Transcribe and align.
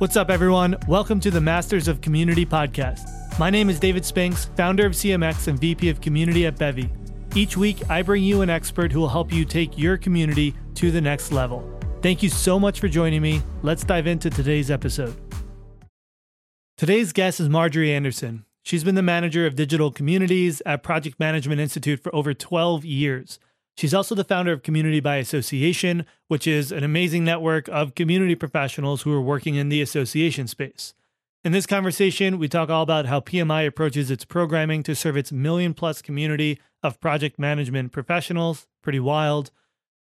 What's 0.00 0.16
up, 0.16 0.30
everyone? 0.30 0.76
Welcome 0.88 1.20
to 1.20 1.30
the 1.30 1.42
Masters 1.42 1.86
of 1.86 2.00
Community 2.00 2.46
podcast. 2.46 3.38
My 3.38 3.50
name 3.50 3.68
is 3.68 3.78
David 3.78 4.02
Spinks, 4.02 4.46
founder 4.56 4.86
of 4.86 4.94
CMX 4.94 5.46
and 5.46 5.60
VP 5.60 5.90
of 5.90 6.00
Community 6.00 6.46
at 6.46 6.56
Bevy. 6.56 6.88
Each 7.34 7.54
week, 7.54 7.82
I 7.90 8.00
bring 8.00 8.24
you 8.24 8.40
an 8.40 8.48
expert 8.48 8.92
who 8.92 9.00
will 9.00 9.10
help 9.10 9.30
you 9.30 9.44
take 9.44 9.76
your 9.76 9.98
community 9.98 10.54
to 10.76 10.90
the 10.90 11.02
next 11.02 11.32
level. 11.32 11.70
Thank 12.00 12.22
you 12.22 12.30
so 12.30 12.58
much 12.58 12.80
for 12.80 12.88
joining 12.88 13.20
me. 13.20 13.42
Let's 13.60 13.84
dive 13.84 14.06
into 14.06 14.30
today's 14.30 14.70
episode. 14.70 15.14
Today's 16.78 17.12
guest 17.12 17.38
is 17.38 17.50
Marjorie 17.50 17.92
Anderson. 17.92 18.46
She's 18.62 18.84
been 18.84 18.94
the 18.94 19.02
manager 19.02 19.44
of 19.44 19.54
digital 19.54 19.90
communities 19.90 20.62
at 20.64 20.82
Project 20.82 21.20
Management 21.20 21.60
Institute 21.60 22.02
for 22.02 22.14
over 22.14 22.32
12 22.32 22.86
years. 22.86 23.38
She's 23.80 23.94
also 23.94 24.14
the 24.14 24.24
founder 24.24 24.52
of 24.52 24.62
Community 24.62 25.00
by 25.00 25.16
Association, 25.16 26.04
which 26.28 26.46
is 26.46 26.70
an 26.70 26.84
amazing 26.84 27.24
network 27.24 27.66
of 27.68 27.94
community 27.94 28.34
professionals 28.34 29.00
who 29.00 29.12
are 29.14 29.22
working 29.22 29.54
in 29.54 29.70
the 29.70 29.80
association 29.80 30.48
space. 30.48 30.92
In 31.44 31.52
this 31.52 31.64
conversation, 31.64 32.38
we 32.38 32.46
talk 32.46 32.68
all 32.68 32.82
about 32.82 33.06
how 33.06 33.20
PMI 33.20 33.66
approaches 33.66 34.10
its 34.10 34.26
programming 34.26 34.82
to 34.82 34.94
serve 34.94 35.16
its 35.16 35.32
million 35.32 35.72
plus 35.72 36.02
community 36.02 36.60
of 36.82 37.00
project 37.00 37.38
management 37.38 37.90
professionals. 37.90 38.66
Pretty 38.82 39.00
wild. 39.00 39.50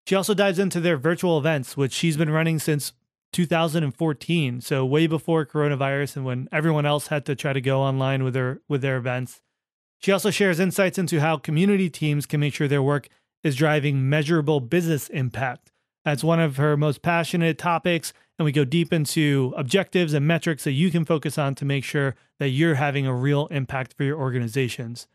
She 0.05 0.13
also 0.13 0.33
dives 0.33 0.59
into 0.59 0.81
their 0.81 0.97
virtual 0.97 1.38
events, 1.38 1.77
which 1.77 1.93
she's 1.93 2.17
been 2.17 2.31
running 2.31 2.59
since 2.59 2.91
2014, 3.31 4.59
so 4.59 4.85
way 4.85 5.07
before 5.07 5.45
coronavirus 5.45 6.17
and 6.17 6.25
when 6.25 6.49
everyone 6.52 6.85
else 6.85 7.07
had 7.07 7.25
to 7.27 7.33
try 7.33 7.53
to 7.53 7.61
go 7.61 7.80
online 7.80 8.25
with 8.25 8.33
their 8.33 8.59
with 8.67 8.81
their 8.81 8.97
events. 8.97 9.39
She 9.99 10.11
also 10.11 10.31
shares 10.31 10.59
insights 10.59 10.97
into 10.97 11.21
how 11.21 11.38
community 11.38 11.89
teams 11.89 12.25
can 12.25 12.41
make 12.41 12.53
sure 12.53 12.67
their 12.67 12.83
work 12.83 13.07
is 13.43 13.55
driving 13.55 14.09
measurable 14.09 14.59
business 14.59 15.09
impact. 15.09 15.71
That's 16.05 16.23
one 16.23 16.39
of 16.39 16.57
her 16.57 16.77
most 16.77 17.02
passionate 17.02 17.57
topics. 17.57 18.13
And 18.38 18.45
we 18.45 18.52
go 18.52 18.63
deep 18.63 18.93
into 18.93 19.53
objectives 19.57 20.13
and 20.13 20.25
metrics 20.25 20.63
that 20.63 20.71
you 20.71 20.91
can 20.91 21.03
focus 21.03 21.38
on 21.38 21.55
to 21.55 21.66
make 21.66 21.83
sure 21.83 22.16
that 22.39 22.49
you're 22.49 22.75
having 22.75 23.05
a 23.05 23.13
real 23.13 23.47
impact 23.47 23.94
for 23.94 24.03
your 24.03 24.17
organizations. 24.17 25.08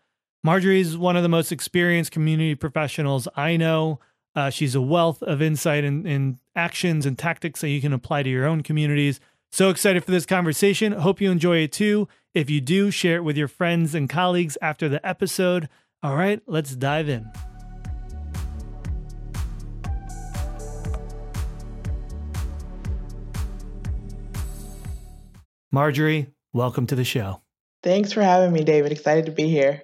Marjorie 0.43 0.81
is 0.81 0.99
one 0.99 1.17
of 1.17 1.23
the 1.23 1.29
most 1.29 1.51
experienced 1.51 2.13
community 2.13 2.55
professionals 2.55 3.27
I 3.35 3.57
know. 3.57 3.99
Uh, 4.37 4.51
she's 4.51 4.75
a 4.75 4.81
wealth 4.83 5.23
of 5.23 5.41
insight 5.41 5.85
and, 5.85 6.07
and 6.07 6.39
actions 6.55 7.07
and 7.07 7.19
tactics 7.19 7.63
that 7.63 7.71
you 7.71 7.81
can 7.81 7.95
apply 7.95 8.25
to 8.25 8.29
your 8.29 8.45
own 8.45 8.63
communities. 8.63 9.21
So 9.53 9.71
excited 9.71 10.05
for 10.05 10.11
this 10.11 10.27
conversation. 10.27 10.93
Hope 10.93 11.21
you 11.21 11.31
enjoy 11.31 11.59
it 11.59 11.73
too. 11.73 12.09
If 12.35 12.51
you 12.51 12.61
do, 12.61 12.91
share 12.91 13.17
it 13.17 13.25
with 13.25 13.39
your 13.39 13.49
friends 13.49 13.95
and 13.95 14.11
colleagues 14.11 14.59
after 14.61 14.89
the 14.89 15.05
episode. 15.07 15.69
All 16.03 16.17
right, 16.17 16.43
let's 16.47 16.77
dive 16.77 17.09
in. 17.09 17.31
Marjorie, 25.75 26.29
welcome 26.53 26.87
to 26.87 26.95
the 26.95 27.03
show. 27.03 27.41
Thanks 27.83 28.13
for 28.13 28.23
having 28.23 28.53
me, 28.53 28.63
David. 28.63 28.93
Excited 28.93 29.27
to 29.27 29.33
be 29.33 29.49
here. 29.49 29.83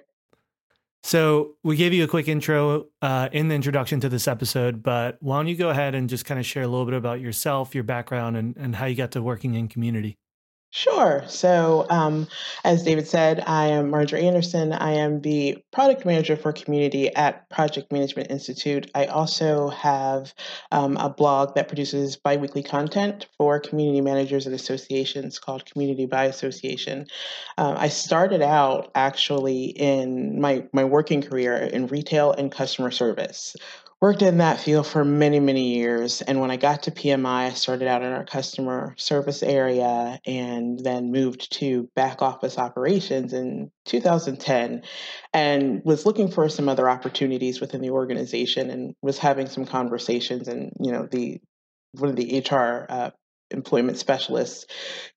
So, 1.03 1.55
we 1.65 1.75
gave 1.75 1.91
you 1.91 2.05
a 2.05 2.07
quick 2.07 2.29
intro 2.29 2.85
uh, 3.01 3.27
in 3.33 3.49
the 3.49 3.55
introduction 3.55 3.99
to 3.99 4.07
this 4.07 4.25
episode, 4.25 4.81
but 4.81 5.17
why 5.19 5.37
don't 5.37 5.47
you 5.47 5.57
go 5.57 5.69
ahead 5.69 5.93
and 5.93 6.07
just 6.07 6.23
kind 6.23 6.39
of 6.39 6.45
share 6.45 6.63
a 6.63 6.67
little 6.67 6.85
bit 6.85 6.93
about 6.93 7.19
yourself, 7.19 7.75
your 7.75 7.83
background, 7.83 8.37
and, 8.37 8.55
and 8.55 8.77
how 8.77 8.85
you 8.85 8.95
got 8.95 9.11
to 9.11 9.21
working 9.21 9.55
in 9.55 9.67
community? 9.67 10.17
Sure. 10.73 11.21
So, 11.27 11.85
um, 11.89 12.29
as 12.63 12.83
David 12.83 13.05
said, 13.05 13.43
I 13.45 13.67
am 13.67 13.89
Marjorie 13.89 14.25
Anderson. 14.25 14.71
I 14.71 14.93
am 14.93 15.19
the 15.19 15.61
product 15.73 16.05
manager 16.05 16.37
for 16.37 16.53
community 16.53 17.13
at 17.13 17.49
Project 17.49 17.91
Management 17.91 18.31
Institute. 18.31 18.89
I 18.95 19.07
also 19.07 19.67
have 19.67 20.33
um, 20.71 20.95
a 20.95 21.09
blog 21.09 21.55
that 21.55 21.67
produces 21.67 22.15
biweekly 22.15 22.63
content 22.63 23.27
for 23.37 23.59
community 23.59 23.99
managers 23.99 24.45
and 24.45 24.55
associations 24.55 25.39
called 25.39 25.65
Community 25.65 26.05
by 26.05 26.23
Association. 26.23 27.05
Uh, 27.57 27.75
I 27.77 27.89
started 27.89 28.41
out 28.41 28.91
actually 28.95 29.65
in 29.65 30.39
my, 30.39 30.63
my 30.71 30.85
working 30.85 31.21
career 31.21 31.53
in 31.57 31.87
retail 31.87 32.31
and 32.31 32.49
customer 32.49 32.91
service 32.91 33.57
worked 34.01 34.23
in 34.23 34.39
that 34.39 34.59
field 34.59 34.87
for 34.87 35.05
many, 35.05 35.39
many 35.39 35.75
years. 35.75 36.23
And 36.23 36.41
when 36.41 36.49
I 36.49 36.57
got 36.57 36.83
to 36.83 36.91
PMI, 36.91 37.47
I 37.47 37.49
started 37.51 37.87
out 37.87 38.01
in 38.01 38.11
our 38.11 38.25
customer 38.25 38.95
service 38.97 39.43
area 39.43 40.19
and 40.25 40.79
then 40.79 41.11
moved 41.11 41.53
to 41.59 41.87
back 41.95 42.23
office 42.23 42.57
operations 42.57 43.31
in 43.31 43.71
2010 43.85 44.81
and 45.33 45.81
was 45.85 46.07
looking 46.07 46.31
for 46.31 46.49
some 46.49 46.67
other 46.67 46.89
opportunities 46.89 47.61
within 47.61 47.81
the 47.81 47.91
organization 47.91 48.71
and 48.71 48.95
was 49.03 49.19
having 49.19 49.45
some 49.45 49.65
conversations 49.65 50.47
and, 50.47 50.73
you 50.79 50.91
know, 50.91 51.05
the 51.05 51.39
one 51.93 52.09
of 52.09 52.15
the 52.15 52.39
HR 52.39 52.85
uh, 52.89 53.11
employment 53.51 53.97
specialists 53.97 54.65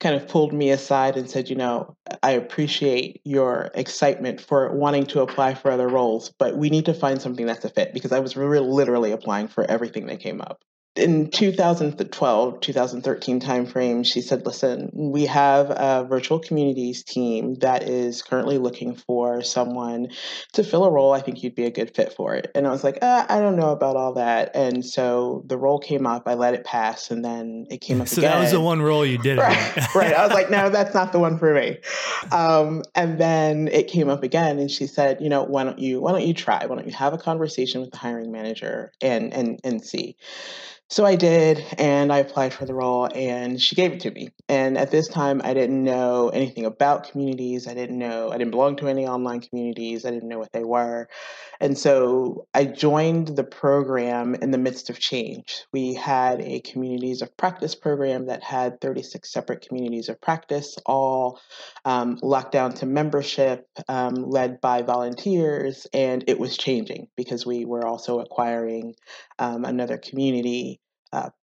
kind 0.00 0.14
of 0.14 0.28
pulled 0.28 0.52
me 0.52 0.70
aside 0.70 1.16
and 1.16 1.30
said, 1.30 1.48
you 1.48 1.56
know, 1.56 1.96
I 2.22 2.32
appreciate 2.32 3.20
your 3.24 3.70
excitement 3.74 4.40
for 4.40 4.74
wanting 4.74 5.06
to 5.06 5.22
apply 5.22 5.54
for 5.54 5.70
other 5.70 5.88
roles, 5.88 6.30
but 6.38 6.56
we 6.56 6.70
need 6.70 6.86
to 6.86 6.94
find 6.94 7.20
something 7.20 7.46
that's 7.46 7.64
a 7.64 7.70
fit 7.70 7.94
because 7.94 8.12
I 8.12 8.20
was 8.20 8.36
really 8.36 8.60
literally 8.60 9.12
applying 9.12 9.48
for 9.48 9.64
everything 9.64 10.06
that 10.06 10.20
came 10.20 10.40
up 10.40 10.62
in 10.96 11.28
2012 11.28 12.60
2013 12.60 13.40
timeframe 13.40 14.06
she 14.06 14.20
said 14.20 14.46
listen 14.46 14.88
we 14.92 15.26
have 15.26 15.70
a 15.70 16.06
virtual 16.08 16.38
communities 16.38 17.02
team 17.02 17.54
that 17.56 17.82
is 17.82 18.22
currently 18.22 18.58
looking 18.58 18.94
for 18.94 19.42
someone 19.42 20.08
to 20.52 20.62
fill 20.62 20.84
a 20.84 20.90
role 20.90 21.12
i 21.12 21.20
think 21.20 21.42
you'd 21.42 21.56
be 21.56 21.64
a 21.64 21.70
good 21.70 21.94
fit 21.96 22.12
for 22.12 22.34
it. 22.34 22.50
And 22.54 22.66
i 22.66 22.70
was 22.70 22.84
like 22.84 22.98
ah, 23.02 23.26
i 23.28 23.40
don't 23.40 23.56
know 23.56 23.70
about 23.70 23.96
all 23.96 24.14
that. 24.14 24.54
And 24.54 24.86
so 24.86 25.42
the 25.46 25.58
role 25.58 25.80
came 25.80 26.06
up 26.06 26.28
i 26.28 26.34
let 26.34 26.54
it 26.54 26.64
pass 26.64 27.10
and 27.10 27.24
then 27.24 27.66
it 27.70 27.80
came 27.80 28.00
up 28.00 28.06
so 28.14 28.20
again. 28.20 28.30
that 28.30 28.40
was 28.40 28.52
the 28.52 28.60
one 28.60 28.80
role 28.80 29.04
you 29.04 29.18
did 29.18 29.38
right, 29.38 29.94
right. 29.96 30.14
I 30.14 30.24
was 30.24 30.32
like 30.32 30.50
no 30.50 30.70
that's 30.70 30.94
not 30.94 31.10
the 31.10 31.18
one 31.18 31.38
for 31.38 31.54
me. 31.54 31.78
Um, 32.30 32.82
and 32.94 33.18
then 33.18 33.68
it 33.68 33.88
came 33.88 34.08
up 34.08 34.22
again 34.22 34.58
and 34.58 34.70
she 34.70 34.86
said 34.86 35.20
you 35.20 35.28
know 35.28 35.42
why 35.42 35.64
don't 35.64 35.78
you 35.78 36.00
why 36.00 36.12
don't 36.12 36.26
you 36.26 36.34
try? 36.34 36.64
Why 36.66 36.76
don't 36.76 36.86
you 36.86 36.94
have 36.94 37.12
a 37.12 37.18
conversation 37.18 37.80
with 37.80 37.90
the 37.90 37.96
hiring 37.96 38.30
manager 38.30 38.92
and 39.00 39.34
and 39.34 39.60
and 39.64 39.84
see 39.84 40.16
so 40.90 41.04
I 41.04 41.16
did, 41.16 41.64
and 41.78 42.12
I 42.12 42.18
applied 42.18 42.52
for 42.52 42.66
the 42.66 42.74
role, 42.74 43.08
and 43.14 43.60
she 43.60 43.74
gave 43.74 43.92
it 43.92 44.00
to 44.00 44.10
me. 44.10 44.28
And 44.48 44.76
at 44.76 44.90
this 44.90 45.08
time, 45.08 45.40
I 45.42 45.54
didn't 45.54 45.82
know 45.82 46.28
anything 46.28 46.66
about 46.66 47.10
communities. 47.10 47.66
I 47.66 47.74
didn't 47.74 47.98
know, 47.98 48.30
I 48.30 48.36
didn't 48.36 48.50
belong 48.50 48.76
to 48.76 48.88
any 48.88 49.06
online 49.06 49.40
communities. 49.40 50.04
I 50.04 50.10
didn't 50.10 50.28
know 50.28 50.38
what 50.38 50.52
they 50.52 50.62
were. 50.62 51.08
And 51.60 51.78
so 51.78 52.46
I 52.52 52.66
joined 52.66 53.28
the 53.28 53.44
program 53.44 54.34
in 54.34 54.50
the 54.50 54.58
midst 54.58 54.90
of 54.90 54.98
change. 54.98 55.64
We 55.72 55.94
had 55.94 56.42
a 56.42 56.60
communities 56.60 57.22
of 57.22 57.34
practice 57.36 57.74
program 57.74 58.26
that 58.26 58.42
had 58.42 58.80
36 58.80 59.32
separate 59.32 59.66
communities 59.66 60.08
of 60.08 60.20
practice, 60.20 60.76
all 60.84 61.40
um, 61.86 62.18
locked 62.22 62.52
down 62.52 62.74
to 62.74 62.86
membership, 62.86 63.66
um, 63.88 64.14
led 64.14 64.60
by 64.60 64.82
volunteers. 64.82 65.86
And 65.94 66.24
it 66.26 66.38
was 66.38 66.58
changing 66.58 67.08
because 67.16 67.46
we 67.46 67.64
were 67.64 67.86
also 67.86 68.20
acquiring 68.20 68.94
um, 69.38 69.64
another 69.64 69.96
community 69.96 70.80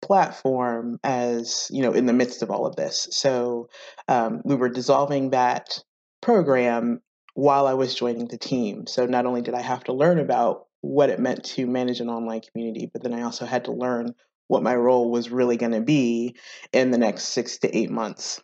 platform 0.02 1.00
as 1.04 1.68
you 1.72 1.82
know 1.82 1.94
in 1.94 2.06
the 2.06 2.14
midst 2.14 2.42
of 2.42 2.50
all 2.52 2.66
of 2.66 2.76
this. 2.76 3.08
So 3.12 3.70
um, 4.08 4.42
we 4.44 4.56
were 4.56 4.70
dissolving 4.70 5.32
that 5.32 5.84
program 6.22 7.02
while 7.34 7.66
i 7.66 7.74
was 7.74 7.96
joining 7.96 8.28
the 8.28 8.38
team. 8.38 8.86
So 8.88 9.06
not 9.06 9.26
only 9.26 9.42
did 9.42 9.54
i 9.54 9.62
have 9.62 9.84
to 9.86 9.94
learn 9.94 10.20
about 10.20 10.66
what 10.82 11.10
it 11.10 11.20
meant 11.20 11.44
to 11.44 11.68
manage 11.68 12.00
an 12.00 12.10
online 12.10 12.42
community 12.42 12.90
but 12.92 13.04
then 13.04 13.14
i 13.14 13.22
also 13.22 13.46
had 13.46 13.66
to 13.66 13.72
learn 13.72 14.16
what 14.48 14.64
my 14.64 14.76
role 14.76 15.10
was 15.10 15.32
really 15.32 15.56
going 15.56 15.72
to 15.72 15.82
be 15.82 16.36
in 16.74 16.92
the 16.92 16.98
next 16.98 17.26
six 17.26 17.60
to 17.60 17.78
eight 17.78 17.90
months. 17.90 18.42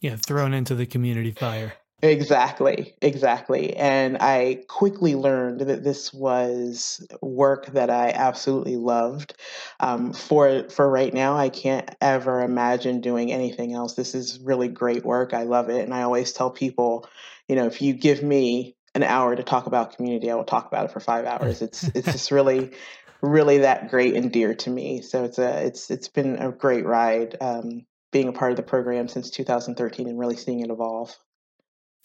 Yeah 0.00 0.16
thrown 0.16 0.54
into 0.54 0.74
the 0.74 0.86
community 0.86 1.32
fire 1.32 1.74
Exactly, 2.02 2.94
exactly. 3.00 3.74
And 3.74 4.18
I 4.18 4.64
quickly 4.68 5.14
learned 5.14 5.62
that 5.62 5.82
this 5.82 6.12
was 6.12 7.04
work 7.22 7.66
that 7.72 7.88
I 7.88 8.10
absolutely 8.10 8.76
loved. 8.76 9.34
Um, 9.80 10.12
for 10.12 10.68
for 10.68 10.88
right 10.90 11.12
now, 11.12 11.38
I 11.38 11.48
can't 11.48 11.90
ever 12.02 12.42
imagine 12.42 13.00
doing 13.00 13.32
anything 13.32 13.72
else. 13.72 13.94
This 13.94 14.14
is 14.14 14.38
really 14.40 14.68
great 14.68 15.06
work. 15.06 15.32
I 15.32 15.44
love 15.44 15.70
it, 15.70 15.82
and 15.82 15.94
I 15.94 16.02
always 16.02 16.32
tell 16.32 16.50
people, 16.50 17.08
you 17.48 17.56
know, 17.56 17.66
if 17.66 17.80
you 17.80 17.94
give 17.94 18.22
me 18.22 18.76
an 18.94 19.02
hour 19.02 19.34
to 19.34 19.42
talk 19.42 19.66
about 19.66 19.96
community, 19.96 20.30
I 20.30 20.34
will 20.34 20.44
talk 20.44 20.66
about 20.66 20.84
it 20.84 20.92
for 20.92 21.00
five 21.00 21.24
hours. 21.26 21.62
It's 21.62 21.88
it's 21.94 22.12
just 22.12 22.30
really 22.30 22.72
really 23.22 23.58
that 23.58 23.88
great 23.88 24.14
and 24.14 24.30
dear 24.30 24.54
to 24.54 24.70
me. 24.70 25.00
So 25.00 25.24
it's 25.24 25.38
a 25.38 25.64
it's 25.64 25.90
it's 25.90 26.08
been 26.08 26.36
a 26.36 26.52
great 26.52 26.84
ride 26.84 27.36
um, 27.40 27.86
being 28.12 28.28
a 28.28 28.32
part 28.32 28.50
of 28.52 28.58
the 28.58 28.62
program 28.62 29.08
since 29.08 29.30
2013 29.30 30.08
and 30.08 30.18
really 30.18 30.36
seeing 30.36 30.60
it 30.60 30.70
evolve 30.70 31.16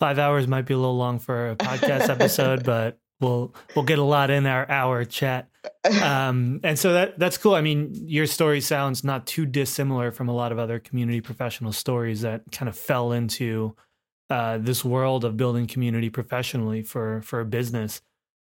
five 0.01 0.17
hours 0.17 0.47
might 0.47 0.65
be 0.65 0.73
a 0.73 0.77
little 0.77 0.97
long 0.97 1.19
for 1.19 1.51
a 1.51 1.55
podcast 1.55 2.09
episode, 2.09 2.63
but 2.63 2.97
we'll 3.19 3.53
we'll 3.75 3.85
get 3.85 3.99
a 3.99 4.03
lot 4.03 4.31
in 4.31 4.47
our 4.47 4.67
hour 4.67 5.05
chat. 5.05 5.47
Um, 6.01 6.59
and 6.63 6.77
so 6.77 6.93
that 6.93 7.19
that's 7.19 7.37
cool. 7.37 7.53
I 7.53 7.61
mean, 7.61 7.91
your 7.93 8.25
story 8.25 8.61
sounds 8.61 9.03
not 9.03 9.27
too 9.27 9.45
dissimilar 9.45 10.11
from 10.11 10.27
a 10.27 10.33
lot 10.33 10.51
of 10.51 10.57
other 10.57 10.79
community 10.79 11.21
professional 11.21 11.71
stories 11.71 12.21
that 12.21 12.41
kind 12.51 12.67
of 12.67 12.75
fell 12.75 13.11
into 13.11 13.75
uh, 14.31 14.57
this 14.57 14.83
world 14.83 15.23
of 15.23 15.37
building 15.37 15.67
community 15.67 16.09
professionally 16.09 16.81
for 16.81 17.21
for 17.21 17.39
a 17.39 17.45
business. 17.45 18.01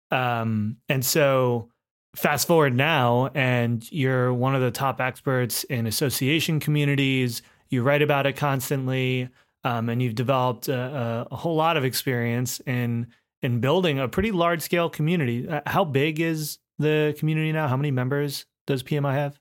Um, 0.09 0.77
and 0.89 1.05
so 1.05 1.69
fast 2.15 2.47
forward 2.47 2.75
now, 2.75 3.29
and 3.35 3.89
you're 3.91 4.33
one 4.33 4.55
of 4.55 4.61
the 4.61 4.71
top 4.71 4.99
experts 4.99 5.65
in 5.65 5.85
association 5.85 6.59
communities 6.59 7.43
you 7.73 7.81
write 7.81 8.03
about 8.03 8.27
it 8.27 8.37
constantly, 8.37 9.29
um, 9.63 9.89
and 9.89 10.01
you've 10.01 10.15
developed 10.15 10.67
a, 10.67 11.27
a, 11.29 11.35
whole 11.35 11.55
lot 11.55 11.77
of 11.77 11.85
experience 11.85 12.59
in 12.61 13.07
in 13.41 13.59
building 13.59 13.99
a 13.99 14.07
pretty 14.07 14.31
large 14.31 14.61
scale 14.61 14.89
community. 14.89 15.47
Uh, 15.47 15.61
how 15.65 15.83
big 15.83 16.19
is 16.19 16.59
the 16.79 17.15
community 17.17 17.51
now? 17.51 17.67
How 17.67 17.77
many 17.77 17.91
members 17.91 18.45
does 18.67 18.83
PMI 18.83 19.13
have? 19.13 19.39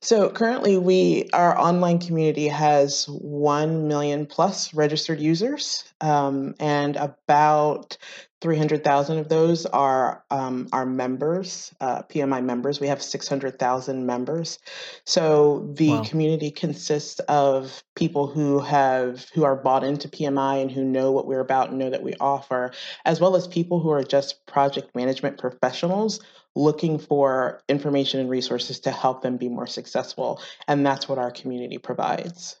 So 0.00 0.30
currently, 0.30 0.76
we 0.76 1.28
our 1.32 1.56
online 1.56 1.98
community 1.98 2.48
has 2.48 3.06
one 3.06 3.86
million 3.86 4.26
plus 4.26 4.74
registered 4.74 5.20
users, 5.20 5.84
um, 6.00 6.54
and 6.58 6.96
about 6.96 7.96
300,000 8.40 9.18
of 9.18 9.28
those 9.28 9.66
are 9.66 10.24
um, 10.32 10.68
our 10.72 10.84
members, 10.84 11.72
uh, 11.80 12.02
PMI 12.02 12.44
members. 12.44 12.80
We 12.80 12.88
have 12.88 13.00
600,000 13.00 14.04
members. 14.04 14.58
So 15.06 15.70
the 15.74 15.90
wow. 15.90 16.02
community 16.02 16.50
consists 16.50 17.20
of 17.20 17.84
people 17.94 18.26
who 18.26 18.58
have 18.58 19.26
who 19.32 19.44
are 19.44 19.54
bought 19.54 19.84
into 19.84 20.08
PMI 20.08 20.60
and 20.60 20.72
who 20.72 20.82
know 20.82 21.12
what 21.12 21.28
we're 21.28 21.38
about 21.38 21.70
and 21.70 21.78
know 21.78 21.90
that 21.90 22.02
we 22.02 22.14
offer, 22.18 22.72
as 23.04 23.20
well 23.20 23.36
as 23.36 23.46
people 23.46 23.78
who 23.78 23.90
are 23.90 24.02
just 24.02 24.44
project 24.46 24.96
management 24.96 25.38
professionals 25.38 26.18
looking 26.54 26.98
for 26.98 27.62
information 27.68 28.20
and 28.20 28.28
resources 28.28 28.80
to 28.80 28.90
help 28.90 29.22
them 29.22 29.36
be 29.36 29.48
more 29.48 29.66
successful. 29.66 30.40
And 30.68 30.84
that's 30.84 31.08
what 31.08 31.18
our 31.18 31.30
community 31.30 31.78
provides. 31.78 32.56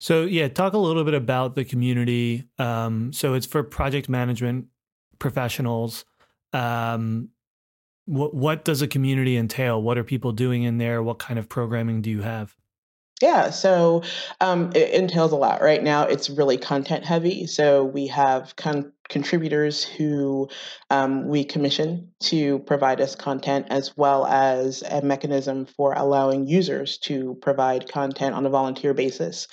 So, 0.00 0.24
yeah, 0.24 0.48
talk 0.48 0.74
a 0.74 0.78
little 0.78 1.04
bit 1.04 1.14
about 1.14 1.54
the 1.54 1.64
community. 1.64 2.44
Um, 2.58 3.12
so, 3.12 3.34
it's 3.34 3.46
for 3.46 3.62
project 3.62 4.08
management 4.08 4.66
professionals. 5.18 6.04
Um, 6.52 7.30
what, 8.06 8.34
what 8.34 8.64
does 8.64 8.82
a 8.82 8.88
community 8.88 9.36
entail? 9.36 9.82
What 9.82 9.96
are 9.96 10.04
people 10.04 10.32
doing 10.32 10.62
in 10.62 10.78
there? 10.78 11.02
What 11.02 11.18
kind 11.18 11.38
of 11.38 11.48
programming 11.48 12.02
do 12.02 12.10
you 12.10 12.22
have? 12.22 12.54
Yeah, 13.22 13.50
so 13.50 14.02
um, 14.40 14.70
it 14.74 14.90
entails 14.90 15.32
a 15.32 15.36
lot. 15.36 15.62
Right 15.62 15.82
now, 15.82 16.02
it's 16.02 16.28
really 16.28 16.58
content 16.58 17.04
heavy. 17.04 17.46
So 17.46 17.84
we 17.84 18.08
have 18.08 18.54
con- 18.56 18.92
contributors 19.08 19.84
who 19.84 20.48
um, 20.90 21.28
we 21.28 21.44
commission 21.44 22.10
to 22.20 22.58
provide 22.60 23.00
us 23.00 23.14
content, 23.14 23.66
as 23.70 23.96
well 23.96 24.26
as 24.26 24.82
a 24.82 25.02
mechanism 25.02 25.66
for 25.66 25.92
allowing 25.94 26.46
users 26.46 26.98
to 26.98 27.34
provide 27.42 27.88
content 27.88 28.34
on 28.34 28.46
a 28.46 28.50
volunteer 28.50 28.94
basis. 28.94 29.46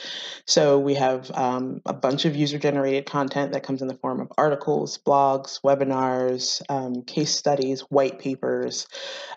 So 0.45 0.80
we 0.80 0.95
have 0.95 1.30
um, 1.31 1.81
a 1.86 1.94
bunch 1.94 2.25
of 2.25 2.36
user 2.36 2.57
generated 2.57 3.06
content 3.06 3.51
that 3.51 3.63
comes 3.63 3.81
in 3.81 3.88
the 3.88 3.95
form 3.95 4.21
of 4.21 4.31
articles, 4.38 4.98
blogs, 4.98 5.62
webinars, 5.62 6.62
um, 6.69 7.03
case 7.03 7.36
studies, 7.36 7.81
white 7.81 8.19
papers. 8.19 8.88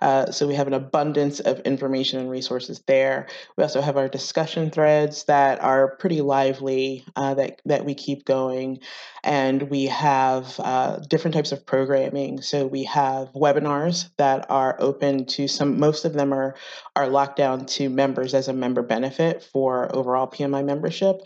Uh, 0.00 0.30
so 0.30 0.46
we 0.46 0.54
have 0.54 0.68
an 0.68 0.74
abundance 0.74 1.40
of 1.40 1.60
information 1.60 2.20
and 2.20 2.30
resources 2.30 2.82
there. 2.86 3.26
We 3.56 3.64
also 3.64 3.80
have 3.80 3.96
our 3.96 4.08
discussion 4.08 4.70
threads 4.70 5.24
that 5.24 5.60
are 5.60 5.96
pretty 5.96 6.20
lively 6.20 7.04
uh, 7.16 7.34
that, 7.34 7.60
that 7.64 7.84
we 7.84 7.94
keep 7.94 8.24
going. 8.24 8.78
And 9.24 9.70
we 9.70 9.86
have 9.86 10.03
uh, 10.04 11.02
different 11.08 11.34
types 11.34 11.52
of 11.52 11.64
programming. 11.66 12.40
So 12.42 12.66
we 12.66 12.84
have 12.84 13.32
webinars 13.32 14.10
that 14.16 14.50
are 14.50 14.76
open 14.78 15.26
to 15.26 15.48
some, 15.48 15.78
most 15.78 16.04
of 16.04 16.12
them 16.12 16.32
are, 16.32 16.54
are 16.96 17.08
locked 17.08 17.36
down 17.36 17.66
to 17.66 17.88
members 17.88 18.34
as 18.34 18.48
a 18.48 18.52
member 18.52 18.82
benefit 18.82 19.42
for 19.42 19.94
overall 19.94 20.26
PMI 20.26 20.64
membership. 20.64 21.22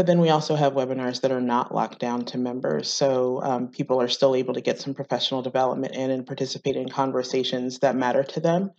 But 0.00 0.06
then 0.06 0.22
we 0.22 0.30
also 0.30 0.54
have 0.54 0.72
webinars 0.72 1.20
that 1.20 1.30
are 1.30 1.42
not 1.42 1.74
locked 1.74 1.98
down 1.98 2.24
to 2.24 2.38
members. 2.38 2.88
So 2.88 3.42
um, 3.42 3.68
people 3.68 4.00
are 4.00 4.08
still 4.08 4.34
able 4.34 4.54
to 4.54 4.62
get 4.62 4.80
some 4.80 4.94
professional 4.94 5.42
development 5.42 5.94
in 5.94 6.10
and 6.10 6.26
participate 6.26 6.74
in 6.74 6.88
conversations 6.88 7.80
that 7.80 7.94
matter 7.94 8.22
to 8.22 8.40
them. 8.40 8.70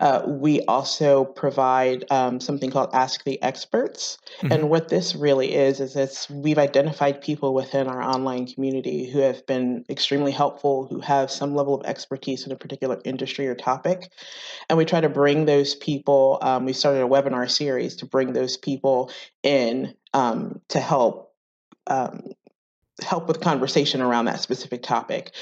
Uh, 0.00 0.22
we 0.26 0.62
also 0.62 1.26
provide 1.26 2.06
um, 2.10 2.40
something 2.40 2.70
called 2.70 2.88
Ask 2.94 3.22
the 3.24 3.42
Experts. 3.42 4.16
Mm-hmm. 4.38 4.52
And 4.52 4.70
what 4.70 4.88
this 4.88 5.14
really 5.14 5.52
is, 5.52 5.78
is 5.78 5.94
it's 5.94 6.30
we've 6.30 6.56
identified 6.56 7.20
people 7.20 7.52
within 7.52 7.86
our 7.86 8.00
online 8.02 8.46
community 8.46 9.10
who 9.10 9.18
have 9.18 9.46
been 9.46 9.84
extremely 9.90 10.32
helpful, 10.32 10.86
who 10.86 11.00
have 11.00 11.30
some 11.30 11.54
level 11.54 11.74
of 11.74 11.84
expertise 11.84 12.46
in 12.46 12.52
a 12.52 12.56
particular 12.56 12.98
industry 13.04 13.46
or 13.46 13.54
topic. 13.54 14.10
And 14.70 14.78
we 14.78 14.86
try 14.86 15.02
to 15.02 15.10
bring 15.10 15.44
those 15.44 15.74
people, 15.74 16.38
um, 16.40 16.64
we 16.64 16.72
started 16.72 17.02
a 17.02 17.06
webinar 17.06 17.50
series 17.50 17.96
to 17.96 18.06
bring 18.06 18.32
those 18.32 18.56
people 18.56 19.10
in 19.42 19.94
um, 20.14 20.60
to 20.68 20.80
help 20.80 21.32
um, 21.86 22.32
help 23.02 23.26
with 23.26 23.40
conversation 23.40 24.00
around 24.00 24.26
that 24.26 24.40
specific 24.40 24.82
topic. 24.82 25.32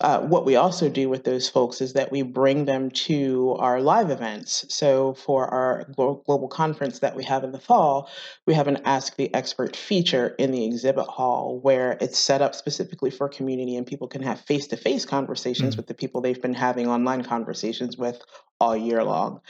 Uh, 0.00 0.20
what 0.20 0.44
we 0.44 0.56
also 0.56 0.88
do 0.88 1.08
with 1.08 1.24
those 1.24 1.48
folks 1.48 1.80
is 1.80 1.94
that 1.94 2.10
we 2.10 2.22
bring 2.22 2.64
them 2.64 2.90
to 2.90 3.56
our 3.58 3.80
live 3.80 4.10
events. 4.10 4.64
So 4.68 5.14
for 5.14 5.46
our 5.46 5.84
global 5.96 6.48
conference 6.48 7.00
that 7.00 7.16
we 7.16 7.24
have 7.24 7.44
in 7.44 7.52
the 7.52 7.60
fall, 7.60 8.08
we 8.46 8.54
have 8.54 8.68
an 8.68 8.78
Ask 8.84 9.16
the 9.16 9.32
Expert 9.34 9.76
feature 9.76 10.34
in 10.38 10.52
the 10.52 10.64
exhibit 10.64 11.06
hall 11.06 11.58
where 11.60 11.98
it's 12.00 12.18
set 12.18 12.42
up 12.42 12.54
specifically 12.54 13.10
for 13.10 13.28
community 13.28 13.76
and 13.76 13.86
people 13.86 14.08
can 14.08 14.22
have 14.22 14.40
face 14.40 14.68
to 14.68 14.76
face 14.76 15.04
conversations 15.04 15.70
mm-hmm. 15.70 15.78
with 15.78 15.86
the 15.88 15.94
people 15.94 16.20
they've 16.20 16.40
been 16.40 16.54
having 16.54 16.88
online 16.88 17.24
conversations 17.24 17.96
with 17.96 18.20
all 18.60 18.76
year 18.76 19.02
long. 19.02 19.40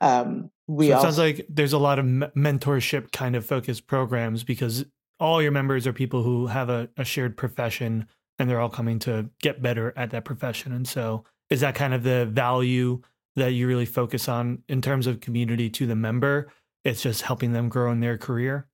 Um, 0.00 0.50
we 0.68 0.86
so 0.86 0.90
it 0.90 0.94
also, 0.94 1.06
sounds 1.06 1.18
like 1.18 1.46
there's 1.48 1.72
a 1.72 1.78
lot 1.78 1.98
of 1.98 2.04
mentorship 2.04 3.12
kind 3.12 3.36
of 3.36 3.44
focused 3.44 3.86
programs 3.86 4.44
because 4.44 4.84
all 5.20 5.40
your 5.40 5.52
members 5.52 5.86
are 5.86 5.92
people 5.92 6.22
who 6.22 6.46
have 6.46 6.68
a, 6.68 6.88
a 6.96 7.04
shared 7.04 7.36
profession 7.36 8.06
and 8.38 8.50
they're 8.50 8.60
all 8.60 8.68
coming 8.68 8.98
to 9.00 9.30
get 9.40 9.62
better 9.62 9.94
at 9.96 10.10
that 10.10 10.24
profession. 10.24 10.72
And 10.72 10.86
so, 10.86 11.24
is 11.48 11.60
that 11.60 11.74
kind 11.74 11.94
of 11.94 12.02
the 12.02 12.26
value 12.26 13.00
that 13.36 13.52
you 13.52 13.66
really 13.66 13.86
focus 13.86 14.28
on 14.28 14.62
in 14.68 14.82
terms 14.82 15.06
of 15.06 15.20
community 15.20 15.70
to 15.70 15.86
the 15.86 15.96
member? 15.96 16.48
It's 16.84 17.02
just 17.02 17.22
helping 17.22 17.52
them 17.52 17.68
grow 17.68 17.90
in 17.92 18.00
their 18.00 18.18
career. 18.18 18.66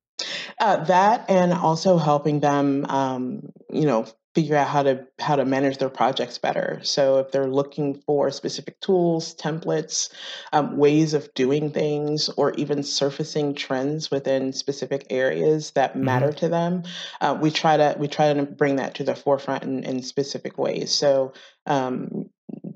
Uh, 0.59 0.83
that 0.85 1.29
and 1.29 1.53
also 1.53 1.97
helping 1.97 2.41
them, 2.41 2.87
um, 2.89 3.53
you 3.73 3.87
know, 3.87 4.07
figure 4.35 4.57
out 4.57 4.69
how 4.69 4.83
to 4.83 5.07
how 5.19 5.37
to 5.37 5.45
manage 5.45 5.79
their 5.79 5.89
projects 5.89 6.39
better. 6.39 6.81
So 6.83 7.19
if 7.19 7.31
they're 7.31 7.51
looking 7.51 7.95
for 8.07 8.31
specific 8.31 8.81
tools, 8.81 9.35
templates, 9.35 10.11
um, 10.53 10.77
ways 10.77 11.15
of 11.15 11.33
doing 11.35 11.71
things, 11.71 12.29
or 12.31 12.53
even 12.53 12.83
surfacing 12.83 13.55
trends 13.55 14.11
within 14.11 14.53
specific 14.53 15.07
areas 15.11 15.73
that 15.73 15.97
matter 15.97 16.29
mm-hmm. 16.29 16.39
to 16.39 16.49
them, 16.49 16.83
uh, 17.21 17.39
we 17.41 17.51
try 17.51 17.77
to 17.77 17.97
we 17.99 18.09
try 18.09 18.33
to 18.33 18.43
bring 18.43 18.77
that 18.77 18.95
to 18.95 19.05
the 19.05 19.15
forefront 19.15 19.65
in, 19.65 19.85
in 19.85 20.03
specific 20.03 20.59
ways. 20.59 20.91
So 20.95 21.33
um, 21.67 22.31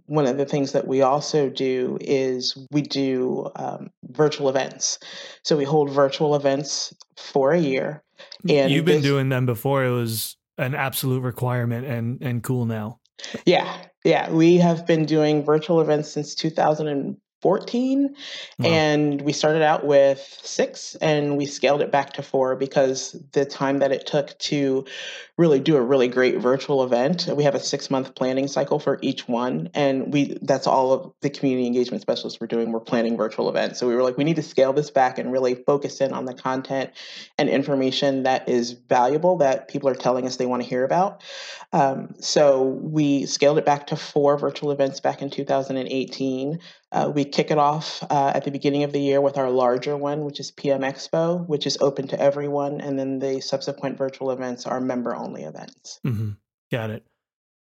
one 0.06 0.26
of 0.26 0.36
the 0.38 0.46
things 0.46 0.72
that 0.72 0.86
we 0.86 1.02
also 1.02 1.48
do 1.48 1.98
is 2.00 2.56
we 2.70 2.82
do 2.82 3.50
um, 3.56 3.90
virtual 4.04 4.48
events. 4.48 4.98
So 5.42 5.56
we 5.56 5.64
hold 5.64 5.90
virtual 5.90 6.34
events 6.36 6.94
for 7.16 7.52
a 7.52 7.58
year. 7.58 8.02
And 8.48 8.70
you've 8.70 8.84
been 8.84 8.96
this, 8.96 9.04
doing 9.04 9.28
them 9.28 9.46
before. 9.46 9.84
It 9.84 9.90
was 9.90 10.36
an 10.58 10.74
absolute 10.74 11.22
requirement 11.22 11.86
and 11.86 12.20
and 12.22 12.42
cool 12.42 12.66
now. 12.66 13.00
Yeah, 13.44 13.76
yeah, 14.04 14.30
we 14.30 14.56
have 14.56 14.86
been 14.86 15.04
doing 15.04 15.44
virtual 15.44 15.80
events 15.80 16.10
since 16.10 16.34
2014, 16.34 18.14
wow. 18.58 18.68
and 18.68 19.20
we 19.22 19.32
started 19.32 19.62
out 19.62 19.86
with 19.86 20.20
six 20.42 20.94
and 20.96 21.36
we 21.36 21.46
scaled 21.46 21.80
it 21.80 21.90
back 21.90 22.12
to 22.14 22.22
four 22.22 22.56
because 22.56 23.16
the 23.32 23.44
time 23.44 23.78
that 23.78 23.92
it 23.92 24.06
took 24.06 24.38
to 24.38 24.84
really 25.38 25.60
do 25.60 25.76
a 25.76 25.82
really 25.82 26.08
great 26.08 26.38
virtual 26.38 26.82
event. 26.82 27.28
We 27.30 27.44
have 27.44 27.54
a 27.54 27.60
six 27.60 27.90
month 27.90 28.14
planning 28.14 28.48
cycle 28.48 28.78
for 28.78 28.98
each 29.02 29.28
one 29.28 29.68
and 29.74 30.12
we 30.12 30.38
that's 30.40 30.66
all 30.66 30.92
of 30.92 31.12
the 31.20 31.28
community 31.28 31.66
engagement 31.66 32.00
specialists 32.00 32.40
we're 32.40 32.46
doing 32.46 32.72
we're 32.72 32.80
planning 32.80 33.16
virtual 33.16 33.50
events. 33.50 33.78
So 33.78 33.86
we 33.86 33.94
were 33.94 34.02
like 34.02 34.16
we 34.16 34.24
need 34.24 34.36
to 34.36 34.42
scale 34.42 34.72
this 34.72 34.90
back 34.90 35.18
and 35.18 35.30
really 35.30 35.54
focus 35.54 36.00
in 36.00 36.12
on 36.12 36.24
the 36.24 36.32
content 36.32 36.90
and 37.36 37.50
information 37.50 38.22
that 38.22 38.48
is 38.48 38.72
valuable 38.72 39.36
that 39.38 39.68
people 39.68 39.90
are 39.90 39.94
telling 39.94 40.26
us 40.26 40.36
they 40.36 40.46
want 40.46 40.62
to 40.62 40.68
hear 40.68 40.84
about. 40.84 41.22
Um, 41.72 42.14
so 42.18 42.62
we 42.62 43.26
scaled 43.26 43.58
it 43.58 43.66
back 43.66 43.88
to 43.88 43.96
four 43.96 44.38
virtual 44.38 44.70
events 44.70 45.00
back 45.00 45.20
in 45.20 45.28
2018 45.28 46.60
uh, 46.92 47.10
we 47.12 47.24
kick 47.24 47.50
it 47.50 47.58
off 47.58 48.02
uh, 48.10 48.32
at 48.34 48.44
the 48.44 48.50
beginning 48.50 48.84
of 48.84 48.92
the 48.92 49.00
year 49.00 49.20
with 49.20 49.36
our 49.36 49.50
larger 49.50 49.96
one, 49.96 50.24
which 50.24 50.38
is 50.38 50.52
PMXPO, 50.52 51.46
which 51.46 51.66
is 51.66 51.76
open 51.80 52.06
to 52.08 52.20
everyone. 52.20 52.80
And 52.80 52.98
then 52.98 53.18
the 53.18 53.40
subsequent 53.40 53.98
virtual 53.98 54.30
events 54.30 54.66
are 54.66 54.80
member 54.80 55.14
only 55.14 55.25
events. 55.34 56.00
Mm-hmm. 56.04 56.30
Got 56.70 56.90
it. 56.90 57.06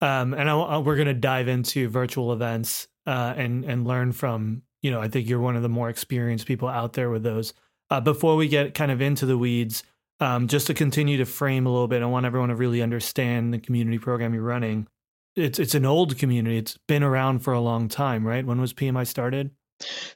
Um, 0.00 0.34
and 0.34 0.50
I, 0.50 0.78
we're 0.78 0.96
going 0.96 1.06
to 1.06 1.14
dive 1.14 1.48
into 1.48 1.88
virtual 1.88 2.32
events 2.32 2.88
uh, 3.06 3.34
and, 3.36 3.64
and 3.64 3.86
learn 3.86 4.12
from, 4.12 4.62
you 4.82 4.90
know, 4.90 5.00
I 5.00 5.08
think 5.08 5.28
you're 5.28 5.40
one 5.40 5.56
of 5.56 5.62
the 5.62 5.68
more 5.68 5.88
experienced 5.88 6.46
people 6.46 6.68
out 6.68 6.94
there 6.94 7.10
with 7.10 7.22
those. 7.22 7.54
Uh, 7.90 8.00
before 8.00 8.36
we 8.36 8.48
get 8.48 8.74
kind 8.74 8.90
of 8.90 9.00
into 9.00 9.26
the 9.26 9.38
weeds, 9.38 9.84
um, 10.18 10.48
just 10.48 10.66
to 10.68 10.74
continue 10.74 11.18
to 11.18 11.24
frame 11.24 11.66
a 11.66 11.70
little 11.70 11.88
bit, 11.88 12.02
I 12.02 12.06
want 12.06 12.26
everyone 12.26 12.48
to 12.48 12.56
really 12.56 12.82
understand 12.82 13.52
the 13.52 13.58
community 13.58 13.98
program 13.98 14.34
you're 14.34 14.42
running 14.42 14.86
it's 15.36 15.58
it's 15.58 15.74
an 15.74 15.86
old 15.86 16.18
community. 16.18 16.58
It's 16.58 16.78
been 16.88 17.02
around 17.02 17.40
for 17.40 17.52
a 17.52 17.60
long 17.60 17.88
time, 17.88 18.26
right? 18.26 18.44
When 18.44 18.60
was 18.60 18.72
PMI 18.72 19.06
started? 19.06 19.50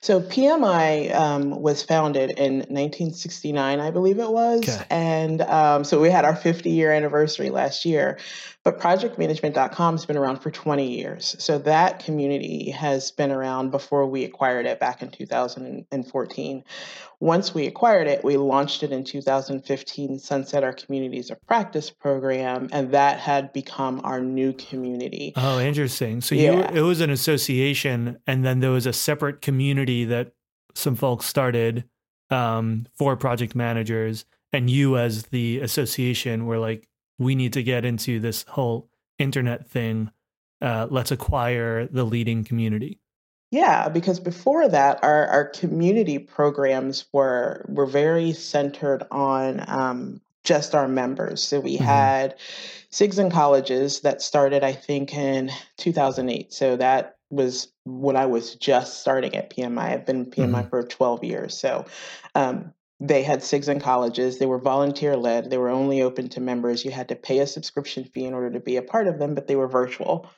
So 0.01 0.21
PMI 0.21 1.15
um, 1.15 1.51
was 1.51 1.83
founded 1.83 2.31
in 2.31 2.59
1969, 2.59 3.81
I 3.81 3.91
believe 3.91 4.19
it 4.19 4.31
was, 4.31 4.69
okay. 4.69 4.85
and 4.91 5.43
um, 5.43 5.85
so 5.85 6.01
we 6.01 6.11
had 6.11 6.25
our 6.25 6.37
50 6.37 6.71
year 6.71 6.93
anniversary 6.93 7.51
last 7.51 7.85
year. 7.85 8.19
But 8.67 8.81
ProjectManagement.com 8.81 9.95
has 9.95 10.07
been 10.07 10.17
around 10.17 10.39
for 10.39 10.51
20 10.51 10.91
years, 10.91 11.37
so 11.39 11.57
that 11.59 12.05
community 12.05 12.71
has 12.71 13.13
been 13.13 13.31
around 13.31 13.71
before 13.71 14.09
we 14.09 14.25
acquired 14.25 14.67
it 14.67 14.81
back 14.81 15.03
in 15.03 15.11
2014. 15.13 16.65
Once 17.21 17.55
we 17.55 17.69
acquired 17.69 18.09
it, 18.09 18.25
we 18.25 18.37
launched 18.37 18.83
it 18.83 18.91
in 18.91 19.05
2015, 19.05 20.19
sunset 20.19 20.65
our 20.65 20.73
communities 20.73 21.31
of 21.31 21.41
practice 21.47 21.91
program, 21.91 22.69
and 22.73 22.91
that 22.91 23.21
had 23.21 23.53
become 23.53 24.01
our 24.03 24.19
new 24.19 24.53
community. 24.55 25.33
Oh, 25.37 25.61
interesting. 25.61 26.21
So 26.21 26.35
yeah. 26.35 26.73
you, 26.73 26.81
it 26.81 26.83
was 26.83 27.01
an 27.01 27.11
association, 27.11 28.19
and 28.27 28.45
then 28.45 28.59
there 28.59 28.73
was 28.73 28.87
a 28.87 28.93
separate 28.93 29.43
community 29.43 30.05
that 30.07 30.33
some 30.75 30.97
folks 30.97 31.27
started 31.27 31.85
um, 32.31 32.89
for 32.97 33.15
project 33.15 33.55
managers, 33.55 34.25
and 34.53 34.69
you 34.69 34.99
as 34.99 35.27
the 35.27 35.61
association 35.61 36.47
were 36.47 36.59
like, 36.59 36.89
we 37.19 37.35
need 37.35 37.53
to 37.55 37.63
get 37.63 37.85
into 37.85 38.21
this 38.21 38.45
whole 38.49 38.89
internet 39.19 39.67
thing. 39.67 40.11
Uh, 40.61 40.87
let's 40.91 41.11
acquire 41.11 41.87
the 41.87 42.05
leading 42.05 42.45
community. 42.45 43.01
Yeah, 43.51 43.89
because 43.89 44.19
before 44.19 44.69
that, 44.69 44.99
our, 45.03 45.27
our 45.29 45.45
community 45.45 46.19
programs 46.19 47.07
were 47.13 47.65
were 47.69 47.87
very 47.87 48.33
centered 48.33 49.05
on 49.11 49.65
um, 49.69 50.21
just 50.45 50.75
our 50.75 50.89
members. 50.89 51.43
So 51.43 51.61
we 51.61 51.77
mm-hmm. 51.77 51.85
had 51.85 52.35
SIGs 52.91 53.19
and 53.19 53.31
colleges 53.31 54.01
that 54.01 54.23
started, 54.23 54.65
I 54.65 54.73
think, 54.73 55.15
in 55.15 55.51
2008. 55.77 56.53
So 56.53 56.77
that 56.77 57.17
was 57.31 57.69
when 57.85 58.17
I 58.17 58.27
was 58.27 58.55
just 58.55 59.01
starting 59.01 59.37
at 59.37 59.51
PMI. 59.51 59.79
I've 59.79 60.07
been 60.07 60.27
PMI 60.27 60.51
mm-hmm. 60.51 60.69
for 60.69 60.83
12 60.83 61.25
years. 61.25 61.57
So 61.59 61.87
um, 62.35 62.73
they 63.01 63.23
had 63.23 63.41
SIGs 63.41 63.69
and 63.69 63.81
colleges. 63.81 64.39
They 64.39 64.47
were 64.47 64.59
volunteer 64.59 65.17
led. 65.17 65.51
They 65.51 65.59
were 65.59 65.69
only 65.69 66.01
open 66.01 66.29
to 66.31 66.41
members. 66.41 66.85
You 66.85 66.91
had 66.91 67.09
to 67.09 67.17
pay 67.17 67.41
a 67.41 67.47
subscription 67.47 68.05
fee 68.05 68.25
in 68.25 68.35
order 68.35 68.51
to 68.51 68.61
be 68.61 68.77
a 68.77 68.83
part 68.83 69.07
of 69.07 69.19
them, 69.19 69.35
but 69.35 69.47
they 69.47 69.57
were 69.57 69.69
virtual. 69.69 70.31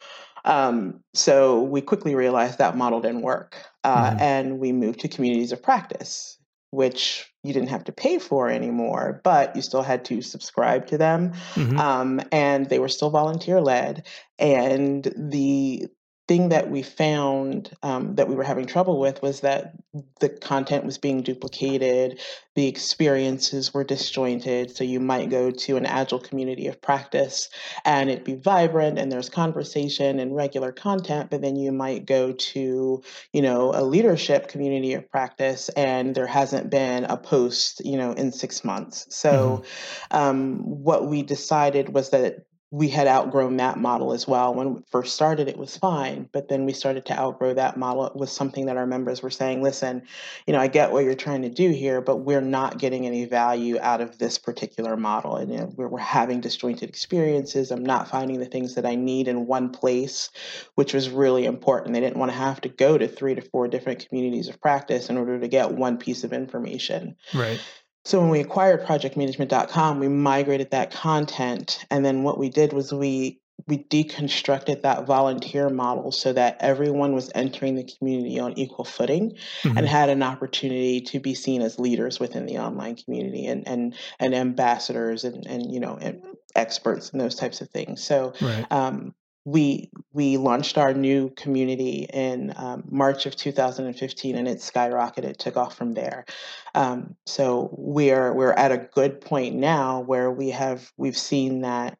Um, 0.44 1.00
so 1.14 1.62
we 1.62 1.80
quickly 1.80 2.14
realized 2.14 2.58
that 2.58 2.76
model 2.76 3.00
didn't 3.00 3.22
work. 3.22 3.56
Uh, 3.84 4.10
mm-hmm. 4.10 4.20
And 4.20 4.58
we 4.58 4.72
moved 4.72 5.00
to 5.00 5.08
communities 5.08 5.52
of 5.52 5.62
practice, 5.62 6.38
which 6.70 7.32
you 7.44 7.52
didn't 7.52 7.68
have 7.68 7.84
to 7.84 7.92
pay 7.92 8.18
for 8.18 8.48
anymore, 8.50 9.20
but 9.22 9.54
you 9.54 9.62
still 9.62 9.82
had 9.82 10.04
to 10.06 10.20
subscribe 10.20 10.86
to 10.88 10.98
them. 10.98 11.32
Mm-hmm. 11.54 11.78
Um, 11.78 12.20
and 12.32 12.68
they 12.68 12.78
were 12.78 12.88
still 12.88 13.10
volunteer 13.10 13.60
led. 13.60 14.06
And 14.38 15.12
the 15.16 15.88
thing 16.28 16.50
that 16.50 16.70
we 16.70 16.82
found 16.82 17.74
um, 17.82 18.14
that 18.16 18.28
we 18.28 18.36
were 18.36 18.44
having 18.44 18.66
trouble 18.66 19.00
with 19.00 19.22
was 19.22 19.40
that 19.40 19.72
the 20.20 20.28
content 20.28 20.84
was 20.84 20.98
being 20.98 21.22
duplicated, 21.22 22.20
the 22.54 22.68
experiences 22.68 23.72
were 23.72 23.82
disjointed. 23.82 24.76
So 24.76 24.84
you 24.84 25.00
might 25.00 25.30
go 25.30 25.50
to 25.50 25.76
an 25.78 25.86
agile 25.86 26.18
community 26.18 26.66
of 26.66 26.82
practice 26.82 27.48
and 27.84 28.10
it 28.10 28.26
be 28.26 28.34
vibrant 28.34 28.98
and 28.98 29.10
there's 29.10 29.30
conversation 29.30 30.20
and 30.20 30.36
regular 30.36 30.70
content, 30.70 31.30
but 31.30 31.40
then 31.40 31.56
you 31.56 31.72
might 31.72 32.04
go 32.04 32.32
to, 32.32 33.02
you 33.32 33.42
know, 33.42 33.72
a 33.74 33.82
leadership 33.82 34.48
community 34.48 34.92
of 34.92 35.10
practice 35.10 35.70
and 35.70 36.14
there 36.14 36.26
hasn't 36.26 36.68
been 36.68 37.04
a 37.04 37.16
post, 37.16 37.80
you 37.84 37.96
know, 37.96 38.12
in 38.12 38.32
six 38.32 38.64
months. 38.64 39.06
So 39.08 39.62
mm-hmm. 40.10 40.16
um, 40.16 40.58
what 40.58 41.06
we 41.06 41.22
decided 41.22 41.94
was 41.94 42.10
that 42.10 42.44
we 42.70 42.88
had 42.88 43.06
outgrown 43.06 43.56
that 43.56 43.78
model 43.78 44.12
as 44.12 44.28
well. 44.28 44.52
When 44.52 44.74
we 44.74 44.80
first 44.90 45.14
started, 45.14 45.48
it 45.48 45.56
was 45.56 45.78
fine, 45.78 46.28
but 46.32 46.48
then 46.48 46.66
we 46.66 46.74
started 46.74 47.06
to 47.06 47.18
outgrow 47.18 47.54
that 47.54 47.78
model. 47.78 48.06
It 48.06 48.14
was 48.14 48.30
something 48.30 48.66
that 48.66 48.76
our 48.76 48.86
members 48.86 49.22
were 49.22 49.30
saying, 49.30 49.62
listen, 49.62 50.02
you 50.46 50.52
know, 50.52 50.60
I 50.60 50.66
get 50.66 50.92
what 50.92 51.04
you're 51.04 51.14
trying 51.14 51.40
to 51.42 51.48
do 51.48 51.70
here, 51.70 52.02
but 52.02 52.16
we're 52.16 52.42
not 52.42 52.78
getting 52.78 53.06
any 53.06 53.24
value 53.24 53.78
out 53.80 54.02
of 54.02 54.18
this 54.18 54.36
particular 54.36 54.98
model. 54.98 55.36
And 55.36 55.50
you 55.50 55.58
know, 55.58 55.72
we're, 55.76 55.88
we're 55.88 55.98
having 55.98 56.42
disjointed 56.42 56.90
experiences. 56.90 57.70
I'm 57.70 57.84
not 57.84 58.08
finding 58.08 58.38
the 58.38 58.46
things 58.46 58.74
that 58.74 58.84
I 58.84 58.96
need 58.96 59.28
in 59.28 59.46
one 59.46 59.70
place, 59.70 60.28
which 60.74 60.92
was 60.92 61.08
really 61.08 61.46
important. 61.46 61.94
They 61.94 62.00
didn't 62.00 62.18
want 62.18 62.32
to 62.32 62.38
have 62.38 62.60
to 62.62 62.68
go 62.68 62.98
to 62.98 63.08
three 63.08 63.34
to 63.34 63.40
four 63.40 63.68
different 63.68 64.06
communities 64.06 64.48
of 64.48 64.60
practice 64.60 65.08
in 65.08 65.16
order 65.16 65.40
to 65.40 65.48
get 65.48 65.72
one 65.72 65.96
piece 65.96 66.22
of 66.22 66.34
information. 66.34 67.16
Right. 67.32 67.60
So 68.08 68.20
when 68.20 68.30
we 68.30 68.40
acquired 68.40 68.86
projectmanagement.com, 68.86 70.00
we 70.00 70.08
migrated 70.08 70.70
that 70.70 70.90
content. 70.90 71.84
And 71.90 72.02
then 72.02 72.22
what 72.22 72.38
we 72.38 72.48
did 72.48 72.72
was 72.72 72.90
we 72.90 73.38
we 73.66 73.84
deconstructed 73.84 74.80
that 74.80 75.04
volunteer 75.04 75.68
model 75.68 76.10
so 76.10 76.32
that 76.32 76.56
everyone 76.60 77.12
was 77.12 77.30
entering 77.34 77.74
the 77.74 77.84
community 77.84 78.38
on 78.38 78.58
equal 78.58 78.86
footing 78.86 79.36
mm-hmm. 79.62 79.76
and 79.76 79.86
had 79.86 80.08
an 80.08 80.22
opportunity 80.22 81.02
to 81.02 81.20
be 81.20 81.34
seen 81.34 81.60
as 81.60 81.78
leaders 81.78 82.18
within 82.18 82.46
the 82.46 82.56
online 82.56 82.96
community 82.96 83.44
and 83.44 83.68
and, 83.68 83.94
and 84.18 84.34
ambassadors 84.34 85.24
and, 85.24 85.46
and 85.46 85.70
you 85.70 85.78
know 85.78 85.98
and 86.00 86.22
experts 86.54 87.10
and 87.10 87.20
those 87.20 87.34
types 87.34 87.60
of 87.60 87.68
things. 87.68 88.02
So 88.02 88.32
right. 88.40 88.64
um, 88.70 89.14
we 89.48 89.90
we 90.12 90.36
launched 90.36 90.76
our 90.76 90.92
new 90.92 91.30
community 91.30 92.06
in 92.12 92.52
um, 92.56 92.84
March 92.90 93.24
of 93.24 93.34
2015, 93.34 94.36
and 94.36 94.46
it 94.46 94.58
skyrocketed, 94.58 95.38
took 95.38 95.56
off 95.56 95.74
from 95.76 95.94
there. 95.94 96.26
Um, 96.74 97.16
so 97.24 97.70
we're 97.72 98.34
we're 98.34 98.52
at 98.52 98.72
a 98.72 98.78
good 98.78 99.22
point 99.22 99.56
now 99.56 100.00
where 100.00 100.30
we 100.30 100.50
have 100.50 100.92
we've 100.98 101.16
seen 101.16 101.62
that 101.62 101.98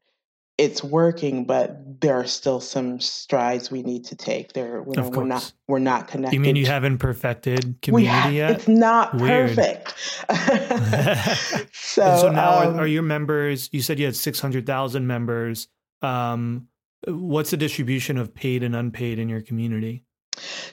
it's 0.59 0.85
working, 0.85 1.47
but 1.47 2.01
there 2.01 2.17
are 2.17 2.27
still 2.27 2.61
some 2.61 3.01
strides 3.01 3.71
we 3.71 3.83
need 3.83 4.05
to 4.07 4.17
take. 4.17 4.53
There, 4.53 4.85
you 4.87 5.01
know, 5.01 5.09
we're 5.09 5.25
not 5.25 5.51
we're 5.69 5.79
not 5.79 6.09
connected. 6.09 6.35
You 6.35 6.41
mean 6.41 6.57
you 6.57 6.67
haven't 6.67 6.99
perfected 6.99 7.77
community 7.83 8.37
yet? 8.37 8.51
It's 8.51 8.69
not 8.69 9.15
Weird. 9.15 9.57
perfect. 9.57 9.95
so, 11.73 12.17
so 12.19 12.31
now 12.31 12.59
um, 12.61 12.77
are, 12.77 12.81
are, 12.81 12.87
your 12.87 13.03
members? 13.03 13.71
You 13.73 13.81
said 13.81 13.99
you 13.99 14.05
had 14.05 14.17
six 14.17 14.39
hundred 14.39 14.67
thousand 14.67 15.07
members. 15.07 15.69
Um, 16.03 16.68
What's 17.07 17.51
the 17.51 17.57
distribution 17.57 18.19
of 18.19 18.35
paid 18.35 18.63
and 18.63 18.75
unpaid 18.75 19.19
in 19.19 19.29
your 19.29 19.41
community? 19.41 20.05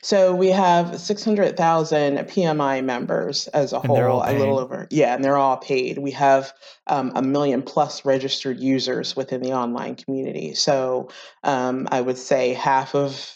So 0.01 0.35
we 0.35 0.49
have 0.49 0.99
600,000 0.99 2.17
PMI 2.17 2.83
members 2.83 3.47
as 3.47 3.73
a 3.73 3.77
and 3.77 3.87
whole, 3.87 4.23
a 4.23 4.37
little 4.37 4.59
over. 4.59 4.87
Yeah, 4.91 5.15
and 5.15 5.23
they're 5.23 5.37
all 5.37 5.57
paid. 5.57 5.97
We 5.97 6.11
have 6.11 6.53
um, 6.87 7.11
a 7.15 7.21
million 7.21 7.61
plus 7.63 8.05
registered 8.05 8.59
users 8.59 9.15
within 9.15 9.41
the 9.41 9.53
online 9.53 9.95
community. 9.95 10.53
So 10.53 11.09
um, 11.43 11.87
I 11.91 12.01
would 12.01 12.17
say 12.17 12.53
half 12.53 12.93
of 12.93 13.35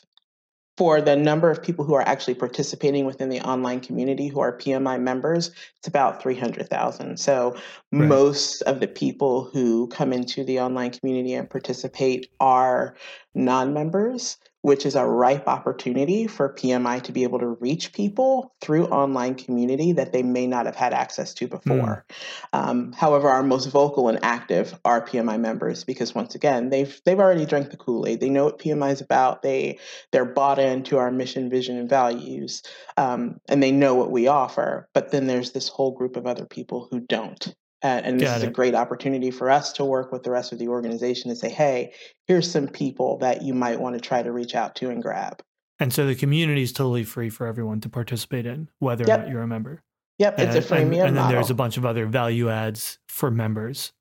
for 0.79 1.01
the 1.01 1.13
number 1.13 1.51
of 1.51 1.61
people 1.61 1.83
who 1.83 1.93
are 1.93 2.07
actually 2.07 2.33
participating 2.33 3.05
within 3.05 3.27
the 3.27 3.41
online 3.41 3.81
community 3.81 4.29
who 4.29 4.39
are 4.39 4.57
PMI 4.57 4.97
members, 4.97 5.51
it's 5.77 5.89
about 5.89 6.21
300,000. 6.21 7.19
So 7.19 7.53
right. 7.91 8.07
most 8.07 8.61
of 8.61 8.79
the 8.79 8.87
people 8.87 9.49
who 9.51 9.87
come 9.87 10.13
into 10.13 10.45
the 10.45 10.61
online 10.61 10.91
community 10.91 11.33
and 11.33 11.49
participate 11.49 12.31
are 12.39 12.95
non 13.35 13.73
members 13.73 14.37
which 14.61 14.85
is 14.85 14.95
a 14.95 15.05
ripe 15.05 15.47
opportunity 15.47 16.27
for 16.27 16.53
PMI 16.53 17.01
to 17.03 17.11
be 17.11 17.23
able 17.23 17.39
to 17.39 17.47
reach 17.47 17.93
people 17.93 18.53
through 18.59 18.87
online 18.87 19.35
community 19.35 19.93
that 19.93 20.11
they 20.11 20.21
may 20.21 20.47
not 20.47 20.65
have 20.65 20.75
had 20.75 20.93
access 20.93 21.33
to 21.35 21.47
before. 21.47 22.05
Mm. 22.53 22.59
Um, 22.59 22.91
however, 22.91 23.29
our 23.29 23.43
most 23.43 23.67
vocal 23.67 24.09
and 24.09 24.19
active 24.21 24.77
are 24.83 25.05
PMI 25.05 25.39
members 25.39 25.83
because 25.85 26.13
once 26.13 26.35
again, 26.35 26.69
they've 26.69 26.99
they've 27.05 27.19
already 27.19 27.45
drank 27.45 27.71
the 27.71 27.77
Kool 27.77 28.05
Aid. 28.05 28.19
They 28.19 28.29
know 28.29 28.45
what 28.45 28.59
PMI 28.59 28.91
is 28.91 29.01
about. 29.01 29.41
They 29.41 29.79
they're 30.11 30.25
bought 30.25 30.59
into 30.59 30.97
our 30.97 31.11
mission, 31.11 31.49
vision, 31.49 31.77
and 31.77 31.89
values, 31.89 32.61
um, 32.97 33.39
and 33.47 33.63
they 33.63 33.71
know 33.71 33.95
what 33.95 34.11
we 34.11 34.27
offer. 34.27 34.89
But 34.93 35.11
then 35.11 35.27
there's 35.27 35.51
this 35.51 35.69
whole 35.69 35.91
group 35.91 36.17
of 36.17 36.27
other 36.27 36.45
people 36.45 36.87
who 36.91 36.99
don't. 36.99 37.55
Uh, 37.81 38.01
and 38.03 38.19
this 38.19 38.27
Got 38.27 38.37
is 38.37 38.43
it. 38.43 38.49
a 38.49 38.51
great 38.51 38.75
opportunity 38.75 39.31
for 39.31 39.49
us 39.49 39.71
to 39.73 39.85
work 39.85 40.11
with 40.11 40.23
the 40.23 40.31
rest 40.31 40.51
of 40.51 40.59
the 40.59 40.67
organization 40.67 41.29
and 41.29 41.39
say, 41.39 41.49
hey, 41.49 41.93
here's 42.27 42.49
some 42.49 42.67
people 42.67 43.17
that 43.19 43.41
you 43.41 43.53
might 43.53 43.79
want 43.79 43.95
to 43.95 44.01
try 44.01 44.21
to 44.21 44.31
reach 44.31 44.53
out 44.53 44.75
to 44.75 44.89
and 44.89 45.01
grab. 45.01 45.41
And 45.79 45.93
so 45.93 46.05
the 46.05 46.15
community 46.15 46.61
is 46.61 46.73
totally 46.73 47.05
free 47.05 47.29
for 47.29 47.47
everyone 47.47 47.79
to 47.81 47.89
participate 47.89 48.45
in, 48.45 48.69
whether 48.79 49.05
yep. 49.05 49.19
or 49.19 49.23
not 49.23 49.31
you're 49.31 49.41
a 49.41 49.47
member. 49.47 49.81
Yep, 50.17 50.39
and, 50.39 50.49
it's 50.49 50.69
a 50.69 50.73
freemium. 50.73 50.81
And, 50.81 50.93
and 50.93 51.07
then 51.07 51.13
model. 51.15 51.31
there's 51.31 51.49
a 51.49 51.55
bunch 51.55 51.77
of 51.77 51.85
other 51.85 52.05
value 52.05 52.49
adds 52.49 52.99
for 53.07 53.31
members. 53.31 53.93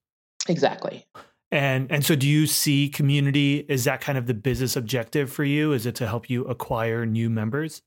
Exactly. 0.49 1.06
And 1.50 1.90
and 1.90 2.04
so 2.04 2.14
do 2.14 2.28
you 2.28 2.47
see 2.47 2.88
community 2.88 3.64
is 3.68 3.85
that 3.85 4.00
kind 4.00 4.18
of 4.18 4.26
the 4.26 4.35
business 4.35 4.76
objective 4.76 5.32
for 5.32 5.44
you? 5.44 5.73
Is 5.73 5.87
it 5.87 5.94
to 5.97 6.06
help 6.06 6.28
you 6.28 6.44
acquire 6.44 7.06
new 7.06 7.30
members? 7.30 7.82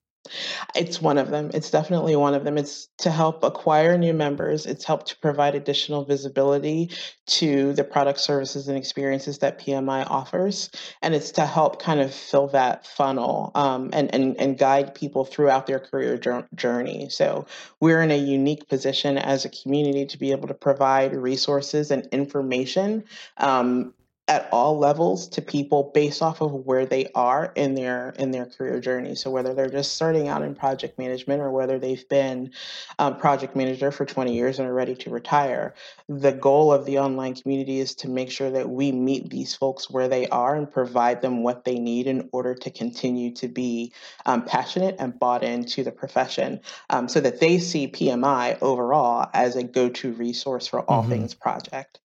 It's 0.76 1.02
one 1.02 1.18
of 1.18 1.30
them. 1.30 1.50
It's 1.54 1.72
definitely 1.72 2.16
one 2.16 2.34
of 2.34 2.44
them. 2.44 2.58
It's 2.58 2.88
to 3.00 3.10
help 3.10 3.44
acquire 3.44 3.98
new 3.98 4.14
members. 4.14 4.66
It's 4.66 4.86
helped 4.86 5.08
to 5.08 5.18
provide 5.18 5.56
additional 5.56 6.06
visibility 6.06 6.92
to 7.28 7.74
the 7.74 7.84
product 7.84 8.20
services 8.20 8.68
and 8.68 8.78
experiences 8.78 9.40
that 9.40 9.60
PMI 9.60 10.06
offers. 10.10 10.70
And 11.02 11.16
it's 11.16 11.32
to 11.32 11.46
help 11.46 11.82
kind 11.82 12.00
of 12.00 12.14
fill 12.14 12.48
that 12.50 12.86
funnel 12.86 13.52
um, 13.56 13.90
and, 13.94 14.14
and, 14.14 14.40
and 14.40 14.58
guide 14.58 14.94
people 14.94 15.26
throughout 15.26 15.66
their 15.66 15.80
career 15.80 16.20
journey. 16.56 17.10
So 17.10 17.48
we're 17.80 18.02
in 18.02 18.12
a 18.12 18.18
unique 18.18 18.68
position 18.70 19.18
as 19.18 19.46
a 19.46 19.50
community 19.50 20.06
to 20.06 20.18
be 20.18 20.32
able 20.32 20.48
to 20.50 20.54
provide 20.54 21.14
resources 21.14 21.92
and 21.92 22.06
information 22.12 23.06
um, 23.38 23.94
at 24.28 24.48
all 24.52 24.78
levels 24.78 25.28
to 25.28 25.42
people 25.42 25.92
based 25.96 26.22
off 26.22 26.42
of 26.42 26.52
where 26.54 26.86
they 26.86 27.08
are 27.16 27.52
in 27.56 27.74
their 27.74 28.14
in 28.20 28.30
their 28.30 28.46
career 28.46 28.80
journey 28.80 29.16
so 29.16 29.32
whether 29.32 29.54
they're 29.54 29.70
just 29.70 29.96
starting 29.96 30.28
out 30.28 30.44
in 30.44 30.54
project 30.54 30.98
management 31.00 31.42
or 31.42 31.50
whether 31.50 31.80
they've 31.80 32.08
been 32.08 32.52
a 33.00 33.12
project 33.12 33.56
manager 33.56 33.92
for 33.92 34.06
20 34.06 34.34
years 34.34 34.60
and 34.60 34.68
are 34.68 34.74
ready 34.74 34.94
to 34.94 35.10
retire 35.10 35.74
the 36.08 36.32
goal 36.32 36.72
of 36.72 36.86
the 36.86 37.00
online 37.00 37.34
community 37.34 37.80
is 37.80 37.96
to 37.96 38.08
make 38.08 38.30
sure 38.30 38.52
that 38.52 38.70
we 38.70 38.92
meet 38.92 39.30
these 39.32 39.56
folks 39.56 39.90
where 39.90 40.08
they 40.08 40.28
are 40.28 40.56
and 40.56 40.72
provide 40.72 41.22
them 41.22 41.42
what 41.42 41.66
they 41.66 41.80
need 41.80 42.06
in 42.06 42.30
order 42.32 42.54
to 42.54 42.70
continue 42.70 43.34
to 43.34 43.48
be 43.48 43.92
um, 44.28 44.46
passionate 44.46 44.96
and 45.00 45.18
bought 45.18 45.44
into 45.44 45.84
the 45.84 45.92
profession 45.92 46.60
um, 46.92 47.10
so 47.10 47.20
that 47.20 47.40
they 47.40 47.58
see 47.58 47.88
pmi 47.88 48.56
overall 48.62 49.28
as 49.34 49.56
a 49.56 49.64
go-to 49.64 50.12
resource 50.14 50.68
for 50.68 50.82
all 50.82 51.02
mm-hmm. 51.02 51.12
things 51.12 51.34
project 51.34 52.00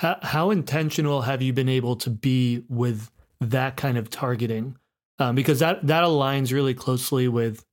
how, 0.00 0.18
how 0.22 0.50
intentional 0.50 1.20
have 1.20 1.42
you 1.42 1.52
been 1.52 1.68
able 1.68 1.94
to 1.96 2.08
be 2.08 2.64
with 2.70 3.10
that 3.38 3.76
kind 3.76 3.98
of 3.98 4.08
targeting? 4.08 4.78
Um, 5.18 5.34
because 5.34 5.58
that 5.58 5.86
that 5.86 6.04
aligns 6.04 6.54
really 6.54 6.72
closely 6.72 7.28
with, 7.28 7.66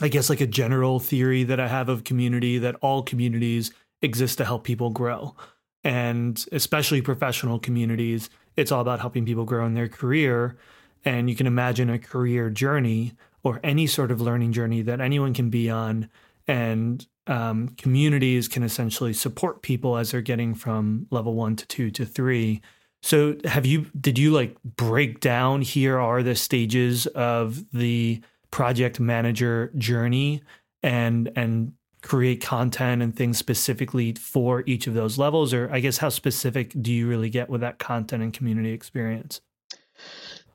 I 0.00 0.08
guess, 0.08 0.28
like 0.28 0.40
a 0.40 0.46
general 0.48 0.98
theory 0.98 1.44
that 1.44 1.60
I 1.60 1.68
have 1.68 1.88
of 1.88 2.02
community 2.02 2.58
that 2.58 2.74
all 2.80 3.04
communities 3.04 3.70
exist 4.02 4.38
to 4.38 4.44
help 4.44 4.64
people 4.64 4.90
grow, 4.90 5.36
and 5.84 6.44
especially 6.50 7.00
professional 7.00 7.60
communities. 7.60 8.28
It's 8.56 8.72
all 8.72 8.80
about 8.80 8.98
helping 8.98 9.24
people 9.24 9.44
grow 9.44 9.64
in 9.66 9.74
their 9.74 9.88
career, 9.88 10.56
and 11.04 11.30
you 11.30 11.36
can 11.36 11.46
imagine 11.46 11.90
a 11.90 12.00
career 12.00 12.50
journey 12.50 13.12
or 13.44 13.60
any 13.62 13.86
sort 13.86 14.10
of 14.10 14.20
learning 14.20 14.50
journey 14.50 14.82
that 14.82 15.00
anyone 15.00 15.32
can 15.32 15.48
be 15.48 15.70
on, 15.70 16.10
and 16.48 17.06
um, 17.26 17.70
communities 17.76 18.48
can 18.48 18.62
essentially 18.62 19.12
support 19.12 19.62
people 19.62 19.96
as 19.96 20.10
they're 20.10 20.20
getting 20.20 20.54
from 20.54 21.06
level 21.10 21.34
one 21.34 21.56
to 21.56 21.66
two 21.66 21.90
to 21.92 22.06
three. 22.06 22.60
So, 23.02 23.36
have 23.44 23.66
you, 23.66 23.86
did 24.00 24.18
you 24.18 24.32
like 24.32 24.56
break 24.62 25.20
down 25.20 25.62
here 25.62 25.98
are 25.98 26.22
the 26.22 26.34
stages 26.34 27.06
of 27.08 27.70
the 27.72 28.20
project 28.50 29.00
manager 29.00 29.72
journey 29.76 30.42
and, 30.82 31.30
and, 31.36 31.72
create 32.02 32.40
content 32.40 33.02
and 33.02 33.16
things 33.16 33.36
specifically 33.36 34.12
for 34.12 34.62
each 34.64 34.86
of 34.86 34.94
those 34.94 35.18
levels 35.18 35.52
or 35.52 35.68
i 35.72 35.80
guess 35.80 35.98
how 35.98 36.08
specific 36.08 36.72
do 36.80 36.92
you 36.92 37.08
really 37.08 37.28
get 37.28 37.50
with 37.50 37.60
that 37.60 37.80
content 37.80 38.22
and 38.22 38.32
community 38.32 38.70
experience 38.70 39.40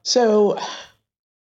so 0.04 0.58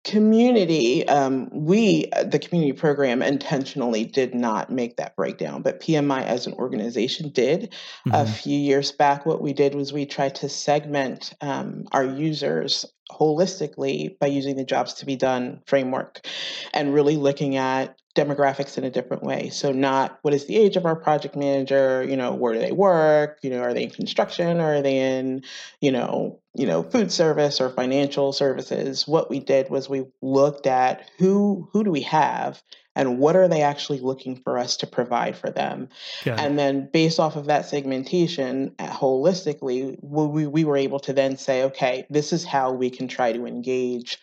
community, 0.03 1.07
um, 1.07 1.50
we, 1.51 2.10
uh, 2.12 2.24
the 2.24 2.39
community 2.39 2.74
program, 2.74 3.22
intentionally 3.22 4.05
did 4.05 4.36
not 4.36 4.69
make 4.69 4.98
that 4.98 5.15
breakdown, 5.15 5.62
but 5.62 5.79
PMI 5.79 6.24
as 6.24 6.45
an 6.45 6.53
organization 6.53 7.29
did. 7.29 7.74
Mm-hmm. 8.07 8.13
A 8.13 8.25
few 8.25 8.57
years 8.57 8.91
back, 8.91 9.25
what 9.25 9.41
we 9.41 9.53
did 9.53 9.75
was 9.75 9.93
we 9.93 10.05
tried 10.05 10.36
to 10.36 10.50
segment 10.50 11.33
um, 11.41 11.86
our 11.91 12.03
users 12.03 12.86
holistically 13.10 14.17
by 14.19 14.27
using 14.27 14.55
the 14.55 14.65
jobs 14.65 14.95
to 14.95 15.05
be 15.05 15.15
done 15.15 15.62
framework 15.67 16.25
and 16.74 16.93
really 16.93 17.15
looking 17.15 17.55
at 17.57 17.98
demographics 18.15 18.77
in 18.77 18.83
a 18.83 18.89
different 18.89 19.24
way. 19.24 19.50
So 19.50 19.72
not 19.72 20.19
what 20.22 20.33
is 20.33 20.45
the 20.45 20.57
age 20.57 20.75
of 20.75 20.86
our 20.86 20.95
project 20.95 21.36
manager, 21.36 22.03
you 22.03 22.15
know, 22.15 22.33
where 22.33 22.53
do 22.53 22.60
they 22.60 22.72
work, 22.72 23.39
you 23.41 23.50
know, 23.50 23.60
are 23.60 23.74
they 23.74 23.83
in 23.83 23.89
construction 23.89 24.60
or 24.60 24.75
are 24.75 24.81
they 24.81 25.17
in, 25.17 25.43
you 25.81 25.91
know, 25.91 26.39
you 26.55 26.67
know, 26.67 26.83
food 26.83 27.12
service 27.12 27.60
or 27.60 27.69
financial 27.69 28.31
services. 28.31 29.07
What 29.07 29.29
we 29.29 29.39
did 29.39 29.69
was 29.69 29.89
we 29.89 30.05
looked 30.22 30.67
at 30.67 31.10
who 31.17 31.69
who 31.74 31.83
do 31.83 31.91
we 31.91 32.01
have 32.01 32.62
and 32.95 33.17
what 33.17 33.36
are 33.36 33.48
they 33.48 33.63
actually 33.63 34.00
looking 34.00 34.36
for 34.36 34.60
us 34.60 34.77
to 34.77 34.88
provide 34.88 35.36
for 35.36 35.50
them 35.50 35.89
and 36.38 36.60
then 36.60 36.89
based 36.93 37.19
off 37.19 37.36
of 37.36 37.45
that 37.45 37.65
segmentation 37.65 38.75
uh, 38.77 38.88
holistically 38.88 39.98
we, 40.03 40.45
we 40.45 40.63
were 40.63 40.77
able 40.77 41.00
to 41.00 41.12
then 41.12 41.36
say 41.36 41.63
okay 41.63 42.05
this 42.12 42.31
is 42.31 42.45
how 42.45 42.72
we 42.72 42.91
can 42.91 43.07
try 43.07 43.33
to 43.33 43.48
engage 43.48 44.19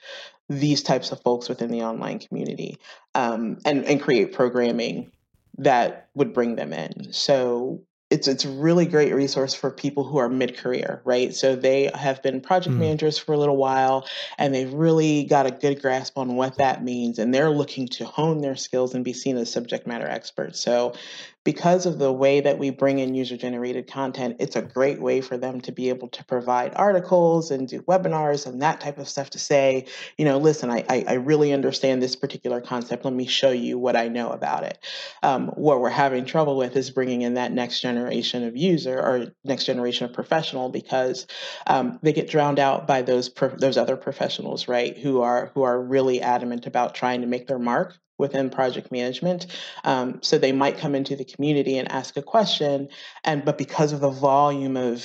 these 0.49 0.83
types 0.85 1.11
of 1.13 1.21
folks 1.23 1.49
within 1.49 1.71
the 1.71 1.83
online 1.83 2.21
community 2.21 2.77
um, 3.15 3.59
and, 3.65 3.85
and 3.85 4.01
create 4.01 4.33
programming 4.33 5.11
that 5.59 6.09
would 6.15 6.33
bring 6.33 6.57
them 6.57 6.73
in. 6.73 7.13
So 7.13 7.83
it's 8.11 8.27
it's 8.27 8.45
a 8.45 8.51
really 8.51 8.87
great 8.87 9.15
resource 9.15 9.55
for 9.55 9.71
people 9.71 10.03
who 10.03 10.19
are 10.19 10.29
mid 10.29 10.57
career, 10.57 11.01
right? 11.05 11.33
So 11.33 11.55
they 11.55 11.91
have 11.95 12.23
been 12.23 12.41
project 12.41 12.75
mm. 12.75 12.81
managers 12.81 13.19
for 13.19 13.33
a 13.33 13.39
little 13.39 13.57
while, 13.57 14.07
and 14.37 14.53
they've 14.53 14.73
really 14.73 15.25
got 15.25 15.47
a 15.47 15.53
good 15.53 15.81
grasp 15.81 16.19
on 16.19 16.35
what 16.35 16.59
that 16.59 16.83
means, 16.83 17.21
and 17.21 17.33
they're 17.33 17.51
looking 17.51 17.87
to 17.89 18.05
hone 18.05 18.41
their 18.41 18.57
skills 18.57 18.95
and 18.95 19.05
be 19.05 19.13
seen 19.13 19.37
as 19.37 19.51
subject 19.51 19.87
matter 19.87 20.09
experts. 20.09 20.61
So 20.61 20.95
because 21.43 21.87
of 21.87 21.99
the 21.99 22.13
way 22.13 22.41
that 22.41 22.59
we 22.59 22.69
bring 22.69 22.99
in 22.99 23.15
user 23.15 23.37
generated 23.37 23.91
content, 23.91 24.37
it's 24.41 24.57
a 24.57 24.63
great 24.63 25.01
way 25.01 25.23
for 25.23 25.39
them 25.39 25.61
to 25.63 25.73
be 25.73 25.89
able 25.89 26.09
to 26.09 26.25
provide 26.27 26.75
articles 26.77 27.51
and 27.51 27.67
do 27.67 27.81
webinars 27.83 28.47
and 28.47 28.61
that 28.61 28.81
type 28.81 28.99
of 28.99 29.09
stuff 29.09 29.31
to 29.31 29.39
say, 29.39 29.87
you 30.19 30.27
know, 30.27 30.37
listen, 30.37 30.71
I, 30.71 30.85
I, 30.89 31.05
I 31.09 31.13
really 31.15 31.55
understand 31.55 32.03
this 32.03 32.15
particular 32.15 32.61
concept. 32.61 33.07
Let 33.07 33.15
me 33.15 33.27
show 33.27 33.51
you 33.51 33.79
what 33.79 33.97
I 33.97 34.09
know 34.09 34.31
about 34.31 34.65
it. 34.65 34.79
Um, 35.23 35.49
what 35.49 35.81
we're 35.81 35.89
having 35.89 36.27
trouble 36.27 36.59
with 36.59 36.77
is 36.77 36.91
bringing 36.91 37.23
in 37.23 37.35
that 37.35 37.53
next 37.53 37.81
generation 37.81 38.45
of 38.45 38.55
user 38.55 38.99
or 38.99 39.33
next 39.43 39.65
generation 39.65 40.05
of 40.05 40.13
professional 40.13 40.69
because 40.69 41.27
um, 41.67 41.99
they 42.03 42.13
get 42.13 42.29
drowned 42.29 42.59
out 42.59 42.87
by 42.87 43.01
those 43.01 43.31
pro- 43.31 43.57
those 43.57 43.79
other 43.79 43.97
professionals, 43.97 44.69
right? 44.69 44.99
Who 44.99 45.23
are 45.23 45.51
who 45.55 45.63
are 45.63 45.81
really 45.81 46.21
adamant 46.21 46.67
about 46.67 46.95
trying 46.95 47.23
to 47.23 47.27
make 47.27 47.47
their 47.47 47.59
mark 47.59 47.97
within 48.21 48.51
project 48.51 48.93
management. 48.93 49.47
Um, 49.85 50.21
so 50.23 50.39
they 50.39 50.53
might 50.53 50.79
come 50.79 50.95
into 50.95 51.17
the 51.17 51.25
community 51.25 51.79
and 51.79 51.91
ask 51.91 52.17
a 52.17 52.23
question, 52.23 52.89
and 53.25 53.45
but 53.45 53.59
because 53.59 53.93
of 53.93 54.01
the 54.01 54.11
volume 54.11 54.77
of 54.77 55.05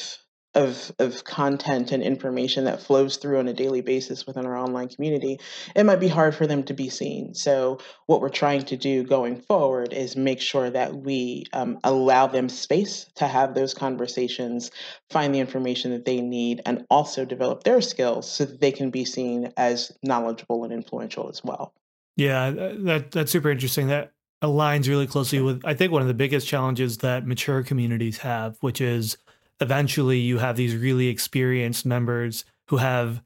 of, 0.56 0.92
of 1.00 1.24
content 1.26 1.92
and 1.92 2.02
information 2.02 2.64
that 2.64 2.82
flows 2.82 3.18
through 3.18 3.40
on 3.40 3.48
a 3.48 3.54
daily 3.54 3.82
basis 3.82 4.26
within 4.26 4.46
our 4.46 4.58
online 4.58 4.88
community, 4.88 5.40
it 5.76 5.86
might 5.86 6.00
be 6.00 6.08
hard 6.08 6.34
for 6.34 6.48
them 6.48 6.64
to 6.64 6.74
be 6.74 6.90
seen. 6.90 7.36
So, 7.36 7.80
what 8.08 8.22
we're 8.22 8.30
trying 8.30 8.64
to 8.66 8.78
do 8.78 9.04
going 9.04 9.42
forward 9.42 9.92
is 9.94 10.16
make 10.16 10.40
sure 10.40 10.70
that 10.70 10.96
we 10.96 11.46
um, 11.52 11.80
allow 11.84 12.28
them 12.28 12.48
space 12.48 13.06
to 13.16 13.28
have 13.28 13.54
those 13.54 13.74
conversations, 13.74 14.72
find 15.10 15.36
the 15.36 15.40
information 15.40 15.92
that 15.92 16.06
they 16.06 16.22
need, 16.22 16.62
and 16.66 16.86
also 16.90 17.26
develop 17.26 17.64
their 17.64 17.82
skills 17.82 18.32
so 18.32 18.46
that 18.46 18.62
they 18.62 18.72
can 18.72 18.90
be 18.90 19.04
seen 19.04 19.52
as 19.58 19.92
knowledgeable 20.02 20.64
and 20.64 20.72
influential 20.72 21.30
as 21.30 21.44
well. 21.44 21.74
Yeah, 22.16 22.52
that 22.52 23.12
that's 23.12 23.32
super 23.32 23.52
interesting. 23.52 23.88
That 23.88 24.14
aligns 24.44 24.88
really 24.88 25.08
closely 25.08 25.42
with 25.42 25.66
I 25.66 25.74
think 25.74 25.92
one 25.92 26.02
of 26.02 26.08
the 26.08 26.14
biggest 26.14 26.48
challenges 26.48 27.00
that 27.00 27.28
mature 27.28 27.64
communities 27.64 28.20
have, 28.20 28.58
which 28.62 28.80
is 28.82 29.18
eventually 29.60 30.20
you 30.20 30.38
have 30.38 30.56
these 30.56 30.76
really 30.76 31.08
experienced 31.08 31.86
members 31.86 32.46
who 32.70 32.78
have 32.78 33.22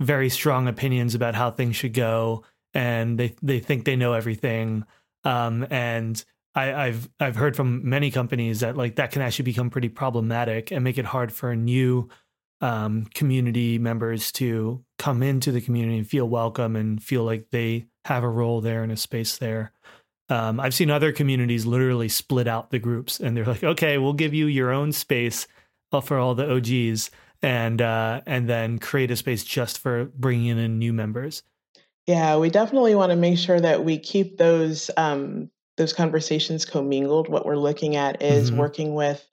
very 0.00 0.30
strong 0.30 0.68
opinions 0.68 1.14
about 1.14 1.34
how 1.34 1.50
things 1.50 1.76
should 1.76 1.92
go 1.94 2.44
and 2.74 3.18
they 3.18 3.34
they 3.42 3.60
think 3.60 3.84
they 3.84 3.96
know 3.96 4.14
everything. 4.14 4.84
Um, 5.24 5.66
and 5.70 6.22
I, 6.54 6.72
I've 6.72 7.10
I've 7.20 7.36
heard 7.36 7.56
from 7.56 7.88
many 7.88 8.10
companies 8.10 8.60
that 8.60 8.76
like 8.76 8.96
that 8.96 9.12
can 9.12 9.22
actually 9.22 9.44
become 9.44 9.68
pretty 9.70 9.88
problematic 9.90 10.70
and 10.70 10.82
make 10.82 10.98
it 10.98 11.04
hard 11.04 11.32
for 11.32 11.54
new 11.54 12.08
um, 12.62 13.06
community 13.14 13.78
members 13.78 14.32
to 14.32 14.84
come 15.00 15.22
into 15.22 15.50
the 15.50 15.62
community 15.62 15.96
and 15.96 16.06
feel 16.06 16.28
welcome 16.28 16.76
and 16.76 17.02
feel 17.02 17.24
like 17.24 17.48
they 17.50 17.86
have 18.04 18.22
a 18.22 18.28
role 18.28 18.60
there 18.60 18.82
and 18.82 18.92
a 18.92 18.96
space 18.98 19.38
there. 19.38 19.72
Um, 20.28 20.60
I've 20.60 20.74
seen 20.74 20.90
other 20.90 21.10
communities 21.10 21.64
literally 21.64 22.10
split 22.10 22.46
out 22.46 22.70
the 22.70 22.78
groups 22.78 23.18
and 23.18 23.34
they're 23.34 23.46
like, 23.46 23.64
okay, 23.64 23.96
we'll 23.96 24.12
give 24.12 24.34
you 24.34 24.44
your 24.44 24.70
own 24.70 24.92
space 24.92 25.48
for 26.02 26.18
all 26.18 26.34
the 26.34 26.54
OGs 26.54 27.10
and 27.42 27.80
uh, 27.80 28.20
and 28.26 28.46
then 28.46 28.78
create 28.78 29.10
a 29.10 29.16
space 29.16 29.42
just 29.42 29.78
for 29.78 30.04
bringing 30.04 30.58
in 30.58 30.78
new 30.78 30.92
members. 30.92 31.42
Yeah, 32.06 32.36
we 32.36 32.50
definitely 32.50 32.94
want 32.94 33.08
to 33.08 33.16
make 33.16 33.38
sure 33.38 33.58
that 33.58 33.82
we 33.82 33.98
keep 33.98 34.36
those 34.36 34.90
um, 34.98 35.50
those 35.78 35.94
conversations 35.94 36.66
commingled. 36.66 37.30
What 37.30 37.46
we're 37.46 37.56
looking 37.56 37.96
at 37.96 38.22
is 38.22 38.50
mm-hmm. 38.50 38.60
working 38.60 38.94
with 38.94 39.26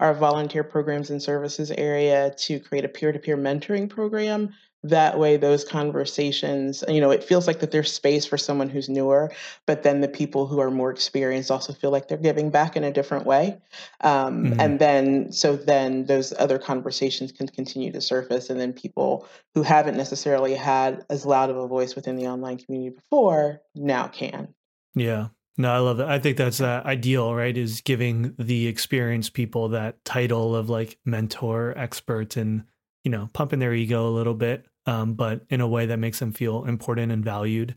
our 0.00 0.12
volunteer 0.12 0.64
programs 0.64 1.08
and 1.08 1.22
services 1.22 1.70
area 1.70 2.34
to 2.40 2.60
create 2.60 2.84
a 2.84 2.88
peer 2.88 3.10
to 3.10 3.18
peer 3.18 3.38
mentoring 3.38 3.88
program 3.88 4.52
that 4.84 5.18
way 5.18 5.38
those 5.38 5.64
conversations 5.64 6.84
you 6.88 7.00
know 7.00 7.10
it 7.10 7.24
feels 7.24 7.46
like 7.46 7.60
that 7.60 7.70
there's 7.70 7.90
space 7.90 8.26
for 8.26 8.36
someone 8.36 8.68
who's 8.68 8.88
newer 8.88 9.32
but 9.66 9.82
then 9.82 10.02
the 10.02 10.08
people 10.08 10.46
who 10.46 10.60
are 10.60 10.70
more 10.70 10.90
experienced 10.90 11.50
also 11.50 11.72
feel 11.72 11.90
like 11.90 12.06
they're 12.06 12.18
giving 12.18 12.50
back 12.50 12.76
in 12.76 12.84
a 12.84 12.92
different 12.92 13.24
way 13.24 13.56
um, 14.02 14.44
mm-hmm. 14.44 14.60
and 14.60 14.78
then 14.78 15.32
so 15.32 15.56
then 15.56 16.04
those 16.04 16.34
other 16.38 16.58
conversations 16.58 17.32
can 17.32 17.48
continue 17.48 17.90
to 17.90 18.00
surface 18.00 18.50
and 18.50 18.60
then 18.60 18.74
people 18.74 19.26
who 19.54 19.62
haven't 19.62 19.96
necessarily 19.96 20.54
had 20.54 21.04
as 21.08 21.24
loud 21.24 21.48
of 21.48 21.56
a 21.56 21.66
voice 21.66 21.96
within 21.96 22.16
the 22.16 22.26
online 22.26 22.58
community 22.58 22.94
before 22.94 23.62
now 23.74 24.06
can 24.06 24.54
yeah 24.94 25.28
no, 25.56 25.70
I 25.72 25.78
love 25.78 25.98
that. 25.98 26.08
I 26.08 26.18
think 26.18 26.36
that's 26.36 26.60
uh, 26.60 26.82
ideal, 26.84 27.32
right? 27.32 27.56
Is 27.56 27.80
giving 27.80 28.34
the 28.40 28.66
experienced 28.66 29.34
people 29.34 29.68
that 29.68 30.04
title 30.04 30.56
of 30.56 30.68
like 30.68 30.98
mentor, 31.04 31.78
expert, 31.78 32.36
and 32.36 32.64
you 33.04 33.10
know, 33.12 33.30
pumping 33.32 33.60
their 33.60 33.72
ego 33.72 34.08
a 34.08 34.10
little 34.10 34.34
bit 34.34 34.66
um, 34.86 35.14
but 35.14 35.42
in 35.50 35.60
a 35.60 35.68
way 35.68 35.86
that 35.86 35.98
makes 35.98 36.18
them 36.18 36.32
feel 36.32 36.64
important 36.64 37.12
and 37.12 37.24
valued. 37.24 37.74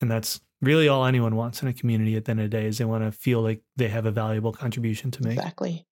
And 0.00 0.10
that's 0.10 0.40
really 0.60 0.88
all 0.88 1.04
anyone 1.04 1.36
wants 1.36 1.62
in 1.62 1.68
a 1.68 1.72
community 1.72 2.16
at 2.16 2.24
the 2.24 2.30
end 2.32 2.40
of 2.40 2.50
the 2.50 2.56
day 2.56 2.66
is 2.66 2.78
they 2.78 2.84
want 2.84 3.04
to 3.04 3.12
feel 3.12 3.42
like 3.42 3.62
they 3.76 3.88
have 3.88 4.06
a 4.06 4.10
valuable 4.10 4.52
contribution 4.52 5.10
to 5.12 5.22
make. 5.22 5.38
Exactly. 5.38 5.86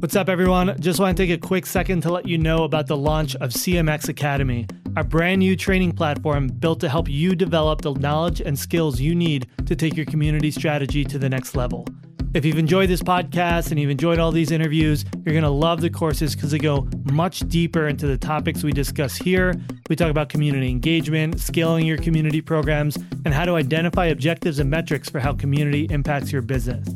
What's 0.00 0.16
up, 0.16 0.30
everyone? 0.30 0.80
Just 0.80 0.98
want 0.98 1.14
to 1.14 1.22
take 1.22 1.30
a 1.30 1.46
quick 1.46 1.66
second 1.66 2.00
to 2.04 2.10
let 2.10 2.26
you 2.26 2.38
know 2.38 2.64
about 2.64 2.86
the 2.86 2.96
launch 2.96 3.36
of 3.36 3.50
CMX 3.50 4.08
Academy, 4.08 4.66
our 4.96 5.04
brand 5.04 5.40
new 5.40 5.54
training 5.54 5.92
platform 5.92 6.48
built 6.48 6.80
to 6.80 6.88
help 6.88 7.06
you 7.06 7.34
develop 7.34 7.82
the 7.82 7.92
knowledge 7.92 8.40
and 8.40 8.58
skills 8.58 8.98
you 8.98 9.14
need 9.14 9.46
to 9.66 9.76
take 9.76 9.98
your 9.98 10.06
community 10.06 10.50
strategy 10.50 11.04
to 11.04 11.18
the 11.18 11.28
next 11.28 11.54
level. 11.54 11.86
If 12.32 12.46
you've 12.46 12.56
enjoyed 12.56 12.88
this 12.88 13.02
podcast 13.02 13.72
and 13.72 13.78
you've 13.78 13.90
enjoyed 13.90 14.18
all 14.18 14.32
these 14.32 14.52
interviews, 14.52 15.04
you're 15.22 15.34
going 15.34 15.44
to 15.44 15.50
love 15.50 15.82
the 15.82 15.90
courses 15.90 16.34
because 16.34 16.52
they 16.52 16.58
go 16.58 16.88
much 17.12 17.40
deeper 17.40 17.86
into 17.86 18.06
the 18.06 18.16
topics 18.16 18.64
we 18.64 18.72
discuss 18.72 19.16
here. 19.16 19.52
We 19.90 19.96
talk 19.96 20.10
about 20.10 20.30
community 20.30 20.70
engagement, 20.70 21.40
scaling 21.40 21.84
your 21.84 21.98
community 21.98 22.40
programs, 22.40 22.96
and 23.26 23.34
how 23.34 23.44
to 23.44 23.56
identify 23.56 24.06
objectives 24.06 24.60
and 24.60 24.70
metrics 24.70 25.10
for 25.10 25.20
how 25.20 25.34
community 25.34 25.88
impacts 25.90 26.32
your 26.32 26.40
business. 26.40 26.88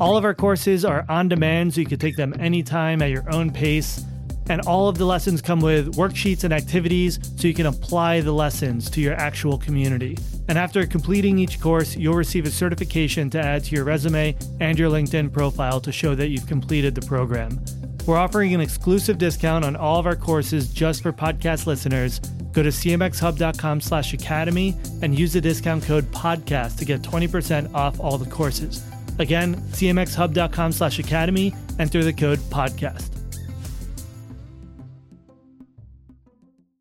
All 0.00 0.16
of 0.16 0.24
our 0.24 0.34
courses 0.34 0.84
are 0.84 1.06
on 1.08 1.28
demand, 1.28 1.74
so 1.74 1.80
you 1.80 1.86
can 1.86 2.00
take 2.00 2.16
them 2.16 2.34
anytime 2.40 3.00
at 3.00 3.10
your 3.10 3.32
own 3.32 3.52
pace. 3.52 4.04
And 4.48 4.60
all 4.62 4.88
of 4.88 4.98
the 4.98 5.06
lessons 5.06 5.40
come 5.40 5.60
with 5.60 5.94
worksheets 5.94 6.42
and 6.42 6.52
activities 6.52 7.18
so 7.36 7.46
you 7.46 7.54
can 7.54 7.66
apply 7.66 8.20
the 8.20 8.32
lessons 8.32 8.90
to 8.90 9.00
your 9.00 9.14
actual 9.14 9.56
community. 9.56 10.18
And 10.48 10.58
after 10.58 10.84
completing 10.84 11.38
each 11.38 11.60
course, 11.60 11.96
you'll 11.96 12.14
receive 12.14 12.44
a 12.44 12.50
certification 12.50 13.30
to 13.30 13.40
add 13.40 13.64
to 13.64 13.76
your 13.76 13.84
resume 13.84 14.36
and 14.60 14.78
your 14.78 14.90
LinkedIn 14.90 15.32
profile 15.32 15.80
to 15.80 15.92
show 15.92 16.14
that 16.16 16.28
you've 16.28 16.46
completed 16.46 16.94
the 16.94 17.06
program. 17.06 17.64
We're 18.04 18.18
offering 18.18 18.52
an 18.52 18.60
exclusive 18.60 19.16
discount 19.16 19.64
on 19.64 19.76
all 19.76 19.98
of 19.98 20.06
our 20.06 20.16
courses 20.16 20.70
just 20.70 21.02
for 21.02 21.12
podcast 21.12 21.66
listeners. 21.66 22.18
Go 22.52 22.62
to 22.62 22.68
cmxhub.com 22.68 23.80
slash 23.80 24.12
academy 24.12 24.76
and 25.00 25.18
use 25.18 25.32
the 25.32 25.40
discount 25.40 25.84
code 25.84 26.04
podcast 26.12 26.76
to 26.78 26.84
get 26.84 27.00
20% 27.00 27.72
off 27.72 27.98
all 27.98 28.18
the 28.18 28.28
courses. 28.28 28.84
Again, 29.18 29.56
cmxhub.com 29.72 30.72
slash 30.72 30.98
academy, 30.98 31.54
enter 31.78 32.02
the 32.02 32.12
code 32.12 32.38
podcast. 32.50 33.10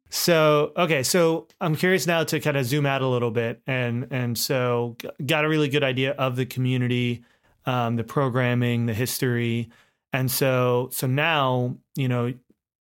So, 0.10 0.72
okay, 0.78 1.04
so 1.04 1.48
I'm 1.60 1.76
curious 1.76 2.08
now 2.08 2.24
to 2.24 2.40
kind 2.40 2.56
of 2.56 2.66
zoom 2.66 2.86
out 2.86 3.02
a 3.02 3.08
little 3.08 3.32
bit. 3.32 3.62
And, 3.68 4.08
and 4.12 4.38
so 4.38 4.96
got 5.26 5.44
a 5.44 5.50
really 5.50 5.68
good 5.68 5.84
idea 5.84 6.12
of 6.12 6.36
the 6.36 6.46
community, 6.46 7.26
um, 7.66 7.98
the 7.98 8.04
programming, 8.04 8.86
the 8.86 8.94
history. 8.94 9.70
And 10.14 10.30
so, 10.30 10.90
so 10.92 11.08
now, 11.08 11.76
you 11.96 12.08
know, 12.08 12.34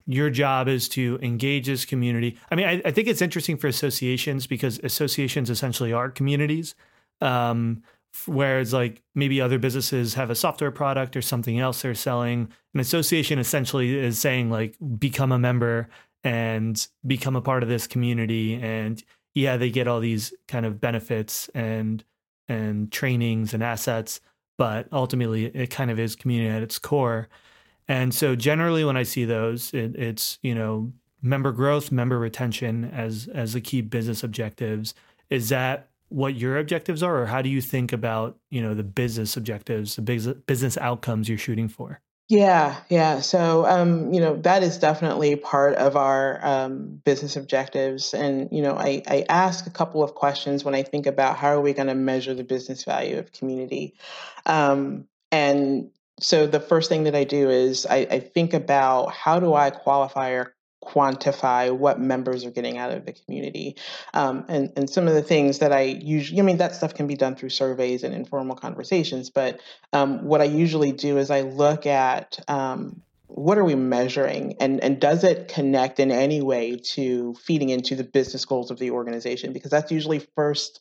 your 0.07 0.31
job 0.31 0.69
is 0.69 0.89
to 0.91 1.19
engage 1.21 1.67
this 1.67 1.85
community. 1.85 2.39
I 2.51 2.55
mean, 2.55 2.67
I, 2.67 2.83
I 2.85 2.91
think 2.93 3.09
it's 3.09 3.23
interesting 3.23 3.57
for 3.57 3.67
associations 3.67 4.47
because 4.47 4.79
associations 4.85 5.51
essentially 5.51 5.93
are 5.93 6.11
communities. 6.11 6.75
Um, 7.21 7.83
Whereas, 8.27 8.73
like 8.73 9.03
maybe 9.15 9.41
other 9.41 9.59
businesses 9.59 10.15
have 10.15 10.31
a 10.31 10.35
software 10.35 10.71
product 10.71 11.17
or 11.17 11.23
something 11.23 11.59
else 11.59 11.83
they're 11.83 11.95
selling. 11.95 12.49
An 12.75 12.81
association 12.81 13.39
essentially 13.39 13.97
is 13.97 14.19
saying, 14.19 14.51
like, 14.51 14.77
become 14.99 15.33
a 15.33 15.39
member 15.39 15.89
and 16.25 16.87
become 17.07 17.37
a 17.37 17.41
part 17.41 17.63
of 17.63 17.69
this 17.69 17.87
community. 17.87 18.55
And 18.55 19.03
yeah, 19.35 19.57
they 19.57 19.71
get 19.71 19.87
all 19.87 20.01
these 20.01 20.33
kind 20.49 20.67
of 20.67 20.81
benefits 20.81 21.49
and 21.55 22.03
and 22.49 22.91
trainings 22.93 23.55
and 23.55 23.63
assets, 23.63 24.21
but 24.57 24.89
ultimately 24.93 25.47
it 25.47 25.71
kind 25.71 25.91
of 25.91 25.99
is 25.99 26.17
community 26.17 26.49
at 26.49 26.63
its 26.63 26.79
core. 26.79 27.29
And 27.89 28.15
so 28.15 28.35
generally 28.35 28.85
when 28.85 28.97
I 28.97 29.03
see 29.03 29.25
those, 29.25 29.73
it, 29.75 29.95
it's, 29.97 30.39
you 30.43 30.55
know, 30.55 30.93
member 31.23 31.53
growth, 31.53 31.93
member 31.93 32.19
retention 32.19 32.85
as 32.85 33.29
as 33.33 33.53
the 33.53 33.61
key 33.61 33.81
business 33.81 34.25
objectives. 34.25 34.95
Is 35.29 35.49
that 35.49 35.91
what 36.09 36.37
your 36.37 36.59
objectives 36.59 37.03
are 37.03 37.23
or 37.23 37.27
how 37.27 37.43
do 37.43 37.49
you 37.49 37.61
think 37.61 37.93
about 37.93 38.39
you 38.51 38.63
know 38.63 38.75
the 38.75 38.85
business 38.85 39.37
objectives 39.37 39.97
the 39.97 40.03
business 40.47 40.77
outcomes 40.79 41.29
you're 41.29 41.39
shooting 41.39 41.69
for? 41.69 42.01
Yeah 42.29 42.77
yeah. 42.89 43.21
So 43.21 43.67
um, 43.67 44.13
you 44.13 44.21
know 44.21 44.37
that 44.43 44.63
is 44.63 44.79
definitely 44.79 45.37
part 45.37 45.75
of 45.75 45.97
our 45.97 46.45
um, 46.45 47.01
business 47.05 47.37
objectives. 47.37 48.15
And 48.15 48.49
you 48.51 48.63
know 48.63 48.75
I, 48.75 49.03
I 49.07 49.25
ask 49.29 49.67
a 49.67 49.71
couple 49.71 50.03
of 50.03 50.15
questions 50.15 50.65
when 50.65 50.75
i 50.75 50.83
think 50.83 51.07
about 51.07 51.37
how 51.37 51.49
are 51.49 51.61
we 51.61 51.73
going 51.73 51.89
to 51.89 51.95
measure 51.95 52.35
the 52.35 52.45
business 52.45 52.85
value 52.85 53.19
of 53.19 53.33
community. 53.33 53.95
Um, 54.45 55.07
and 55.33 55.91
so 56.19 56.47
the 56.47 56.61
first 56.61 56.89
thing 56.89 57.05
that 57.05 57.15
i 57.15 57.25
do 57.25 57.51
is 57.51 57.85
I, 57.85 58.07
I 58.11 58.21
think 58.21 58.55
about 58.55 59.13
how 59.13 59.39
do 59.39 59.55
i 59.55 59.71
qualify 59.71 60.31
or 60.31 60.56
quantify 60.87 61.77
what 61.77 62.01
members 62.01 62.45
are 62.45 62.51
getting 62.51 62.79
out 62.79 62.93
of 62.93 63.05
the 63.05 63.13
community. 63.13 63.77
Um, 64.15 64.45
and, 64.49 64.73
and 64.77 64.89
some 64.89 65.09
of 65.09 65.15
the 65.15 65.23
things 65.23 65.59
that 65.59 65.73
I 65.73 65.83
usually, 65.83 66.41
I 66.41 66.43
mean, 66.43 66.59
that 66.59 66.75
stuff 66.75 66.95
can 66.95 67.07
be 67.07 67.17
done 67.17 67.35
through 67.35 67.51
surveys 67.51 68.05
and 68.05 68.15
informal 68.15 68.57
conversations, 68.57 69.31
but 69.31 69.61
um, 69.93 70.25
what 70.25 70.41
I 70.41 70.45
usually 70.45 70.93
do 70.93 71.19
is 71.19 71.31
I 71.31 71.43
look 71.43 71.87
at 71.87 72.39
um, 72.49 73.03
what 73.27 73.59
are 73.59 73.65
we 73.65 73.75
measuring 73.75 74.57
and, 74.61 74.83
and 74.83 75.01
does 75.01 75.25
it 75.25 75.49
connect 75.49 75.99
in 75.99 76.11
any 76.11 76.41
way 76.41 76.77
to 76.77 77.35
feeding 77.35 77.71
into 77.71 77.97
the 77.97 78.05
business 78.05 78.45
goals 78.45 78.71
of 78.71 78.79
the 78.79 78.93
organization? 78.93 79.53
Because 79.53 79.71
that's 79.71 79.91
usually 79.91 80.21
first 80.37 80.81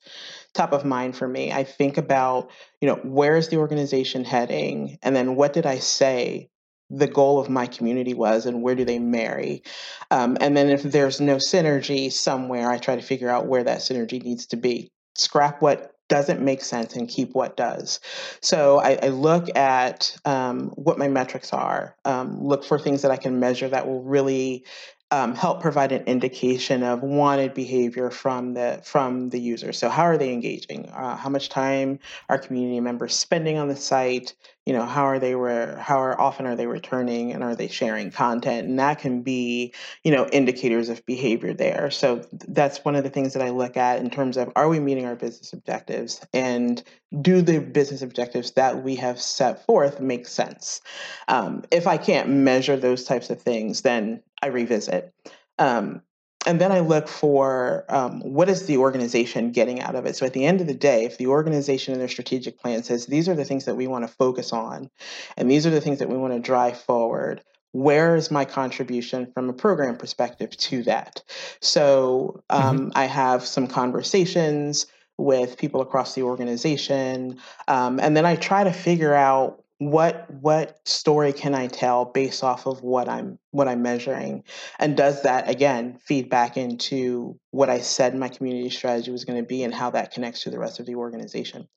top 0.53 0.71
of 0.71 0.85
mind 0.85 1.17
for 1.17 1.27
me. 1.27 1.51
I 1.51 1.63
think 1.63 1.97
about, 1.97 2.51
you 2.79 2.87
know, 2.87 2.95
where 2.95 3.35
is 3.35 3.49
the 3.49 3.57
organization 3.57 4.23
heading? 4.23 4.99
And 5.01 5.15
then 5.15 5.35
what 5.35 5.53
did 5.53 5.65
I 5.65 5.79
say 5.79 6.49
the 6.89 7.07
goal 7.07 7.39
of 7.39 7.49
my 7.49 7.65
community 7.65 8.13
was 8.13 8.45
and 8.45 8.61
where 8.61 8.75
do 8.75 8.85
they 8.85 8.99
marry. 8.99 9.63
Um, 10.11 10.37
and 10.39 10.55
then 10.55 10.69
if 10.69 10.83
there's 10.83 11.19
no 11.19 11.37
synergy 11.37 12.11
somewhere, 12.11 12.69
I 12.69 12.77
try 12.77 12.95
to 12.95 13.01
figure 13.01 13.29
out 13.29 13.47
where 13.47 13.63
that 13.63 13.79
synergy 13.79 14.23
needs 14.23 14.45
to 14.47 14.57
be. 14.57 14.91
Scrap 15.15 15.61
what 15.61 15.95
doesn't 16.07 16.41
make 16.41 16.61
sense 16.61 16.95
and 16.95 17.09
keep 17.09 17.33
what 17.33 17.57
does. 17.57 17.99
So 18.41 18.79
I, 18.79 18.99
I 19.01 19.07
look 19.07 19.55
at 19.57 20.15
um, 20.25 20.69
what 20.75 20.99
my 20.99 21.07
metrics 21.07 21.51
are, 21.51 21.95
um, 22.05 22.43
look 22.43 22.63
for 22.63 22.77
things 22.77 23.01
that 23.01 23.11
I 23.11 23.17
can 23.17 23.39
measure 23.39 23.67
that 23.69 23.87
will 23.87 24.03
really 24.03 24.65
um, 25.11 25.35
help 25.35 25.61
provide 25.61 25.91
an 25.91 26.03
indication 26.05 26.83
of 26.83 27.01
wanted 27.01 27.53
behavior 27.53 28.09
from 28.09 28.53
the 28.53 28.81
from 28.83 29.29
the 29.29 29.39
user. 29.39 29.71
So 29.71 29.87
how 29.87 30.03
are 30.03 30.17
they 30.17 30.33
engaging? 30.33 30.89
Uh, 30.89 31.15
how 31.15 31.29
much 31.29 31.49
time 31.49 31.99
are 32.27 32.37
community 32.37 32.79
members 32.79 33.15
spending 33.15 33.57
on 33.57 33.67
the 33.67 33.75
site? 33.75 34.35
You 34.65 34.73
know, 34.73 34.85
how 34.85 35.03
are 35.03 35.19
they 35.19 35.35
re- 35.35 35.75
how 35.77 35.97
are 36.01 36.19
often 36.19 36.45
are 36.45 36.55
they 36.55 36.67
returning 36.67 37.31
and 37.33 37.43
are 37.43 37.55
they 37.55 37.67
sharing 37.67 38.11
content? 38.11 38.67
And 38.67 38.79
that 38.79 38.99
can 38.99 39.21
be 39.21 39.73
you 40.03 40.11
know 40.11 40.27
indicators 40.27 40.89
of 40.89 41.05
behavior 41.05 41.53
there. 41.53 41.91
So 41.91 42.25
that's 42.31 42.83
one 42.83 42.95
of 42.95 43.03
the 43.03 43.09
things 43.09 43.33
that 43.33 43.43
I 43.43 43.49
look 43.49 43.77
at 43.77 43.99
in 43.99 44.09
terms 44.09 44.37
of 44.37 44.51
are 44.55 44.67
we 44.67 44.79
meeting 44.79 45.05
our 45.05 45.15
business 45.15 45.53
objectives 45.53 46.25
and 46.33 46.81
do 47.21 47.41
the 47.41 47.59
business 47.59 48.01
objectives 48.01 48.51
that 48.51 48.83
we 48.83 48.95
have 48.95 49.21
set 49.21 49.65
forth 49.65 49.99
make 49.99 50.27
sense? 50.27 50.81
Um, 51.27 51.63
if 51.71 51.87
I 51.87 51.97
can't 51.97 52.29
measure 52.29 52.77
those 52.77 53.03
types 53.03 53.29
of 53.29 53.41
things, 53.41 53.81
then 53.81 54.21
I 54.41 54.47
revisit. 54.47 55.13
Um, 55.57 56.01
and 56.45 56.61
then 56.61 56.71
I 56.71 56.79
look 56.79 57.07
for 57.07 57.85
um, 57.89 58.21
what 58.21 58.49
is 58.49 58.65
the 58.65 58.77
organization 58.77 59.51
getting 59.51 59.81
out 59.81 59.95
of 59.95 60.05
it. 60.05 60.15
So 60.15 60.25
at 60.25 60.33
the 60.33 60.45
end 60.45 60.61
of 60.61 60.67
the 60.67 60.73
day, 60.73 61.05
if 61.05 61.17
the 61.17 61.27
organization 61.27 61.93
in 61.93 61.99
their 61.99 62.07
strategic 62.07 62.59
plan 62.59 62.83
says 62.83 63.05
these 63.05 63.27
are 63.27 63.35
the 63.35 63.45
things 63.45 63.65
that 63.65 63.75
we 63.75 63.87
want 63.87 64.07
to 64.07 64.13
focus 64.13 64.53
on, 64.53 64.89
and 65.37 65.49
these 65.49 65.65
are 65.65 65.71
the 65.71 65.81
things 65.81 65.99
that 65.99 66.09
we 66.09 66.17
want 66.17 66.33
to 66.33 66.39
drive 66.39 66.79
forward, 66.79 67.43
where 67.71 68.15
is 68.15 68.31
my 68.31 68.45
contribution 68.45 69.31
from 69.33 69.49
a 69.49 69.53
program 69.53 69.97
perspective 69.97 70.55
to 70.55 70.83
that? 70.83 71.21
So 71.61 72.41
um, 72.49 72.77
mm-hmm. 72.77 72.89
I 72.95 73.05
have 73.05 73.45
some 73.45 73.67
conversations 73.67 74.85
with 75.17 75.57
people 75.57 75.81
across 75.81 76.15
the 76.15 76.23
organization, 76.23 77.39
um, 77.67 77.99
and 77.99 78.15
then 78.15 78.25
I 78.25 78.35
try 78.35 78.63
to 78.63 78.71
figure 78.71 79.13
out 79.13 79.64
what 79.77 80.29
what 80.31 80.79
story 80.87 81.33
can 81.33 81.53
i 81.53 81.67
tell 81.67 82.05
based 82.05 82.43
off 82.43 82.65
of 82.65 82.81
what 82.81 83.09
i'm 83.09 83.37
what 83.51 83.67
i'm 83.67 83.81
measuring? 83.81 84.43
And 84.79 84.95
does 84.95 85.23
that 85.23 85.49
again 85.49 85.97
feed 86.01 86.29
back 86.29 86.55
into 86.55 87.37
what 87.51 87.69
i 87.69 87.79
said 87.79 88.15
my 88.15 88.29
community 88.29 88.69
strategy 88.69 89.11
was 89.11 89.25
going 89.25 89.41
to 89.41 89.47
be 89.47 89.63
and 89.63 89.73
how 89.73 89.89
that 89.91 90.11
connects 90.11 90.43
to 90.43 90.49
the 90.49 90.59
rest 90.59 90.79
of 90.79 90.85
the 90.85 90.95
organization? 90.95 91.67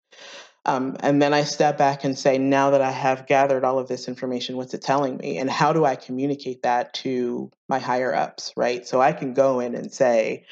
Um, 0.65 0.97
and 1.01 1.21
then 1.21 1.35
i 1.35 1.43
step 1.43 1.77
back 1.77 2.05
and 2.05 2.17
say 2.17 2.39
now 2.39 2.71
that 2.71 2.83
i 2.83 2.91
have 2.91 3.27
gathered 3.27 3.65
all 3.65 3.81
of 3.81 3.89
this 3.89 4.07
information 4.07 4.57
what's 4.57 4.75
it 4.75 4.83
telling 4.83 5.17
me? 5.17 5.39
And 5.39 5.51
how 5.51 5.73
do 5.73 5.85
i 5.85 5.97
communicate 5.97 6.63
that 6.63 6.95
to 6.95 7.51
my 7.69 7.81
higher 7.81 8.15
ups 8.15 8.53
right? 8.57 8.87
So 8.87 9.01
i 9.01 9.13
can 9.13 9.35
go 9.35 9.59
in 9.59 9.75
and 9.75 9.93
say 9.93 10.45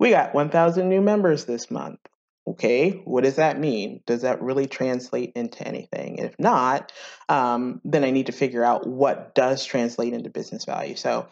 we 0.00 0.10
got 0.10 0.34
1000 0.34 0.88
new 0.88 1.00
members 1.00 1.44
this 1.44 1.70
month 1.70 2.00
okay, 2.50 2.90
what 3.04 3.24
does 3.24 3.36
that 3.36 3.58
mean? 3.58 4.00
Does 4.06 4.22
that 4.22 4.40
really 4.42 4.66
translate 4.66 5.32
into 5.34 5.66
anything? 5.66 6.16
If 6.16 6.38
not, 6.38 6.92
um, 7.28 7.80
then 7.84 8.04
I 8.04 8.10
need 8.10 8.26
to 8.26 8.32
figure 8.32 8.64
out 8.64 8.86
what 8.86 9.34
does 9.34 9.64
translate 9.64 10.12
into 10.12 10.30
business 10.30 10.64
value. 10.64 10.96
So 10.96 11.28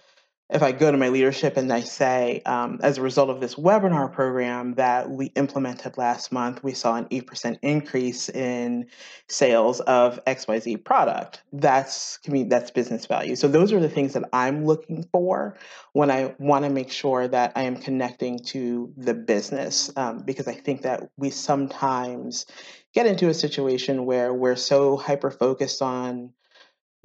if 0.48 0.62
I 0.62 0.70
go 0.70 0.92
to 0.92 0.96
my 0.96 1.08
leadership 1.08 1.56
and 1.56 1.72
I 1.72 1.80
say, 1.80 2.40
um, 2.46 2.78
as 2.80 2.98
a 2.98 3.02
result 3.02 3.30
of 3.30 3.40
this 3.40 3.56
webinar 3.56 4.12
program 4.12 4.74
that 4.74 5.10
we 5.10 5.26
implemented 5.34 5.98
last 5.98 6.30
month, 6.30 6.62
we 6.62 6.72
saw 6.72 6.94
an 6.94 7.06
8% 7.06 7.58
increase 7.62 8.28
in 8.28 8.86
sales 9.28 9.80
of 9.80 10.24
XYZ 10.24 10.84
product. 10.84 11.42
That's 11.52 12.20
that's 12.46 12.70
business 12.70 13.06
value. 13.06 13.34
So 13.34 13.48
those 13.48 13.72
are 13.72 13.80
the 13.80 13.88
things 13.88 14.12
that 14.12 14.22
I'm 14.32 14.64
looking 14.64 15.04
for 15.10 15.56
when 15.92 16.12
I 16.12 16.36
want 16.38 16.64
to 16.64 16.70
make 16.70 16.92
sure 16.92 17.26
that 17.26 17.52
I 17.56 17.62
am 17.62 17.76
connecting 17.76 18.38
to 18.46 18.92
the 18.96 19.14
business, 19.14 19.90
um, 19.96 20.18
because 20.18 20.46
I 20.46 20.54
think 20.54 20.82
that 20.82 21.10
we 21.16 21.30
sometimes 21.30 22.46
get 22.94 23.06
into 23.06 23.28
a 23.28 23.34
situation 23.34 24.06
where 24.06 24.32
we're 24.32 24.54
so 24.54 24.96
hyper 24.96 25.32
focused 25.32 25.82
on 25.82 26.32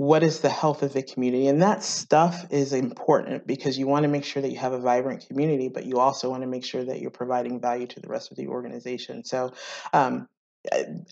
what 0.01 0.23
is 0.23 0.39
the 0.39 0.49
health 0.49 0.81
of 0.81 0.93
the 0.93 1.03
community? 1.03 1.45
And 1.45 1.61
that 1.61 1.83
stuff 1.83 2.47
is 2.49 2.73
important 2.73 3.45
because 3.45 3.77
you 3.77 3.85
want 3.85 4.01
to 4.01 4.09
make 4.09 4.23
sure 4.23 4.41
that 4.41 4.49
you 4.49 4.57
have 4.57 4.73
a 4.73 4.79
vibrant 4.79 5.27
community 5.27 5.69
but 5.69 5.85
you 5.85 5.99
also 5.99 6.27
want 6.27 6.41
to 6.41 6.47
make 6.47 6.65
sure 6.65 6.83
that 6.83 6.99
you're 6.99 7.11
providing 7.11 7.61
value 7.61 7.85
to 7.85 7.99
the 7.99 8.07
rest 8.07 8.31
of 8.31 8.37
the 8.37 8.47
organization. 8.47 9.23
So 9.23 9.53
um, 9.93 10.27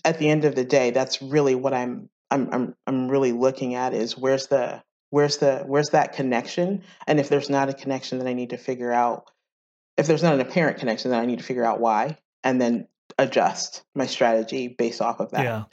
at 0.04 0.18
the 0.18 0.28
end 0.28 0.44
of 0.44 0.56
the 0.56 0.64
day 0.64 0.90
that's 0.90 1.22
really 1.22 1.54
what 1.54 1.72
i'm 1.72 2.08
i'm 2.32 2.48
i'm, 2.52 2.74
I'm 2.86 3.08
really 3.08 3.30
looking 3.30 3.76
at 3.76 3.94
is 3.94 4.18
where's 4.18 4.48
the 4.48 4.82
where's 5.10 5.38
the 5.38 5.64
where's 5.66 5.90
that 5.90 6.12
connection? 6.12 6.82
And 7.06 7.20
if 7.20 7.28
there's 7.28 7.50
not 7.50 7.68
a 7.68 7.74
connection 7.74 8.18
then 8.18 8.26
i 8.26 8.32
need 8.32 8.50
to 8.50 8.58
figure 8.58 8.92
out 8.92 9.30
if 9.98 10.08
there's 10.08 10.22
not 10.22 10.34
an 10.34 10.40
apparent 10.40 10.78
connection 10.78 11.12
then 11.12 11.20
i 11.20 11.26
need 11.26 11.38
to 11.38 11.44
figure 11.44 11.64
out 11.64 11.80
why 11.80 12.16
and 12.42 12.60
then 12.60 12.88
adjust 13.18 13.82
my 13.94 14.06
strategy 14.06 14.66
based 14.66 15.00
off 15.00 15.20
of 15.20 15.30
that. 15.30 15.44
Yeah 15.44 15.64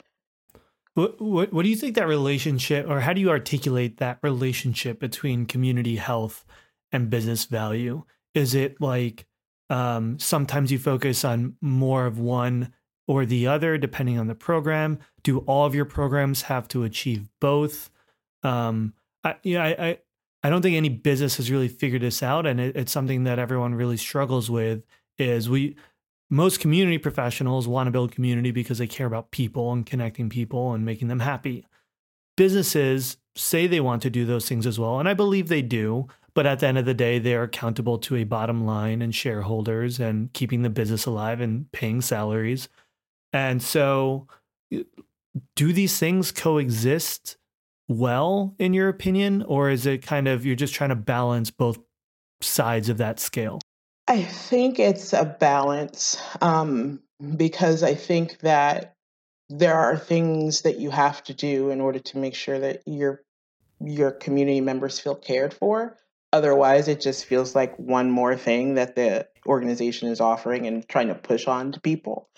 what, 0.98 1.20
what, 1.20 1.52
what 1.52 1.62
do 1.62 1.68
you 1.68 1.76
think 1.76 1.94
that 1.94 2.08
relationship, 2.08 2.88
or 2.88 2.98
how 2.98 3.12
do 3.12 3.20
you 3.20 3.30
articulate 3.30 3.98
that 3.98 4.18
relationship 4.20 4.98
between 4.98 5.46
community 5.46 5.94
health 5.94 6.44
and 6.90 7.08
business 7.08 7.44
value? 7.44 8.02
Is 8.34 8.56
it 8.56 8.80
like 8.80 9.24
um, 9.70 10.18
sometimes 10.18 10.72
you 10.72 10.78
focus 10.80 11.24
on 11.24 11.54
more 11.60 12.06
of 12.06 12.18
one 12.18 12.72
or 13.06 13.24
the 13.24 13.46
other, 13.46 13.78
depending 13.78 14.18
on 14.18 14.26
the 14.26 14.34
program? 14.34 14.98
Do 15.22 15.38
all 15.40 15.66
of 15.66 15.74
your 15.74 15.84
programs 15.84 16.42
have 16.42 16.66
to 16.68 16.82
achieve 16.82 17.28
both? 17.40 17.90
Um, 18.42 18.92
I, 19.22 19.36
I, 19.46 19.56
I, 19.56 19.98
I 20.42 20.50
don't 20.50 20.62
think 20.62 20.76
any 20.76 20.88
business 20.88 21.36
has 21.36 21.48
really 21.48 21.68
figured 21.68 22.02
this 22.02 22.24
out, 22.24 22.44
and 22.44 22.58
it, 22.58 22.74
it's 22.74 22.92
something 22.92 23.22
that 23.22 23.38
everyone 23.38 23.76
really 23.76 23.98
struggles 23.98 24.50
with. 24.50 24.82
Is 25.16 25.48
we 25.48 25.76
most 26.30 26.60
community 26.60 26.98
professionals 26.98 27.66
want 27.66 27.86
to 27.86 27.90
build 27.90 28.12
community 28.12 28.50
because 28.50 28.78
they 28.78 28.86
care 28.86 29.06
about 29.06 29.30
people 29.30 29.72
and 29.72 29.86
connecting 29.86 30.28
people 30.28 30.72
and 30.72 30.84
making 30.84 31.08
them 31.08 31.20
happy. 31.20 31.66
Businesses 32.36 33.16
say 33.34 33.66
they 33.66 33.80
want 33.80 34.02
to 34.02 34.10
do 34.10 34.24
those 34.24 34.48
things 34.48 34.66
as 34.66 34.78
well, 34.78 35.00
and 35.00 35.08
I 35.08 35.14
believe 35.14 35.48
they 35.48 35.62
do. 35.62 36.08
But 36.34 36.46
at 36.46 36.60
the 36.60 36.68
end 36.68 36.78
of 36.78 36.84
the 36.84 36.94
day, 36.94 37.18
they 37.18 37.34
are 37.34 37.42
accountable 37.42 37.98
to 37.98 38.14
a 38.14 38.24
bottom 38.24 38.64
line 38.64 39.02
and 39.02 39.12
shareholders 39.12 39.98
and 39.98 40.32
keeping 40.32 40.62
the 40.62 40.70
business 40.70 41.04
alive 41.04 41.40
and 41.40 41.70
paying 41.72 42.00
salaries. 42.00 42.68
And 43.32 43.60
so, 43.60 44.28
do 45.56 45.72
these 45.72 45.98
things 45.98 46.30
coexist 46.30 47.38
well, 47.88 48.54
in 48.58 48.72
your 48.72 48.88
opinion? 48.88 49.42
Or 49.42 49.70
is 49.70 49.84
it 49.86 50.02
kind 50.02 50.28
of 50.28 50.46
you're 50.46 50.54
just 50.54 50.74
trying 50.74 50.90
to 50.90 50.96
balance 50.96 51.50
both 51.50 51.78
sides 52.40 52.88
of 52.88 52.98
that 52.98 53.18
scale? 53.18 53.60
I 54.08 54.22
think 54.22 54.78
it's 54.78 55.12
a 55.12 55.24
balance 55.24 56.16
um, 56.40 57.00
because 57.36 57.82
I 57.82 57.94
think 57.94 58.38
that 58.38 58.96
there 59.50 59.74
are 59.74 59.98
things 59.98 60.62
that 60.62 60.78
you 60.78 60.90
have 60.90 61.22
to 61.24 61.34
do 61.34 61.70
in 61.70 61.82
order 61.82 61.98
to 61.98 62.18
make 62.18 62.34
sure 62.34 62.58
that 62.58 62.82
your 62.86 63.22
your 63.80 64.10
community 64.10 64.60
members 64.60 64.98
feel 64.98 65.14
cared 65.14 65.54
for. 65.54 65.96
Otherwise, 66.32 66.88
it 66.88 67.00
just 67.00 67.26
feels 67.26 67.54
like 67.54 67.76
one 67.76 68.10
more 68.10 68.36
thing 68.36 68.74
that 68.74 68.96
the 68.96 69.28
organization 69.46 70.08
is 70.08 70.20
offering 70.20 70.66
and 70.66 70.88
trying 70.88 71.08
to 71.08 71.14
push 71.14 71.46
on 71.46 71.72
to 71.72 71.80
people. 71.80 72.28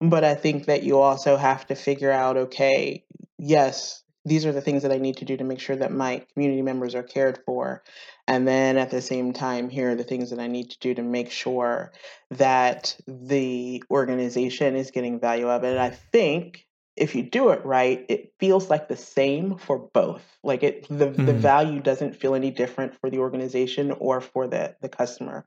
But 0.00 0.24
I 0.24 0.34
think 0.34 0.66
that 0.66 0.82
you 0.82 0.98
also 0.98 1.36
have 1.36 1.66
to 1.68 1.74
figure 1.74 2.10
out 2.10 2.36
okay, 2.36 3.04
yes, 3.38 4.03
these 4.24 4.46
are 4.46 4.52
the 4.52 4.60
things 4.60 4.82
that 4.82 4.92
I 4.92 4.98
need 4.98 5.18
to 5.18 5.24
do 5.24 5.36
to 5.36 5.44
make 5.44 5.60
sure 5.60 5.76
that 5.76 5.92
my 5.92 6.24
community 6.32 6.62
members 6.62 6.94
are 6.94 7.02
cared 7.02 7.38
for. 7.44 7.82
And 8.26 8.48
then 8.48 8.78
at 8.78 8.90
the 8.90 9.02
same 9.02 9.32
time, 9.32 9.68
here 9.68 9.90
are 9.90 9.94
the 9.94 10.04
things 10.04 10.30
that 10.30 10.38
I 10.38 10.46
need 10.46 10.70
to 10.70 10.78
do 10.78 10.94
to 10.94 11.02
make 11.02 11.30
sure 11.30 11.92
that 12.30 12.96
the 13.06 13.84
organization 13.90 14.76
is 14.76 14.90
getting 14.90 15.20
value 15.20 15.48
out 15.48 15.58
of 15.58 15.64
it. 15.64 15.72
And 15.72 15.80
I 15.80 15.90
think 15.90 16.66
if 16.96 17.14
you 17.14 17.22
do 17.22 17.50
it 17.50 17.64
right, 17.64 18.06
it 18.08 18.32
feels 18.38 18.70
like 18.70 18.88
the 18.88 18.96
same 18.96 19.58
for 19.58 19.78
both. 19.78 20.22
Like 20.42 20.62
it 20.62 20.86
the, 20.88 21.08
mm. 21.08 21.26
the 21.26 21.32
hmm. 21.32 21.38
value 21.38 21.80
doesn't 21.80 22.16
feel 22.16 22.34
any 22.34 22.50
different 22.50 22.98
for 23.00 23.10
the 23.10 23.18
organization 23.18 23.90
or 23.92 24.20
for 24.20 24.46
the, 24.46 24.76
the 24.80 24.88
customer. 24.88 25.44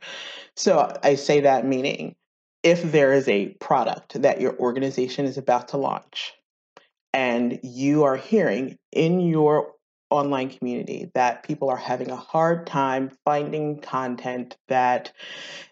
So 0.55 0.93
I 1.01 1.15
say 1.15 1.41
that 1.41 1.65
meaning 1.65 2.15
if 2.63 2.91
there 2.91 3.13
is 3.13 3.27
a 3.29 3.49
product 3.59 4.21
that 4.21 4.41
your 4.41 4.57
organization 4.57 5.25
is 5.25 5.37
about 5.37 5.69
to 5.69 5.77
launch 5.77 6.33
and 7.17 7.60
you 7.63 8.03
are 8.03 8.15
hearing 8.15 8.77
in 8.91 9.19
your 9.19 9.73
online 10.12 10.49
community 10.49 11.10
that 11.15 11.43
people 11.43 11.69
are 11.69 11.75
having 11.75 12.12
a 12.12 12.15
hard 12.15 12.67
time 12.67 13.12
finding 13.25 13.82
content 13.82 14.56
that 14.67 15.12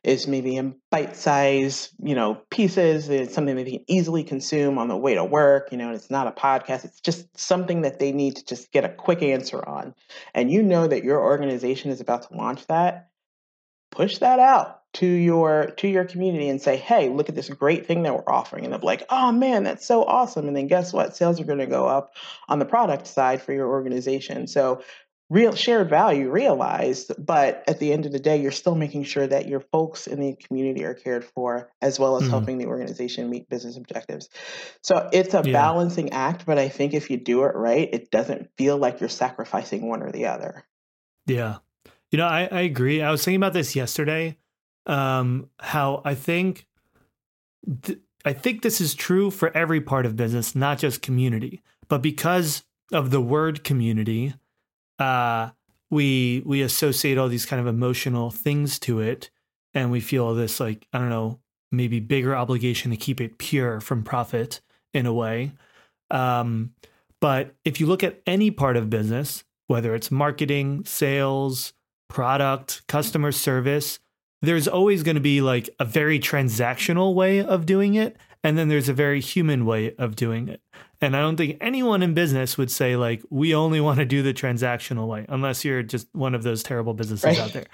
is 0.03 0.27
maybe 0.27 0.57
in 0.57 0.75
bite 0.91 1.15
size 1.15 1.93
you 2.03 2.15
know 2.15 2.41
pieces 2.49 3.07
it's 3.07 3.33
something 3.33 3.55
that 3.55 3.63
they 3.63 3.77
can 3.77 3.85
easily 3.87 4.23
consume 4.23 4.77
on 4.77 4.89
the 4.89 4.97
way 4.97 5.13
to 5.13 5.23
work 5.23 5.71
you 5.71 5.77
know 5.77 5.91
it's 5.91 6.09
not 6.09 6.27
a 6.27 6.31
podcast 6.31 6.83
it's 6.83 6.99
just 6.99 7.25
something 7.39 7.83
that 7.83 7.99
they 7.99 8.11
need 8.11 8.35
to 8.35 8.43
just 8.43 8.71
get 8.71 8.83
a 8.83 8.89
quick 8.89 9.21
answer 9.21 9.63
on. 9.69 9.93
And 10.33 10.51
you 10.51 10.63
know 10.63 10.87
that 10.87 11.03
your 11.03 11.21
organization 11.21 11.91
is 11.91 12.01
about 12.01 12.23
to 12.23 12.35
launch 12.35 12.65
that 12.67 13.09
push 13.91 14.17
that 14.17 14.39
out 14.39 14.81
to 14.95 15.05
your 15.05 15.73
to 15.77 15.89
your 15.89 16.05
community 16.05 16.47
and 16.47 16.61
say, 16.61 16.77
"Hey, 16.77 17.09
look 17.09 17.27
at 17.27 17.35
this 17.35 17.49
great 17.49 17.85
thing 17.85 18.03
that 18.03 18.13
we're 18.13 18.33
offering." 18.33 18.63
And 18.63 18.73
they're 18.73 18.79
like, 18.79 19.03
"Oh 19.09 19.31
man, 19.31 19.63
that's 19.63 19.85
so 19.85 20.03
awesome!" 20.03 20.47
And 20.47 20.55
then 20.55 20.67
guess 20.67 20.93
what? 20.93 21.15
Sales 21.15 21.39
are 21.39 21.45
going 21.45 21.59
to 21.59 21.65
go 21.65 21.85
up 21.85 22.13
on 22.47 22.59
the 22.59 22.65
product 22.65 23.05
side 23.05 23.41
for 23.41 23.51
your 23.51 23.67
organization. 23.67 24.47
So 24.47 24.81
real 25.29 25.53
shared 25.53 25.89
value 25.89 26.29
realized, 26.29 27.11
but 27.17 27.63
at 27.67 27.79
the 27.79 27.91
end 27.91 28.05
of 28.05 28.13
the 28.13 28.19
day, 28.19 28.39
you're 28.41 28.51
still 28.51 28.75
making 28.75 29.03
sure 29.03 29.27
that 29.27 29.47
your 29.47 29.59
folks 29.59 30.07
in 30.07 30.21
the 30.21 30.35
community 30.35 30.85
are 30.85 30.93
cared 30.93 31.25
for, 31.25 31.69
as 31.81 31.99
well 31.99 32.15
as 32.15 32.23
mm-hmm. 32.23 32.31
helping 32.31 32.57
the 32.57 32.67
organization 32.67 33.29
meet 33.29 33.49
business 33.49 33.75
objectives. 33.75 34.29
So 34.81 35.09
it's 35.11 35.33
a 35.33 35.41
yeah. 35.43 35.51
balancing 35.51 36.13
act, 36.13 36.45
but 36.45 36.57
I 36.57 36.69
think 36.69 36.93
if 36.93 37.09
you 37.09 37.17
do 37.17 37.43
it 37.43 37.55
right, 37.55 37.89
it 37.91 38.11
doesn't 38.11 38.49
feel 38.57 38.77
like 38.77 39.01
you're 39.01 39.09
sacrificing 39.09 39.89
one 39.89 40.03
or 40.03 40.11
the 40.11 40.27
other. 40.27 40.63
Yeah. 41.25 41.57
You 42.11 42.17
know, 42.19 42.27
I, 42.27 42.47
I 42.49 42.61
agree. 42.61 43.01
I 43.01 43.11
was 43.11 43.25
thinking 43.25 43.39
about 43.39 43.53
this 43.53 43.75
yesterday 43.75 44.37
um, 44.85 45.49
how 45.59 46.01
I 46.05 46.15
think 46.15 46.67
th- 47.83 47.99
I 48.23 48.33
think 48.33 48.61
this 48.61 48.81
is 48.81 48.95
true 48.95 49.29
for 49.29 49.55
every 49.55 49.81
part 49.81 50.05
of 50.05 50.15
business, 50.15 50.55
not 50.55 50.79
just 50.79 51.01
community. 51.01 51.61
But 51.87 52.01
because 52.01 52.63
of 52.91 53.11
the 53.11 53.21
word 53.21 53.63
community, 53.63 54.33
uh, 54.99 55.51
we 55.89 56.41
we 56.45 56.61
associate 56.61 57.17
all 57.17 57.27
these 57.27 57.45
kind 57.45 57.59
of 57.59 57.67
emotional 57.67 58.31
things 58.31 58.79
to 58.79 58.99
it, 58.99 59.29
and 59.73 59.91
we 59.91 59.99
feel 59.99 60.33
this 60.33 60.59
like 60.59 60.87
I 60.93 60.99
don't 60.99 61.09
know, 61.09 61.39
maybe 61.71 61.99
bigger 61.99 62.35
obligation 62.35 62.91
to 62.91 62.97
keep 62.97 63.21
it 63.21 63.37
pure 63.37 63.79
from 63.79 64.03
profit 64.03 64.61
in 64.93 65.05
a 65.05 65.13
way. 65.13 65.51
Um, 66.09 66.73
but 67.21 67.55
if 67.63 67.79
you 67.79 67.87
look 67.87 68.03
at 68.03 68.21
any 68.25 68.51
part 68.51 68.77
of 68.77 68.89
business, 68.89 69.43
whether 69.67 69.95
it's 69.95 70.11
marketing, 70.11 70.85
sales, 70.85 71.73
product, 72.07 72.83
customer 72.87 73.31
service, 73.31 73.99
there's 74.47 74.67
always 74.67 75.03
going 75.03 75.15
to 75.15 75.21
be 75.21 75.41
like 75.41 75.69
a 75.79 75.85
very 75.85 76.19
transactional 76.19 77.13
way 77.13 77.43
of 77.43 77.65
doing 77.65 77.95
it 77.95 78.17
and 78.43 78.57
then 78.57 78.67
there's 78.67 78.89
a 78.89 78.93
very 78.93 79.19
human 79.19 79.65
way 79.65 79.95
of 79.95 80.15
doing 80.15 80.47
it 80.47 80.61
and 81.01 81.15
i 81.15 81.19
don't 81.19 81.35
think 81.35 81.57
anyone 81.61 82.03
in 82.03 82.13
business 82.13 82.57
would 82.57 82.71
say 82.71 82.95
like 82.95 83.23
we 83.29 83.55
only 83.55 83.81
want 83.81 83.99
to 83.99 84.05
do 84.05 84.21
the 84.21 84.33
transactional 84.33 85.07
way 85.07 85.25
unless 85.29 85.65
you're 85.65 85.83
just 85.83 86.07
one 86.13 86.35
of 86.35 86.43
those 86.43 86.63
terrible 86.63 86.93
businesses 86.93 87.25
right. 87.25 87.39
out 87.39 87.53
there 87.53 87.65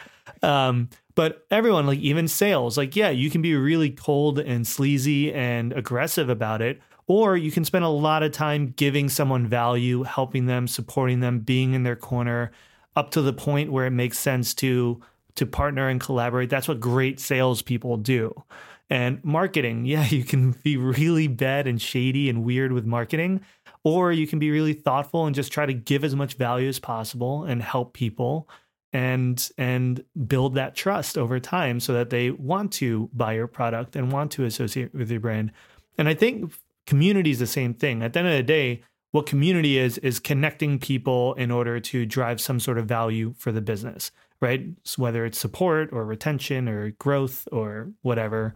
um, 0.43 0.89
but 1.13 1.45
everyone 1.51 1.85
like 1.85 1.99
even 1.99 2.27
sales 2.27 2.77
like 2.77 2.95
yeah 2.95 3.09
you 3.09 3.29
can 3.29 3.41
be 3.41 3.55
really 3.55 3.89
cold 3.89 4.39
and 4.39 4.65
sleazy 4.65 5.33
and 5.33 5.73
aggressive 5.73 6.29
about 6.29 6.61
it 6.61 6.81
or 7.07 7.35
you 7.35 7.51
can 7.51 7.65
spend 7.65 7.83
a 7.83 7.89
lot 7.89 8.23
of 8.23 8.31
time 8.31 8.73
giving 8.77 9.09
someone 9.09 9.45
value 9.45 10.03
helping 10.03 10.45
them 10.45 10.67
supporting 10.67 11.19
them 11.19 11.39
being 11.39 11.73
in 11.73 11.83
their 11.83 11.95
corner 11.95 12.51
up 12.95 13.11
to 13.11 13.21
the 13.21 13.33
point 13.33 13.71
where 13.71 13.85
it 13.85 13.91
makes 13.91 14.19
sense 14.19 14.53
to 14.53 15.01
to 15.35 15.45
partner 15.45 15.87
and 15.87 15.99
collaborate. 15.99 16.49
That's 16.49 16.67
what 16.67 16.79
great 16.79 17.19
salespeople 17.19 17.97
do. 17.97 18.43
And 18.89 19.23
marketing, 19.23 19.85
yeah, 19.85 20.05
you 20.05 20.23
can 20.23 20.51
be 20.63 20.77
really 20.77 21.27
bad 21.27 21.67
and 21.67 21.81
shady 21.81 22.29
and 22.29 22.43
weird 22.43 22.71
with 22.71 22.85
marketing, 22.85 23.41
or 23.83 24.11
you 24.11 24.27
can 24.27 24.39
be 24.39 24.51
really 24.51 24.73
thoughtful 24.73 25.25
and 25.25 25.35
just 25.35 25.51
try 25.51 25.65
to 25.65 25.73
give 25.73 26.03
as 26.03 26.15
much 26.15 26.35
value 26.35 26.69
as 26.69 26.79
possible 26.79 27.43
and 27.43 27.63
help 27.63 27.93
people 27.93 28.47
and 28.93 29.49
and 29.57 30.03
build 30.27 30.55
that 30.55 30.75
trust 30.75 31.17
over 31.17 31.39
time 31.39 31.79
so 31.79 31.93
that 31.93 32.09
they 32.09 32.29
want 32.29 32.73
to 32.73 33.09
buy 33.13 33.33
your 33.33 33.47
product 33.47 33.95
and 33.95 34.11
want 34.11 34.31
to 34.31 34.43
associate 34.43 34.93
with 34.93 35.09
your 35.09 35.21
brand. 35.21 35.51
And 35.97 36.09
I 36.09 36.13
think 36.13 36.53
community 36.85 37.31
is 37.31 37.39
the 37.39 37.47
same 37.47 37.73
thing. 37.73 38.03
At 38.03 38.11
the 38.11 38.19
end 38.19 38.27
of 38.27 38.33
the 38.33 38.43
day, 38.43 38.83
what 39.11 39.25
community 39.25 39.77
is 39.77 39.97
is 39.99 40.19
connecting 40.19 40.77
people 40.77 41.33
in 41.35 41.51
order 41.51 41.79
to 41.79 42.05
drive 42.05 42.41
some 42.41 42.59
sort 42.59 42.77
of 42.77 42.85
value 42.85 43.33
for 43.37 43.51
the 43.51 43.61
business 43.61 44.11
right? 44.41 44.65
So 44.83 45.03
whether 45.03 45.25
it's 45.25 45.39
support 45.39 45.89
or 45.93 46.03
retention 46.05 46.67
or 46.67 46.91
growth 46.91 47.47
or 47.51 47.91
whatever. 48.01 48.53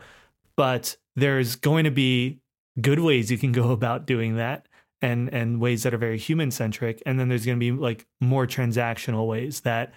But 0.58 0.98
there's 1.16 1.56
going 1.56 1.86
to 1.86 1.92
be 1.92 2.40
good 2.82 3.00
ways 3.00 3.32
you 3.32 3.38
can 3.38 3.52
go 3.52 3.72
about 3.72 4.06
doing 4.06 4.36
that 4.38 4.68
and 5.02 5.34
and 5.34 5.60
ways 5.60 5.84
that 5.84 5.94
are 5.94 5.98
very 5.98 6.18
human 6.18 6.52
centric 6.52 7.04
and 7.06 7.20
then 7.20 7.28
there's 7.28 7.46
going 7.46 7.58
to 7.58 7.60
be 7.60 7.72
like 7.72 8.06
more 8.22 8.48
transactional 8.48 9.28
ways 9.28 9.62
that 9.62 9.94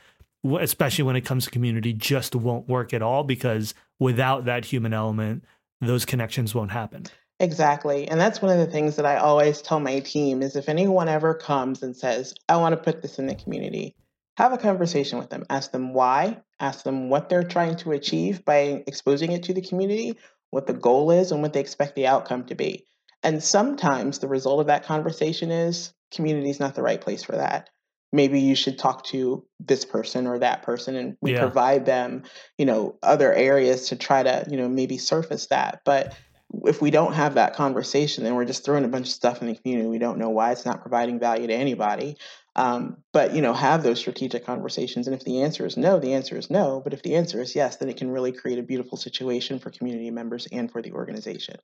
especially 0.61 1.05
when 1.05 1.15
it 1.15 1.21
comes 1.25 1.45
to 1.45 1.51
community 1.51 1.93
just 1.93 2.35
won't 2.35 2.69
work 2.69 2.93
at 2.93 3.01
all 3.01 3.23
because 3.23 3.75
without 4.01 4.45
that 4.45 4.65
human 4.65 4.93
element 4.93 5.45
those 5.81 6.05
connections 6.05 6.53
won't 6.53 6.73
happen 6.73 7.05
Exactly. 7.41 8.09
And 8.09 8.21
that's 8.21 8.43
one 8.43 8.51
of 8.51 8.59
the 8.59 8.67
things 8.67 8.97
that 8.97 9.07
I 9.07 9.17
always 9.17 9.63
tell 9.63 9.79
my 9.79 10.01
team 10.01 10.43
is 10.43 10.57
if 10.57 10.69
anyone 10.69 11.09
ever 11.09 11.35
comes 11.35 11.83
and 11.83 11.97
says, 11.97 12.35
I 12.49 12.57
want 12.57 12.73
to 12.73 12.77
put 12.77 13.01
this 13.01 13.19
in 13.19 13.27
the 13.27 13.35
community, 13.37 13.95
have 14.39 14.53
a 14.53 14.59
conversation 14.59 15.19
with 15.19 15.31
them. 15.31 15.45
Ask 15.51 15.73
them 15.73 15.93
why, 15.93 16.41
ask 16.61 16.85
them 16.85 17.11
what 17.11 17.29
they're 17.29 17.43
trying 17.43 17.75
to 17.79 17.91
achieve 17.91 18.45
by 18.45 18.85
exposing 18.87 19.33
it 19.33 19.43
to 19.43 19.53
the 19.53 19.61
community, 19.61 20.17
what 20.51 20.69
the 20.69 20.73
goal 20.73 21.11
is, 21.11 21.33
and 21.33 21.43
what 21.43 21.53
they 21.53 21.59
expect 21.59 21.97
the 21.97 22.07
outcome 22.07 22.45
to 22.45 22.55
be. 22.55 22.87
And 23.25 23.43
sometimes 23.43 24.21
the 24.21 24.29
result 24.29 24.61
of 24.61 24.69
that 24.69 24.85
conversation 24.85 25.51
is 25.51 25.93
community 26.13 26.51
is 26.51 26.61
not 26.61 26.77
the 26.77 26.85
right 26.85 27.01
place 27.01 27.25
for 27.25 27.33
that. 27.33 27.69
Maybe 28.13 28.39
you 28.39 28.55
should 28.55 28.79
talk 28.79 29.05
to 29.07 29.45
this 29.59 29.85
person 29.85 30.29
or 30.29 30.39
that 30.39 30.63
person, 30.63 30.95
and 30.95 31.17
we 31.21 31.33
yeah. 31.33 31.41
provide 31.41 31.85
them, 31.85 32.23
you 32.59 32.65
know, 32.65 32.97
other 33.03 33.35
areas 33.35 33.89
to 33.89 33.97
try 33.97 34.23
to, 34.23 34.47
you 34.49 34.57
know, 34.57 34.69
maybe 34.69 34.99
surface 34.99 35.49
that. 35.49 35.81
But 35.85 36.17
if 36.65 36.81
we 36.81 36.93
don't 36.93 37.15
have 37.15 37.35
that 37.35 37.57
conversation, 37.57 38.23
then 38.23 38.37
we're 38.37 38.45
just 38.45 38.65
throwing 38.65 38.85
a 38.85 38.89
bunch 38.89 39.09
of 39.09 39.13
stuff 39.13 39.43
in 39.43 39.49
the 39.49 39.57
community. 39.57 39.89
We 39.89 39.99
don't 39.99 40.19
know 40.19 40.31
why 40.31 40.53
it's 40.53 40.65
not 40.65 40.81
providing 40.81 41.19
value 41.19 41.49
to 41.49 41.55
anybody. 41.55 42.17
Um, 42.59 42.97
but 43.13 43.37
you 43.37 43.41
know, 43.41 43.55
have 43.55 43.85
those 43.85 44.01
strategic 44.01 44.45
conversations. 44.45 45.07
And 45.07 45.15
if 45.15 45.25
the 45.25 45.43
answer 45.43 45.65
is 45.65 45.77
no, 45.77 46.01
the 46.01 46.13
answer 46.13 46.37
is 46.37 46.51
no. 46.51 46.81
But 46.83 46.93
if 46.93 47.05
the 47.05 47.15
answer 47.15 47.41
is 47.41 47.55
yes, 47.55 47.77
then 47.77 47.89
it 47.89 47.97
can 47.97 48.11
really 48.11 48.33
create 48.33 48.59
a 48.59 48.65
beautiful 48.65 48.99
situation 48.99 49.61
for 49.61 49.71
community 49.71 50.11
members 50.11 50.49
and 50.51 50.69
for 50.69 50.83
the 50.83 50.91
organization. 50.91 51.55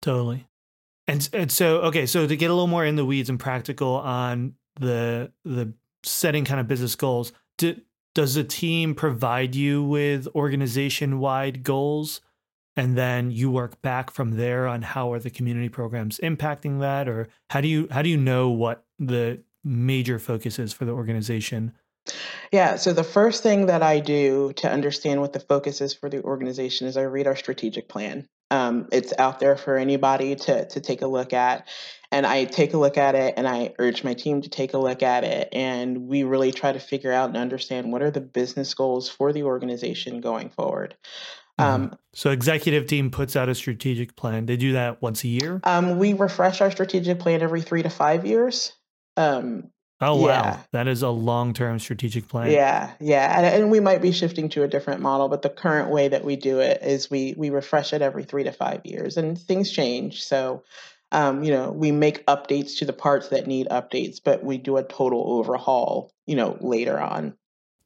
Totally. 0.00 0.46
And 1.08 1.28
and 1.32 1.50
so 1.50 1.80
okay, 1.80 2.06
so 2.06 2.28
to 2.28 2.36
get 2.36 2.50
a 2.50 2.54
little 2.54 2.68
more 2.68 2.84
in 2.84 2.94
the 2.94 3.04
weeds 3.04 3.30
and 3.30 3.40
practical 3.40 3.96
on 3.96 4.54
the 4.78 5.32
the 5.44 5.74
setting 6.04 6.44
kind 6.44 6.60
of 6.60 6.68
business 6.68 6.94
goals, 6.94 7.32
do, 7.58 7.80
does 8.14 8.34
the 8.36 8.44
team 8.44 8.94
provide 8.94 9.56
you 9.56 9.82
with 9.82 10.28
organization 10.36 11.18
wide 11.18 11.64
goals? 11.64 12.20
and 12.74 12.96
then 12.96 13.30
you 13.30 13.50
work 13.50 13.82
back 13.82 14.10
from 14.10 14.38
there 14.38 14.66
on 14.66 14.80
how 14.80 15.12
are 15.12 15.18
the 15.18 15.28
community 15.28 15.68
programs 15.68 16.18
impacting 16.22 16.80
that 16.80 17.06
or 17.06 17.28
how 17.50 17.60
do 17.60 17.68
you 17.68 17.86
how 17.90 18.00
do 18.00 18.08
you 18.08 18.16
know 18.16 18.48
what 18.48 18.86
the 18.98 19.42
major 19.64 20.18
focuses 20.18 20.72
for 20.72 20.84
the 20.84 20.92
organization 20.92 21.72
yeah 22.50 22.76
so 22.76 22.92
the 22.92 23.04
first 23.04 23.42
thing 23.42 23.66
that 23.66 23.82
i 23.82 24.00
do 24.00 24.52
to 24.54 24.70
understand 24.70 25.20
what 25.20 25.32
the 25.32 25.40
focus 25.40 25.80
is 25.80 25.94
for 25.94 26.08
the 26.08 26.22
organization 26.22 26.86
is 26.86 26.96
i 26.96 27.02
read 27.02 27.26
our 27.26 27.36
strategic 27.36 27.88
plan 27.88 28.26
um, 28.50 28.86
it's 28.92 29.14
out 29.18 29.40
there 29.40 29.56
for 29.56 29.78
anybody 29.78 30.34
to 30.34 30.66
to 30.66 30.80
take 30.80 31.00
a 31.00 31.06
look 31.06 31.32
at 31.32 31.66
and 32.10 32.26
i 32.26 32.44
take 32.44 32.74
a 32.74 32.78
look 32.78 32.98
at 32.98 33.14
it 33.14 33.34
and 33.36 33.46
i 33.46 33.72
urge 33.78 34.02
my 34.02 34.14
team 34.14 34.42
to 34.42 34.50
take 34.50 34.74
a 34.74 34.78
look 34.78 35.02
at 35.02 35.22
it 35.22 35.48
and 35.52 36.08
we 36.08 36.24
really 36.24 36.50
try 36.50 36.72
to 36.72 36.80
figure 36.80 37.12
out 37.12 37.28
and 37.28 37.38
understand 37.38 37.92
what 37.92 38.02
are 38.02 38.10
the 38.10 38.20
business 38.20 38.74
goals 38.74 39.08
for 39.08 39.32
the 39.32 39.44
organization 39.44 40.20
going 40.20 40.50
forward 40.50 40.96
Mm-hmm. 41.60 41.84
Um, 41.84 41.98
so 42.14 42.30
executive 42.30 42.86
team 42.86 43.10
puts 43.10 43.36
out 43.36 43.48
a 43.48 43.54
strategic 43.54 44.16
plan. 44.16 44.46
They 44.46 44.56
do 44.56 44.72
that 44.72 45.02
once 45.02 45.24
a 45.24 45.28
year. 45.28 45.60
Um, 45.64 45.98
we 45.98 46.14
refresh 46.14 46.60
our 46.60 46.70
strategic 46.70 47.18
plan 47.18 47.42
every 47.42 47.62
three 47.62 47.82
to 47.82 47.90
five 47.90 48.26
years. 48.26 48.72
Um, 49.16 49.70
oh 50.00 50.26
yeah. 50.26 50.42
wow, 50.42 50.60
that 50.72 50.88
is 50.88 51.02
a 51.02 51.10
long-term 51.10 51.78
strategic 51.78 52.28
plan. 52.28 52.50
Yeah, 52.50 52.92
yeah, 53.00 53.38
and, 53.38 53.46
and, 53.46 53.70
we 53.70 53.80
might 53.80 54.02
be 54.02 54.12
shifting 54.12 54.48
to 54.50 54.62
a 54.62 54.68
different 54.68 55.00
model, 55.00 55.28
but 55.28 55.42
the 55.42 55.50
current 55.50 55.90
way 55.90 56.08
that 56.08 56.24
we 56.24 56.36
do 56.36 56.60
it 56.60 56.82
is 56.82 57.10
we 57.10 57.34
we 57.36 57.50
refresh 57.50 57.92
it 57.92 58.02
every 58.02 58.24
three 58.24 58.44
to 58.44 58.52
five 58.52 58.84
years, 58.84 59.16
and 59.16 59.38
things 59.38 59.70
change. 59.70 60.24
So. 60.24 60.62
Um, 61.14 61.44
you 61.44 61.52
know, 61.52 61.70
we 61.70 61.92
make 61.92 62.24
updates 62.24 62.78
to 62.78 62.86
the 62.86 62.94
parts 62.94 63.28
that 63.28 63.46
need 63.46 63.68
updates, 63.68 64.18
but 64.24 64.42
we 64.42 64.56
do 64.56 64.78
a 64.78 64.82
total 64.82 65.22
overhaul, 65.26 66.10
you 66.24 66.34
know, 66.34 66.56
later 66.62 66.98
on. 66.98 67.34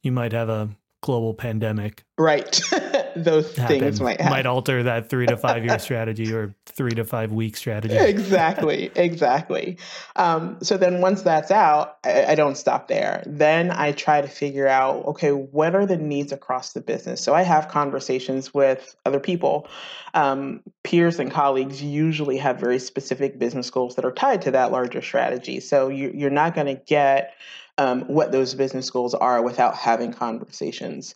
You 0.04 0.12
might 0.12 0.30
have 0.30 0.48
a 0.48 0.68
global 1.02 1.34
pandemic. 1.34 2.04
Right. 2.18 2.60
Those 3.16 3.52
things 3.52 4.00
might 4.00 4.20
might 4.20 4.46
alter 4.46 4.83
that 4.83 5.09
three 5.09 5.26
to 5.26 5.37
five 5.37 5.64
year 5.64 5.79
strategy 5.79 6.33
or 6.33 6.55
three 6.66 6.92
to 6.92 7.05
five 7.05 7.33
week 7.33 7.57
strategy. 7.57 7.94
exactly. 7.96 8.90
Exactly. 8.94 9.79
Um, 10.16 10.59
so 10.62 10.76
then 10.76 11.00
once 11.00 11.22
that's 11.22 11.50
out, 11.50 11.98
I, 12.05 12.26
I, 12.26 12.35
don't 12.35 12.57
stop 12.57 12.88
there. 12.88 13.22
Then 13.26 13.70
I 13.70 13.92
try 13.92 14.20
to 14.20 14.29
figure 14.29 14.66
out, 14.66 15.05
okay, 15.07 15.31
what 15.31 15.74
are 15.74 15.87
the 15.87 15.96
needs 15.96 16.33
across 16.33 16.72
the 16.72 16.81
business? 16.81 17.22
So 17.22 17.35
I 17.35 17.42
have 17.42 17.68
conversations 17.68 18.52
with 18.52 18.94
other 19.05 19.20
people. 19.20 19.68
Um, 20.14 20.62
peers 20.83 21.18
and 21.18 21.31
colleagues 21.31 21.83
usually 21.83 22.38
have 22.38 22.59
very 22.59 22.79
specific 22.79 23.38
business 23.38 23.70
goals 23.70 23.96
that 23.96 24.05
are 24.05 24.12
tied 24.12 24.42
to 24.42 24.50
that 24.52 24.72
larger 24.72 25.02
strategy. 25.02 25.61
So 25.61 25.88
you, 25.88 26.11
you're 26.14 26.31
not 26.31 26.55
going 26.55 26.68
to 26.68 26.83
get 26.87 27.35
um, 27.79 28.02
what 28.02 28.33
those 28.33 28.55
business 28.55 28.90
goals 28.90 29.14
are 29.14 29.42
without 29.42 29.74
having 29.74 30.12
conversations. 30.12 31.14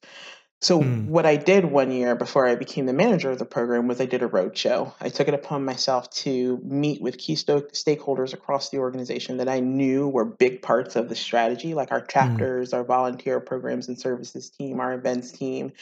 So 0.63 0.83
mm. 0.83 1.07
what 1.07 1.25
I 1.25 1.37
did 1.37 1.65
one 1.65 1.91
year 1.91 2.15
before 2.15 2.47
I 2.47 2.55
became 2.55 2.85
the 2.85 2.93
manager 2.93 3.31
of 3.31 3.39
the 3.39 3.47
program 3.47 3.89
was 3.89 3.99
I 3.99 4.05
did 4.05 4.23
a 4.23 4.29
roadshow. 4.29 4.93
I 5.01 5.09
took 5.09 5.27
it 5.27 5.33
upon 5.33 5.65
myself 5.65 6.11
to 6.11 6.61
meet 6.63 7.01
with 7.01 7.17
key 7.17 7.35
st- 7.35 7.73
stakeholders 7.73 8.35
across 8.35 8.69
the 8.69 8.79
organization 8.79 9.39
that 9.39 9.49
I 9.49 9.61
knew 9.61 10.07
were 10.07 10.27
big 10.27 10.61
parts 10.61 10.97
of 10.97 11.09
the 11.09 11.15
strategy, 11.15 11.73
like 11.73 11.93
our 11.93 12.01
hmm. 12.01 12.09
chapters, 12.09 12.71
mm. 12.71 12.75
our 12.75 12.85
volunteer 12.85 13.41
programs 13.41 13.89
and 13.89 13.99
services 13.99 14.51
team, 14.51 14.81
our 14.81 14.93
events 14.93 15.33
team. 15.33 15.73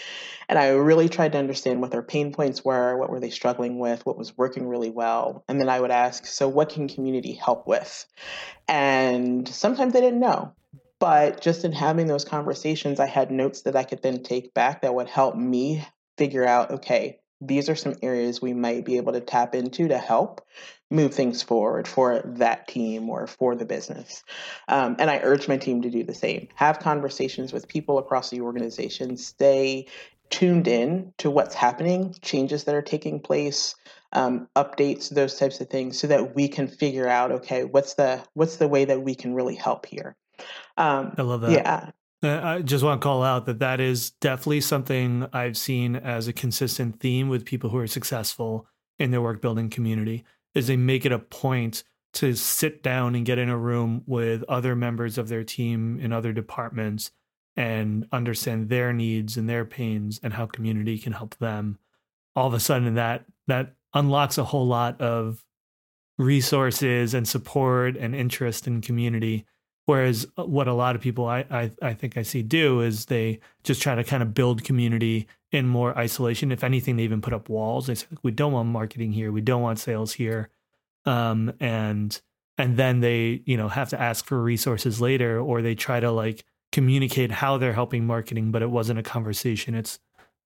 And 0.48 0.56
I 0.56 0.68
really 0.68 1.08
tried 1.08 1.32
to 1.32 1.38
understand 1.38 1.80
what 1.80 1.90
their 1.90 2.02
pain 2.02 2.32
points 2.32 2.64
were, 2.64 2.96
what 2.96 3.10
were 3.10 3.20
they 3.20 3.30
struggling 3.30 3.80
with, 3.80 4.06
what 4.06 4.16
was 4.16 4.38
working 4.38 4.68
really 4.68 4.90
well. 4.90 5.42
And 5.48 5.60
then 5.60 5.68
I 5.68 5.80
would 5.80 5.90
ask, 5.90 6.24
so 6.24 6.46
what 6.46 6.68
can 6.68 6.88
community 6.88 7.32
help 7.32 7.66
with? 7.66 8.06
And 8.68 9.48
sometimes 9.48 9.92
they 9.92 10.00
didn't 10.00 10.20
know. 10.20 10.52
But 11.00 11.40
just 11.40 11.64
in 11.64 11.72
having 11.72 12.06
those 12.06 12.24
conversations, 12.24 12.98
I 12.98 13.06
had 13.06 13.30
notes 13.30 13.62
that 13.62 13.76
I 13.76 13.84
could 13.84 14.02
then 14.02 14.22
take 14.22 14.52
back 14.52 14.82
that 14.82 14.94
would 14.94 15.08
help 15.08 15.36
me 15.36 15.86
figure 16.16 16.46
out 16.46 16.70
okay, 16.72 17.20
these 17.40 17.68
are 17.68 17.76
some 17.76 17.94
areas 18.02 18.42
we 18.42 18.52
might 18.52 18.84
be 18.84 18.96
able 18.96 19.12
to 19.12 19.20
tap 19.20 19.54
into 19.54 19.88
to 19.88 19.98
help 19.98 20.44
move 20.90 21.14
things 21.14 21.42
forward 21.42 21.86
for 21.86 22.22
that 22.24 22.66
team 22.66 23.08
or 23.10 23.26
for 23.26 23.54
the 23.54 23.64
business. 23.64 24.24
Um, 24.66 24.96
and 24.98 25.10
I 25.10 25.20
urge 25.22 25.46
my 25.46 25.56
team 25.56 25.82
to 25.82 25.90
do 25.90 26.02
the 26.02 26.14
same. 26.14 26.48
Have 26.56 26.80
conversations 26.80 27.52
with 27.52 27.68
people 27.68 27.98
across 27.98 28.30
the 28.30 28.40
organization, 28.40 29.16
stay 29.16 29.86
tuned 30.30 30.66
in 30.66 31.12
to 31.18 31.30
what's 31.30 31.54
happening, 31.54 32.14
changes 32.22 32.64
that 32.64 32.74
are 32.74 32.82
taking 32.82 33.20
place. 33.20 33.74
Um, 34.10 34.48
updates 34.56 35.10
those 35.10 35.38
types 35.38 35.60
of 35.60 35.68
things 35.68 35.98
so 35.98 36.06
that 36.06 36.34
we 36.34 36.48
can 36.48 36.66
figure 36.66 37.06
out 37.06 37.30
okay 37.30 37.64
what's 37.64 37.92
the 37.92 38.24
what's 38.32 38.56
the 38.56 38.66
way 38.66 38.86
that 38.86 39.02
we 39.02 39.14
can 39.14 39.34
really 39.34 39.54
help 39.54 39.84
here 39.84 40.16
um, 40.78 41.14
I 41.18 41.22
love 41.22 41.40
that. 41.42 41.50
Yeah. 41.50 41.90
Uh, 42.22 42.40
I 42.42 42.62
just 42.62 42.82
want 42.82 43.00
to 43.00 43.04
call 43.04 43.22
out 43.22 43.46
that 43.46 43.60
that 43.60 43.80
is 43.80 44.10
definitely 44.10 44.60
something 44.60 45.26
I've 45.32 45.56
seen 45.56 45.94
as 45.96 46.26
a 46.26 46.32
consistent 46.32 47.00
theme 47.00 47.28
with 47.28 47.44
people 47.44 47.70
who 47.70 47.78
are 47.78 47.86
successful 47.86 48.66
in 48.98 49.10
their 49.10 49.22
work 49.22 49.40
building 49.40 49.70
community 49.70 50.24
is 50.54 50.66
they 50.66 50.76
make 50.76 51.04
it 51.04 51.12
a 51.12 51.18
point 51.18 51.84
to 52.14 52.34
sit 52.34 52.82
down 52.82 53.14
and 53.14 53.26
get 53.26 53.38
in 53.38 53.48
a 53.48 53.56
room 53.56 54.02
with 54.06 54.42
other 54.44 54.74
members 54.74 55.18
of 55.18 55.28
their 55.28 55.44
team 55.44 56.00
in 56.00 56.12
other 56.12 56.32
departments 56.32 57.10
and 57.56 58.06
understand 58.12 58.68
their 58.68 58.92
needs 58.92 59.36
and 59.36 59.48
their 59.48 59.64
pains 59.64 60.18
and 60.22 60.32
how 60.32 60.46
community 60.46 60.98
can 60.98 61.12
help 61.12 61.36
them. 61.36 61.78
All 62.34 62.46
of 62.46 62.54
a 62.54 62.60
sudden 62.60 62.94
that 62.94 63.24
that 63.46 63.74
unlocks 63.94 64.38
a 64.38 64.44
whole 64.44 64.66
lot 64.66 65.00
of 65.00 65.44
resources 66.18 67.14
and 67.14 67.28
support 67.28 67.96
and 67.96 68.14
interest 68.14 68.66
in 68.66 68.80
community 68.80 69.46
Whereas 69.88 70.26
uh, 70.36 70.44
what 70.44 70.68
a 70.68 70.74
lot 70.74 70.96
of 70.96 71.00
people 71.00 71.24
I, 71.24 71.46
I, 71.50 71.70
I 71.80 71.94
think 71.94 72.18
I 72.18 72.22
see 72.22 72.42
do 72.42 72.82
is 72.82 73.06
they 73.06 73.40
just 73.64 73.80
try 73.80 73.94
to 73.94 74.04
kind 74.04 74.22
of 74.22 74.34
build 74.34 74.62
community 74.62 75.26
in 75.50 75.66
more 75.66 75.96
isolation. 75.96 76.52
If 76.52 76.62
anything, 76.62 76.96
they 76.96 77.04
even 77.04 77.22
put 77.22 77.32
up 77.32 77.48
walls. 77.48 77.86
They 77.86 77.94
say 77.94 78.06
we 78.22 78.30
don't 78.30 78.52
want 78.52 78.68
marketing 78.68 79.12
here, 79.12 79.32
we 79.32 79.40
don't 79.40 79.62
want 79.62 79.78
sales 79.78 80.12
here, 80.12 80.50
um, 81.06 81.54
and 81.58 82.20
and 82.58 82.76
then 82.76 83.00
they 83.00 83.40
you 83.46 83.56
know 83.56 83.68
have 83.68 83.88
to 83.88 83.98
ask 83.98 84.26
for 84.26 84.42
resources 84.42 85.00
later, 85.00 85.40
or 85.40 85.62
they 85.62 85.74
try 85.74 86.00
to 86.00 86.10
like 86.10 86.44
communicate 86.70 87.30
how 87.30 87.56
they're 87.56 87.72
helping 87.72 88.06
marketing, 88.06 88.50
but 88.50 88.60
it 88.60 88.70
wasn't 88.70 88.98
a 88.98 89.02
conversation. 89.02 89.74
It's 89.74 90.00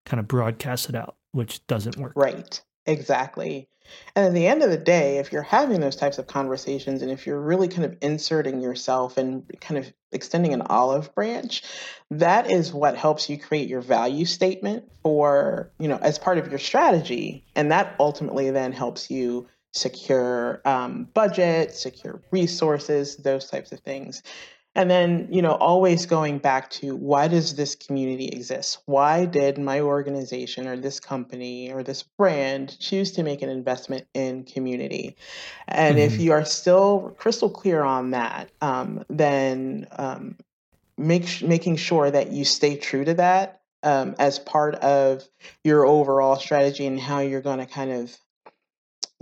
kind 0.06 0.20
of 0.20 0.28
broadcasted 0.28 0.94
out, 0.94 1.16
which 1.32 1.66
doesn't 1.66 1.96
work. 1.96 2.12
Right. 2.14 2.62
Exactly. 2.86 3.68
And 4.14 4.26
at 4.26 4.32
the 4.32 4.46
end 4.46 4.62
of 4.62 4.70
the 4.70 4.78
day, 4.78 5.18
if 5.18 5.32
you're 5.32 5.42
having 5.42 5.80
those 5.80 5.96
types 5.96 6.18
of 6.18 6.26
conversations 6.26 7.02
and 7.02 7.10
if 7.10 7.26
you're 7.26 7.40
really 7.40 7.68
kind 7.68 7.84
of 7.84 7.96
inserting 8.00 8.60
yourself 8.60 9.18
and 9.18 9.44
kind 9.60 9.78
of 9.78 9.92
extending 10.12 10.52
an 10.52 10.62
olive 10.62 11.14
branch, 11.14 11.62
that 12.10 12.50
is 12.50 12.72
what 12.72 12.96
helps 12.96 13.28
you 13.28 13.38
create 13.38 13.68
your 13.68 13.80
value 13.80 14.24
statement 14.24 14.90
for, 15.02 15.70
you 15.78 15.88
know, 15.88 15.98
as 15.98 16.18
part 16.18 16.38
of 16.38 16.48
your 16.48 16.58
strategy. 16.58 17.44
And 17.54 17.70
that 17.70 17.94
ultimately 17.98 18.50
then 18.50 18.72
helps 18.72 19.10
you 19.10 19.48
secure 19.72 20.60
um, 20.64 21.08
budget, 21.14 21.74
secure 21.74 22.20
resources, 22.30 23.16
those 23.16 23.50
types 23.50 23.72
of 23.72 23.80
things. 23.80 24.22
And 24.74 24.90
then, 24.90 25.28
you 25.30 25.42
know, 25.42 25.52
always 25.52 26.06
going 26.06 26.38
back 26.38 26.70
to 26.70 26.96
why 26.96 27.28
does 27.28 27.56
this 27.56 27.74
community 27.74 28.28
exist? 28.28 28.78
Why 28.86 29.26
did 29.26 29.58
my 29.58 29.80
organization 29.80 30.66
or 30.66 30.78
this 30.78 30.98
company 30.98 31.70
or 31.70 31.82
this 31.82 32.02
brand 32.02 32.78
choose 32.78 33.12
to 33.12 33.22
make 33.22 33.42
an 33.42 33.50
investment 33.50 34.06
in 34.14 34.44
community? 34.44 35.16
And 35.68 35.98
mm-hmm. 35.98 36.14
if 36.14 36.18
you 36.18 36.32
are 36.32 36.46
still 36.46 37.14
crystal 37.18 37.50
clear 37.50 37.82
on 37.82 38.12
that, 38.12 38.50
um, 38.62 39.04
then 39.10 39.88
um, 39.92 40.36
make 40.96 41.42
making 41.42 41.76
sure 41.76 42.10
that 42.10 42.32
you 42.32 42.44
stay 42.46 42.76
true 42.76 43.04
to 43.04 43.14
that 43.14 43.60
um, 43.82 44.14
as 44.18 44.38
part 44.38 44.76
of 44.76 45.28
your 45.64 45.84
overall 45.84 46.36
strategy 46.36 46.86
and 46.86 46.98
how 46.98 47.20
you're 47.20 47.42
going 47.42 47.58
to 47.58 47.66
kind 47.66 47.92
of 47.92 48.16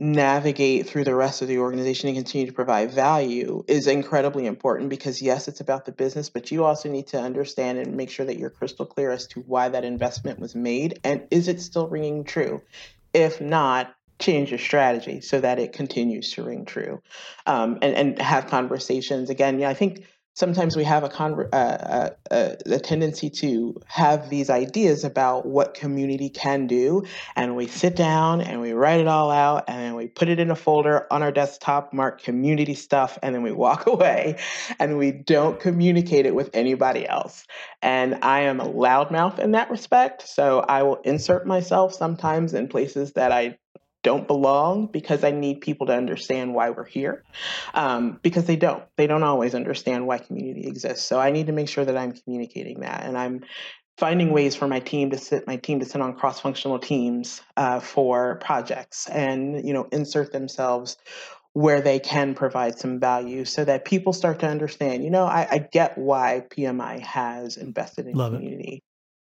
navigate 0.00 0.88
through 0.88 1.04
the 1.04 1.14
rest 1.14 1.42
of 1.42 1.48
the 1.48 1.58
organization 1.58 2.08
and 2.08 2.16
continue 2.16 2.46
to 2.46 2.54
provide 2.54 2.90
value 2.90 3.62
is 3.68 3.86
incredibly 3.86 4.46
important 4.46 4.88
because 4.88 5.20
yes 5.20 5.46
it's 5.46 5.60
about 5.60 5.84
the 5.84 5.92
business 5.92 6.30
but 6.30 6.50
you 6.50 6.64
also 6.64 6.88
need 6.88 7.06
to 7.06 7.20
understand 7.20 7.78
and 7.78 7.94
make 7.94 8.08
sure 8.08 8.24
that 8.24 8.38
you're 8.38 8.48
crystal 8.48 8.86
clear 8.86 9.10
as 9.10 9.26
to 9.26 9.40
why 9.40 9.68
that 9.68 9.84
investment 9.84 10.38
was 10.38 10.54
made 10.54 10.98
and 11.04 11.26
is 11.30 11.48
it 11.48 11.60
still 11.60 11.86
ringing 11.86 12.24
true? 12.24 12.62
If 13.12 13.42
not 13.42 13.94
change 14.18 14.48
your 14.50 14.58
strategy 14.58 15.20
so 15.20 15.38
that 15.38 15.58
it 15.58 15.74
continues 15.74 16.32
to 16.32 16.44
ring 16.44 16.64
true. 16.64 17.02
Um, 17.44 17.78
and, 17.82 17.94
and 17.94 18.18
have 18.18 18.46
conversations. 18.46 19.28
Again 19.28 19.58
yeah 19.58 19.68
i 19.68 19.74
think 19.74 20.06
sometimes 20.40 20.74
we 20.74 20.84
have 20.84 21.04
a, 21.04 21.08
con- 21.08 21.48
uh, 21.52 21.56
uh, 21.56 22.10
uh, 22.30 22.54
a 22.66 22.78
tendency 22.80 23.28
to 23.28 23.78
have 23.86 24.30
these 24.30 24.48
ideas 24.48 25.04
about 25.04 25.44
what 25.44 25.74
community 25.74 26.30
can 26.30 26.66
do 26.66 27.04
and 27.36 27.54
we 27.54 27.66
sit 27.66 27.94
down 27.94 28.40
and 28.40 28.60
we 28.60 28.72
write 28.72 29.00
it 29.00 29.06
all 29.06 29.30
out 29.30 29.64
and 29.68 29.78
then 29.78 29.94
we 29.94 30.06
put 30.08 30.28
it 30.28 30.40
in 30.40 30.50
a 30.50 30.56
folder 30.56 31.06
on 31.12 31.22
our 31.22 31.30
desktop 31.30 31.92
mark 31.92 32.22
community 32.22 32.74
stuff 32.74 33.18
and 33.22 33.34
then 33.34 33.42
we 33.42 33.52
walk 33.52 33.86
away 33.94 34.36
and 34.78 34.96
we 34.96 35.12
don't 35.12 35.60
communicate 35.60 36.24
it 36.24 36.34
with 36.34 36.48
anybody 36.54 37.06
else. 37.06 37.46
And 37.82 38.18
i 38.22 38.40
am 38.40 38.60
a 38.60 38.66
loudmouth 38.66 39.38
in 39.38 39.52
that 39.52 39.70
respect 39.70 40.26
so 40.26 40.60
i 40.60 40.82
will 40.82 41.00
insert 41.04 41.46
myself 41.46 41.92
sometimes 41.92 42.54
in 42.54 42.66
places 42.66 43.12
that 43.12 43.30
i 43.30 43.58
don't 44.02 44.26
belong 44.26 44.86
because 44.86 45.24
I 45.24 45.30
need 45.30 45.60
people 45.60 45.86
to 45.88 45.94
understand 45.94 46.54
why 46.54 46.70
we're 46.70 46.86
here. 46.86 47.24
Um, 47.74 48.18
because 48.22 48.44
they 48.46 48.56
don't. 48.56 48.82
They 48.96 49.06
don't 49.06 49.22
always 49.22 49.54
understand 49.54 50.06
why 50.06 50.18
community 50.18 50.66
exists. 50.66 51.06
So 51.06 51.18
I 51.18 51.30
need 51.30 51.46
to 51.46 51.52
make 51.52 51.68
sure 51.68 51.84
that 51.84 51.96
I'm 51.96 52.12
communicating 52.12 52.80
that, 52.80 53.04
and 53.04 53.16
I'm 53.16 53.42
finding 54.00 54.32
ways 54.32 54.56
for 54.56 54.66
my 54.66 54.80
team 54.80 55.10
to 55.10 55.18
sit 55.18 55.46
my 55.46 55.56
team 55.56 55.78
to 55.78 55.84
sit 55.84 56.00
on 56.00 56.16
cross-functional 56.16 56.78
teams 56.78 57.42
uh, 57.58 57.78
for 57.78 58.36
projects 58.36 59.06
and 59.08 59.66
you 59.66 59.74
know 59.74 59.86
insert 59.92 60.32
themselves 60.32 60.96
where 61.52 61.82
they 61.82 61.98
can 61.98 62.34
provide 62.34 62.78
some 62.78 62.98
value 62.98 63.44
so 63.44 63.64
that 63.64 63.84
people 63.84 64.14
start 64.14 64.38
to 64.40 64.46
understand 64.46 65.04
you 65.04 65.10
know 65.10 65.24
i, 65.26 65.46
I 65.50 65.58
get 65.58 65.98
why 65.98 66.42
pmi 66.48 67.00
has 67.00 67.58
invested 67.58 68.06
in 68.06 68.14
Love 68.14 68.32
community 68.32 68.82
it. 68.82 68.89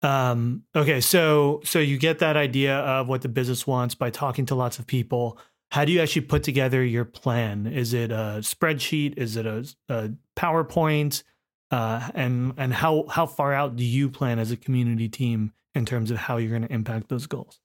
Um, 0.06 0.62
okay, 0.76 1.00
so 1.00 1.60
so 1.64 1.80
you 1.80 1.98
get 1.98 2.20
that 2.20 2.36
idea 2.36 2.76
of 2.78 3.08
what 3.08 3.22
the 3.22 3.28
business 3.28 3.66
wants 3.66 3.96
by 3.96 4.10
talking 4.10 4.46
to 4.46 4.54
lots 4.54 4.78
of 4.78 4.86
people. 4.86 5.36
How 5.72 5.84
do 5.84 5.90
you 5.90 6.00
actually 6.00 6.22
put 6.22 6.44
together 6.44 6.84
your 6.84 7.04
plan? 7.04 7.66
Is 7.66 7.92
it 7.92 8.12
a 8.12 8.38
spreadsheet? 8.38 9.18
Is 9.18 9.36
it 9.36 9.46
a, 9.46 9.66
a 9.88 10.10
PowerPoint? 10.36 11.24
Uh, 11.72 12.08
and 12.14 12.54
and 12.56 12.72
how 12.72 13.06
how 13.10 13.26
far 13.26 13.52
out 13.52 13.74
do 13.74 13.84
you 13.84 14.08
plan 14.08 14.38
as 14.38 14.52
a 14.52 14.56
community 14.56 15.08
team 15.08 15.52
in 15.74 15.84
terms 15.84 16.12
of 16.12 16.18
how 16.18 16.36
you're 16.36 16.50
going 16.50 16.62
to 16.62 16.72
impact 16.72 17.08
those 17.08 17.26
goals? 17.26 17.58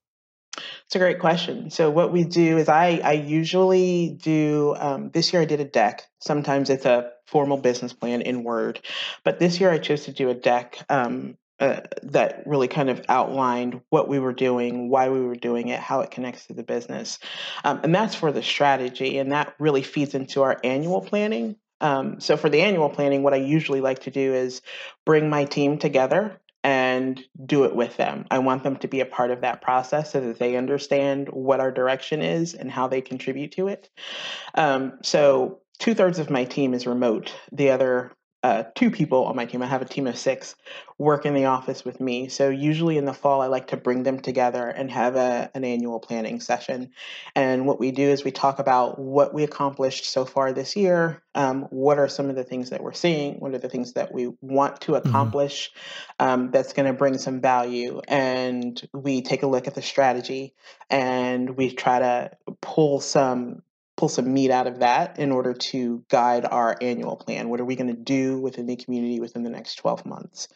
It's 0.85 0.95
a 0.95 0.99
great 0.99 1.19
question. 1.19 1.69
So 1.69 1.91
what 1.91 2.11
we 2.11 2.23
do 2.23 2.57
is 2.57 2.67
I 2.67 3.01
I 3.03 3.11
usually 3.11 4.17
do 4.19 4.75
um, 4.79 5.11
this 5.11 5.31
year 5.31 5.43
I 5.43 5.45
did 5.45 5.59
a 5.59 5.65
deck. 5.65 6.07
Sometimes 6.17 6.71
it's 6.71 6.85
a 6.85 7.11
formal 7.27 7.57
business 7.57 7.93
plan 7.93 8.21
in 8.21 8.43
Word, 8.43 8.79
but 9.23 9.37
this 9.37 9.59
year 9.59 9.69
I 9.69 9.77
chose 9.77 10.05
to 10.05 10.11
do 10.11 10.31
a 10.31 10.33
deck 10.33 10.83
um, 10.89 11.37
uh, 11.61 11.81
that 12.01 12.41
really 12.47 12.67
kind 12.67 12.89
of 12.89 13.01
outlined 13.07 13.81
what 13.89 14.07
we 14.07 14.17
were 14.17 14.33
doing, 14.33 14.89
why 14.89 15.09
we 15.09 15.21
were 15.21 15.35
doing 15.35 15.67
it, 15.67 15.79
how 15.79 16.01
it 16.01 16.09
connects 16.09 16.47
to 16.47 16.53
the 16.53 16.63
business. 16.63 17.19
Um, 17.63 17.81
and 17.83 17.93
that's 17.93 18.15
for 18.15 18.31
the 18.31 18.41
strategy, 18.41 19.19
and 19.19 19.31
that 19.31 19.53
really 19.59 19.83
feeds 19.83 20.15
into 20.15 20.41
our 20.41 20.59
annual 20.63 21.01
planning. 21.01 21.55
Um, 21.79 22.19
so, 22.19 22.35
for 22.35 22.49
the 22.49 22.61
annual 22.61 22.89
planning, 22.89 23.21
what 23.21 23.35
I 23.35 23.37
usually 23.37 23.79
like 23.79 23.99
to 23.99 24.11
do 24.11 24.33
is 24.33 24.63
bring 25.05 25.29
my 25.29 25.45
team 25.45 25.77
together 25.77 26.41
and 26.63 27.23
do 27.45 27.65
it 27.65 27.75
with 27.75 27.95
them. 27.95 28.25
I 28.31 28.39
want 28.39 28.63
them 28.63 28.77
to 28.77 28.87
be 28.87 28.99
a 28.99 29.05
part 29.05 29.29
of 29.29 29.41
that 29.41 29.61
process 29.61 30.11
so 30.11 30.21
that 30.21 30.39
they 30.39 30.55
understand 30.55 31.29
what 31.29 31.59
our 31.59 31.71
direction 31.71 32.23
is 32.23 32.55
and 32.55 32.71
how 32.71 32.87
they 32.87 33.01
contribute 33.01 33.51
to 33.53 33.67
it. 33.67 33.87
Um, 34.55 34.97
so, 35.03 35.59
two 35.77 35.93
thirds 35.93 36.17
of 36.17 36.31
my 36.31 36.45
team 36.45 36.73
is 36.73 36.87
remote. 36.87 37.31
The 37.51 37.69
other 37.69 38.11
uh, 38.43 38.63
two 38.73 38.89
people 38.89 39.25
on 39.25 39.35
my 39.35 39.45
team. 39.45 39.61
I 39.61 39.67
have 39.67 39.81
a 39.81 39.85
team 39.85 40.07
of 40.07 40.17
six 40.17 40.55
work 40.97 41.25
in 41.25 41.33
the 41.33 41.45
office 41.45 41.85
with 41.85 41.99
me. 41.99 42.27
So 42.27 42.49
usually 42.49 42.97
in 42.97 43.05
the 43.05 43.13
fall, 43.13 43.41
I 43.41 43.47
like 43.47 43.67
to 43.67 43.77
bring 43.77 44.03
them 44.03 44.19
together 44.19 44.67
and 44.67 44.89
have 44.89 45.15
a, 45.15 45.51
an 45.53 45.63
annual 45.63 45.99
planning 45.99 46.39
session. 46.39 46.91
And 47.35 47.67
what 47.67 47.79
we 47.79 47.91
do 47.91 48.03
is 48.03 48.23
we 48.23 48.31
talk 48.31 48.59
about 48.59 48.97
what 48.97 49.33
we 49.33 49.43
accomplished 49.43 50.05
so 50.05 50.25
far 50.25 50.53
this 50.53 50.75
year. 50.75 51.21
Um, 51.35 51.63
what 51.69 51.99
are 51.99 52.07
some 52.07 52.29
of 52.29 52.35
the 52.35 52.43
things 52.43 52.71
that 52.71 52.83
we're 52.83 52.93
seeing? 52.93 53.39
What 53.39 53.53
are 53.53 53.59
the 53.59 53.69
things 53.69 53.93
that 53.93 54.13
we 54.13 54.31
want 54.41 54.81
to 54.81 54.93
mm-hmm. 54.93 55.07
accomplish 55.07 55.71
mm-hmm. 56.19 56.27
um, 56.27 56.51
that's 56.51 56.73
going 56.73 56.87
to 56.87 56.93
bring 56.93 57.19
some 57.19 57.41
value? 57.41 58.01
And 58.07 58.81
we 58.91 59.21
take 59.21 59.43
a 59.43 59.47
look 59.47 59.67
at 59.67 59.75
the 59.75 59.81
strategy 59.83 60.55
and 60.89 61.57
we 61.57 61.71
try 61.71 61.99
to 61.99 62.31
pull 62.61 63.01
some 63.01 63.61
pull 64.01 64.09
some 64.09 64.33
meat 64.33 64.49
out 64.49 64.65
of 64.65 64.79
that 64.79 65.19
in 65.19 65.31
order 65.31 65.53
to 65.53 66.03
guide 66.09 66.43
our 66.43 66.75
annual 66.81 67.15
plan. 67.15 67.49
What 67.49 67.59
are 67.59 67.65
we 67.65 67.75
going 67.75 67.95
to 67.95 68.01
do 68.01 68.39
within 68.39 68.65
the 68.65 68.75
community 68.75 69.19
within 69.19 69.43
the 69.43 69.51
next 69.51 69.75
12 69.75 70.07
months? 70.07 70.47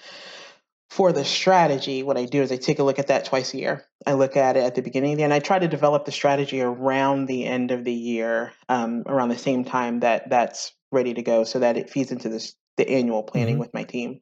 For 0.89 1.13
the 1.13 1.23
strategy, 1.23 2.01
what 2.01 2.17
I 2.17 2.25
do 2.25 2.41
is 2.41 2.51
I 2.51 2.57
take 2.57 2.79
a 2.79 2.83
look 2.83 2.97
at 2.97 3.05
that 3.07 3.25
twice 3.25 3.53
a 3.53 3.57
year. 3.57 3.85
I 4.07 4.13
look 4.13 4.35
at 4.35 4.57
it 4.57 4.63
at 4.63 4.73
the 4.73 4.81
beginning 4.81 5.11
of 5.11 5.17
the 5.17 5.21
year, 5.21 5.27
and 5.27 5.33
I 5.33 5.41
try 5.41 5.59
to 5.59 5.67
develop 5.67 6.05
the 6.05 6.11
strategy 6.11 6.59
around 6.59 7.27
the 7.27 7.45
end 7.45 7.69
of 7.69 7.83
the 7.83 7.93
year, 7.93 8.51
um, 8.67 9.03
around 9.05 9.29
the 9.29 9.37
same 9.37 9.63
time 9.63 9.99
that 9.99 10.27
that's 10.31 10.73
ready 10.91 11.13
to 11.13 11.21
go, 11.21 11.43
so 11.43 11.59
that 11.59 11.77
it 11.77 11.91
feeds 11.91 12.11
into 12.11 12.29
this 12.29 12.55
the 12.77 12.89
annual 12.89 13.21
planning 13.21 13.55
mm-hmm. 13.55 13.61
with 13.61 13.75
my 13.75 13.83
team. 13.83 14.21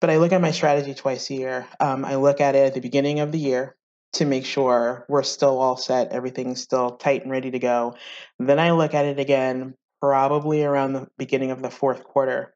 But 0.00 0.10
I 0.10 0.16
look 0.16 0.32
at 0.32 0.40
my 0.40 0.50
strategy 0.50 0.94
twice 0.94 1.30
a 1.30 1.34
year. 1.34 1.68
Um, 1.78 2.04
I 2.04 2.16
look 2.16 2.40
at 2.40 2.56
it 2.56 2.66
at 2.66 2.74
the 2.74 2.80
beginning 2.80 3.20
of 3.20 3.30
the 3.30 3.38
year 3.38 3.76
to 4.12 4.24
make 4.24 4.44
sure 4.44 5.04
we're 5.08 5.22
still 5.22 5.58
all 5.58 5.76
set, 5.76 6.12
everything's 6.12 6.60
still 6.60 6.92
tight 6.92 7.22
and 7.22 7.30
ready 7.30 7.50
to 7.50 7.58
go. 7.58 7.96
Then 8.38 8.58
I 8.58 8.72
look 8.72 8.94
at 8.94 9.06
it 9.06 9.18
again, 9.18 9.74
probably 10.00 10.64
around 10.64 10.92
the 10.92 11.08
beginning 11.16 11.50
of 11.50 11.62
the 11.62 11.70
fourth 11.70 12.04
quarter, 12.04 12.54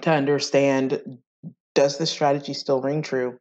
to 0.00 0.10
understand 0.10 1.18
does 1.74 1.98
the 1.98 2.06
strategy 2.06 2.54
still 2.54 2.80
ring 2.80 3.02
true? 3.02 3.38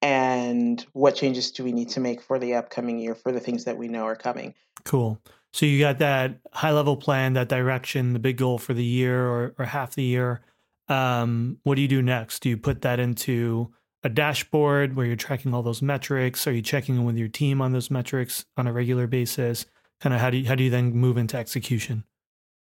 And 0.00 0.84
what 0.92 1.16
changes 1.16 1.50
do 1.50 1.64
we 1.64 1.72
need 1.72 1.90
to 1.90 2.00
make 2.00 2.22
for 2.22 2.38
the 2.38 2.54
upcoming 2.54 2.98
year 2.98 3.14
for 3.14 3.32
the 3.32 3.40
things 3.40 3.64
that 3.64 3.76
we 3.76 3.88
know 3.88 4.04
are 4.04 4.16
coming? 4.16 4.54
Cool. 4.84 5.20
So 5.52 5.66
you 5.66 5.78
got 5.78 5.98
that 5.98 6.38
high 6.52 6.72
level 6.72 6.96
plan, 6.96 7.32
that 7.34 7.48
direction, 7.48 8.12
the 8.12 8.18
big 8.18 8.36
goal 8.36 8.58
for 8.58 8.74
the 8.74 8.84
year 8.84 9.26
or, 9.26 9.54
or 9.58 9.64
half 9.64 9.94
the 9.94 10.02
year. 10.02 10.40
Um, 10.88 11.58
what 11.64 11.74
do 11.74 11.82
you 11.82 11.88
do 11.88 12.02
next? 12.02 12.42
Do 12.42 12.48
you 12.48 12.56
put 12.56 12.82
that 12.82 13.00
into 13.00 13.72
a 14.02 14.08
dashboard 14.08 14.96
where 14.96 15.06
you're 15.06 15.16
tracking 15.16 15.54
all 15.54 15.62
those 15.62 15.82
metrics? 15.82 16.46
Are 16.46 16.52
you 16.52 16.62
checking 16.62 16.96
in 16.96 17.04
with 17.04 17.16
your 17.16 17.28
team 17.28 17.60
on 17.60 17.72
those 17.72 17.90
metrics 17.90 18.44
on 18.56 18.66
a 18.66 18.72
regular 18.72 19.06
basis? 19.06 19.66
Kind 20.00 20.14
of 20.14 20.20
how 20.20 20.30
do 20.30 20.36
you, 20.36 20.46
how 20.46 20.54
do 20.54 20.64
you 20.64 20.70
then 20.70 20.92
move 20.92 21.16
into 21.16 21.36
execution? 21.36 22.04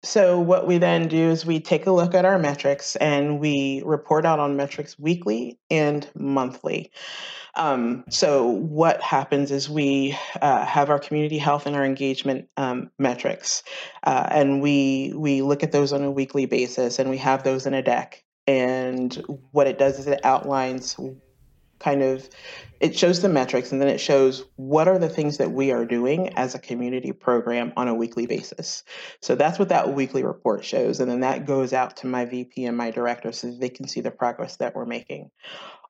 So 0.02 0.38
what 0.38 0.66
we 0.66 0.78
then 0.78 1.08
do 1.08 1.30
is 1.30 1.44
we 1.44 1.58
take 1.58 1.86
a 1.86 1.92
look 1.92 2.14
at 2.14 2.24
our 2.24 2.38
metrics 2.38 2.96
and 2.96 3.40
we 3.40 3.82
report 3.84 4.24
out 4.24 4.38
on 4.38 4.56
metrics 4.56 4.98
weekly 4.98 5.58
and 5.70 6.08
monthly. 6.14 6.92
Um, 7.56 8.04
so 8.10 8.46
what 8.46 9.00
happens 9.00 9.50
is 9.50 9.68
we 9.68 10.16
uh, 10.40 10.64
have 10.64 10.90
our 10.90 10.98
community 10.98 11.38
health 11.38 11.66
and 11.66 11.74
our 11.74 11.84
engagement 11.84 12.48
um, 12.58 12.90
metrics, 12.98 13.62
uh, 14.04 14.28
and 14.30 14.60
we 14.60 15.14
we 15.16 15.40
look 15.40 15.62
at 15.62 15.72
those 15.72 15.94
on 15.94 16.04
a 16.04 16.10
weekly 16.10 16.44
basis, 16.44 16.98
and 16.98 17.08
we 17.08 17.16
have 17.16 17.44
those 17.44 17.66
in 17.66 17.72
a 17.72 17.82
deck. 17.82 18.22
And 18.46 19.14
what 19.52 19.66
it 19.66 19.78
does 19.78 19.98
is 19.98 20.06
it 20.06 20.20
outlines 20.22 20.96
kind 21.78 22.02
of 22.02 22.28
it 22.80 22.96
shows 22.96 23.22
the 23.22 23.28
metrics 23.28 23.72
and 23.72 23.80
then 23.80 23.88
it 23.88 24.00
shows 24.00 24.44
what 24.56 24.86
are 24.86 24.98
the 24.98 25.08
things 25.08 25.38
that 25.38 25.52
we 25.52 25.72
are 25.72 25.86
doing 25.86 26.28
as 26.36 26.54
a 26.54 26.58
community 26.58 27.12
program 27.12 27.72
on 27.76 27.88
a 27.88 27.94
weekly 27.94 28.26
basis. 28.26 28.84
So 29.22 29.34
that's 29.34 29.58
what 29.58 29.70
that 29.70 29.94
weekly 29.94 30.22
report 30.22 30.64
shows. 30.64 31.00
And 31.00 31.10
then 31.10 31.20
that 31.20 31.46
goes 31.46 31.72
out 31.72 31.98
to 31.98 32.06
my 32.06 32.26
VP 32.26 32.66
and 32.66 32.76
my 32.76 32.90
director 32.90 33.32
so 33.32 33.50
they 33.50 33.70
can 33.70 33.88
see 33.88 34.02
the 34.02 34.10
progress 34.10 34.56
that 34.56 34.74
we're 34.74 34.84
making. 34.84 35.30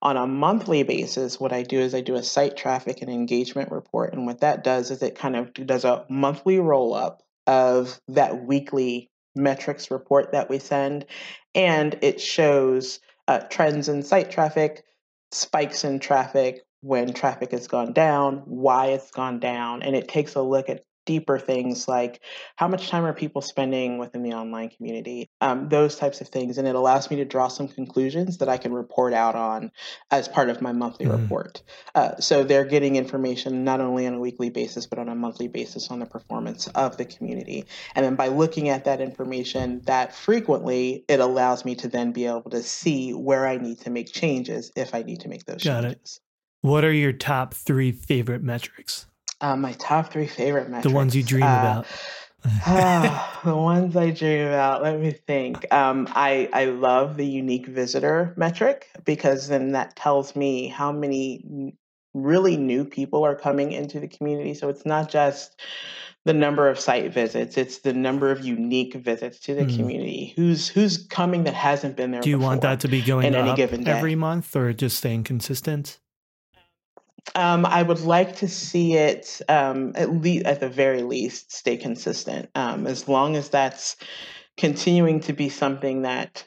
On 0.02 0.16
a 0.16 0.26
monthly 0.26 0.84
basis, 0.84 1.40
what 1.40 1.52
I 1.52 1.62
do 1.62 1.80
is 1.80 1.94
I 1.94 2.02
do 2.02 2.14
a 2.14 2.22
site 2.22 2.56
traffic 2.56 3.02
and 3.02 3.10
engagement 3.10 3.72
report. 3.72 4.12
And 4.12 4.26
what 4.26 4.40
that 4.40 4.62
does 4.62 4.90
is 4.90 5.02
it 5.02 5.18
kind 5.18 5.34
of 5.34 5.52
does 5.54 5.84
a 5.84 6.04
monthly 6.08 6.60
roll 6.60 6.94
up 6.94 7.22
of 7.46 8.00
that 8.08 8.44
weekly 8.44 9.10
metrics 9.34 9.90
report 9.90 10.32
that 10.32 10.48
we 10.48 10.58
send. 10.58 11.06
And 11.54 11.98
it 12.02 12.20
shows 12.20 13.00
uh, 13.28 13.40
trends 13.40 13.88
in 13.88 14.02
site 14.02 14.30
traffic, 14.30 14.84
spikes 15.32 15.84
in 15.84 15.98
traffic 15.98 16.62
when 16.80 17.12
traffic 17.12 17.50
has 17.52 17.66
gone 17.66 17.92
down, 17.92 18.42
why 18.44 18.86
it's 18.86 19.10
gone 19.10 19.40
down, 19.40 19.82
and 19.82 19.96
it 19.96 20.08
takes 20.08 20.34
a 20.34 20.42
look 20.42 20.68
at 20.68 20.84
deeper 21.06 21.38
things 21.38 21.88
like 21.88 22.20
how 22.56 22.68
much 22.68 22.90
time 22.90 23.04
are 23.04 23.14
people 23.14 23.40
spending 23.40 23.96
within 23.96 24.22
the 24.22 24.32
online 24.32 24.68
community, 24.68 25.30
um, 25.40 25.68
those 25.68 25.96
types 25.96 26.20
of 26.20 26.28
things. 26.28 26.58
And 26.58 26.68
it 26.68 26.74
allows 26.74 27.10
me 27.10 27.16
to 27.16 27.24
draw 27.24 27.48
some 27.48 27.68
conclusions 27.68 28.38
that 28.38 28.48
I 28.48 28.58
can 28.58 28.72
report 28.72 29.14
out 29.14 29.34
on 29.34 29.70
as 30.10 30.28
part 30.28 30.50
of 30.50 30.60
my 30.60 30.72
monthly 30.72 31.06
mm. 31.06 31.18
report. 31.18 31.62
Uh, 31.94 32.16
so 32.16 32.44
they're 32.44 32.64
getting 32.64 32.96
information 32.96 33.64
not 33.64 33.80
only 33.80 34.06
on 34.06 34.14
a 34.14 34.20
weekly 34.20 34.50
basis, 34.50 34.86
but 34.86 34.98
on 34.98 35.08
a 35.08 35.14
monthly 35.14 35.48
basis 35.48 35.90
on 35.90 36.00
the 36.00 36.06
performance 36.06 36.66
of 36.68 36.96
the 36.98 37.04
community. 37.04 37.64
And 37.94 38.04
then 38.04 38.16
by 38.16 38.28
looking 38.28 38.68
at 38.68 38.84
that 38.84 39.00
information 39.00 39.80
that 39.86 40.14
frequently, 40.14 41.04
it 41.08 41.20
allows 41.20 41.64
me 41.64 41.74
to 41.76 41.88
then 41.88 42.12
be 42.12 42.26
able 42.26 42.50
to 42.50 42.62
see 42.62 43.14
where 43.14 43.46
I 43.46 43.56
need 43.56 43.80
to 43.80 43.90
make 43.90 44.12
changes 44.12 44.72
if 44.76 44.94
I 44.94 45.02
need 45.02 45.20
to 45.20 45.28
make 45.28 45.44
those 45.44 45.62
Got 45.62 45.84
changes. 45.84 46.20
It. 46.20 46.66
What 46.66 46.84
are 46.84 46.92
your 46.92 47.12
top 47.12 47.54
three 47.54 47.92
favorite 47.92 48.42
metrics? 48.42 49.06
Uh, 49.40 49.56
my 49.56 49.72
top 49.72 50.12
three 50.12 50.26
favorite 50.26 50.68
metrics. 50.68 50.88
The 50.88 50.94
ones 50.94 51.14
you 51.14 51.22
dream 51.22 51.44
uh, 51.44 51.46
about. 51.46 51.86
ah, 52.66 53.40
the 53.44 53.56
ones 53.56 53.96
I 53.96 54.10
dream 54.10 54.46
about. 54.46 54.82
Let 54.82 54.98
me 54.98 55.12
think. 55.12 55.72
Um, 55.72 56.08
I 56.10 56.48
I 56.52 56.66
love 56.66 57.16
the 57.16 57.26
unique 57.26 57.66
visitor 57.66 58.34
metric 58.36 58.88
because 59.04 59.48
then 59.48 59.72
that 59.72 59.96
tells 59.96 60.36
me 60.36 60.68
how 60.68 60.92
many 60.92 61.74
really 62.14 62.56
new 62.56 62.84
people 62.84 63.24
are 63.24 63.36
coming 63.36 63.72
into 63.72 64.00
the 64.00 64.08
community. 64.08 64.54
So 64.54 64.68
it's 64.70 64.86
not 64.86 65.10
just 65.10 65.60
the 66.24 66.32
number 66.32 66.68
of 66.68 66.80
site 66.80 67.12
visits; 67.12 67.58
it's 67.58 67.80
the 67.80 67.92
number 67.92 68.30
of 68.30 68.44
unique 68.44 68.94
visits 68.94 69.38
to 69.40 69.54
the 69.54 69.64
mm. 69.64 69.76
community. 69.76 70.32
Who's 70.36 70.68
who's 70.68 71.06
coming 71.06 71.44
that 71.44 71.54
hasn't 71.54 71.96
been 71.96 72.10
there? 72.10 72.22
Do 72.22 72.30
you 72.30 72.38
want 72.38 72.62
that 72.62 72.80
to 72.80 72.88
be 72.88 73.02
going 73.02 73.26
in 73.26 73.34
any 73.34 73.54
given 73.54 73.84
day. 73.84 73.90
every 73.90 74.14
month, 74.14 74.56
or 74.56 74.72
just 74.72 74.96
staying 74.96 75.24
consistent? 75.24 75.98
Um, 77.34 77.66
I 77.66 77.82
would 77.82 78.00
like 78.00 78.36
to 78.36 78.48
see 78.48 78.94
it 78.94 79.40
um, 79.48 79.92
at 79.94 80.10
least, 80.10 80.46
at 80.46 80.60
the 80.60 80.68
very 80.68 81.02
least, 81.02 81.52
stay 81.52 81.76
consistent. 81.76 82.50
Um, 82.54 82.86
as 82.86 83.08
long 83.08 83.36
as 83.36 83.48
that's 83.48 83.96
continuing 84.56 85.20
to 85.20 85.32
be 85.32 85.48
something 85.48 86.02
that 86.02 86.46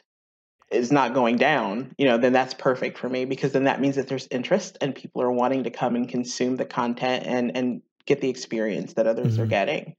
is 0.70 0.90
not 0.90 1.14
going 1.14 1.36
down, 1.36 1.94
you 1.98 2.06
know, 2.06 2.16
then 2.16 2.32
that's 2.32 2.54
perfect 2.54 2.98
for 2.98 3.08
me 3.08 3.24
because 3.24 3.52
then 3.52 3.64
that 3.64 3.80
means 3.80 3.96
that 3.96 4.08
there's 4.08 4.28
interest 4.30 4.78
and 4.80 4.94
people 4.94 5.22
are 5.22 5.32
wanting 5.32 5.64
to 5.64 5.70
come 5.70 5.96
and 5.96 6.08
consume 6.08 6.56
the 6.56 6.64
content 6.64 7.26
and 7.26 7.56
and 7.56 7.82
get 8.06 8.20
the 8.20 8.30
experience 8.30 8.94
that 8.94 9.06
others 9.06 9.34
mm-hmm. 9.34 9.42
are 9.42 9.46
getting. 9.46 9.96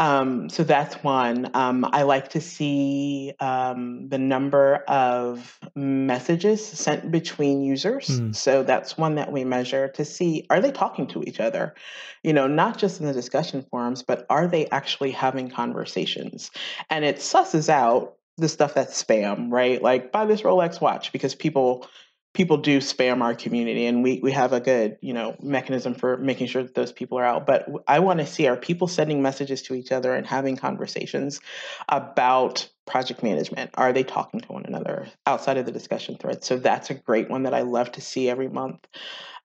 Um, 0.00 0.48
so 0.48 0.64
that's 0.64 0.94
one. 1.04 1.50
Um, 1.52 1.86
I 1.92 2.02
like 2.02 2.30
to 2.30 2.40
see 2.40 3.34
um, 3.38 4.08
the 4.08 4.16
number 4.16 4.76
of 4.88 5.60
messages 5.76 6.66
sent 6.66 7.10
between 7.10 7.60
users. 7.60 8.08
Mm. 8.08 8.34
So 8.34 8.62
that's 8.62 8.96
one 8.96 9.16
that 9.16 9.30
we 9.30 9.44
measure 9.44 9.88
to 9.88 10.04
see 10.06 10.46
are 10.48 10.62
they 10.62 10.72
talking 10.72 11.06
to 11.08 11.22
each 11.26 11.38
other? 11.38 11.74
You 12.22 12.32
know, 12.32 12.46
not 12.46 12.78
just 12.78 13.00
in 13.00 13.06
the 13.06 13.12
discussion 13.12 13.62
forums, 13.70 14.02
but 14.02 14.24
are 14.30 14.46
they 14.46 14.66
actually 14.70 15.10
having 15.10 15.50
conversations? 15.50 16.50
And 16.88 17.04
it 17.04 17.16
susses 17.16 17.68
out 17.68 18.14
the 18.38 18.48
stuff 18.48 18.72
that's 18.72 19.04
spam, 19.04 19.52
right? 19.52 19.82
Like 19.82 20.12
buy 20.12 20.24
this 20.24 20.40
Rolex 20.40 20.80
watch 20.80 21.12
because 21.12 21.34
people 21.34 21.86
people 22.32 22.58
do 22.58 22.78
spam 22.78 23.22
our 23.22 23.34
community 23.34 23.86
and 23.86 24.02
we 24.02 24.20
we 24.22 24.32
have 24.32 24.52
a 24.52 24.60
good 24.60 24.96
you 25.00 25.12
know 25.12 25.36
mechanism 25.42 25.94
for 25.94 26.16
making 26.16 26.46
sure 26.46 26.62
that 26.62 26.74
those 26.74 26.92
people 26.92 27.18
are 27.18 27.24
out. 27.24 27.46
But 27.46 27.66
i 27.88 27.98
want 27.98 28.20
to 28.20 28.26
see 28.26 28.46
are 28.46 28.56
people 28.56 28.88
sending 28.88 29.22
messages 29.22 29.62
to 29.62 29.74
each 29.74 29.92
other 29.92 30.14
and 30.14 30.26
having 30.26 30.56
conversations 30.56 31.40
about 31.88 32.68
project 32.86 33.22
management? 33.22 33.70
Are 33.74 33.92
they 33.92 34.04
talking 34.04 34.40
to 34.40 34.52
one 34.52 34.66
another 34.66 35.08
outside 35.26 35.56
of 35.58 35.66
the 35.66 35.72
discussion 35.72 36.16
thread 36.16 36.44
so 36.44 36.56
that's 36.56 36.90
a 36.90 36.94
great 36.94 37.28
one 37.28 37.44
that 37.44 37.54
i 37.54 37.62
love 37.62 37.92
to 37.92 38.00
see 38.00 38.28
every 38.28 38.48
month. 38.48 38.86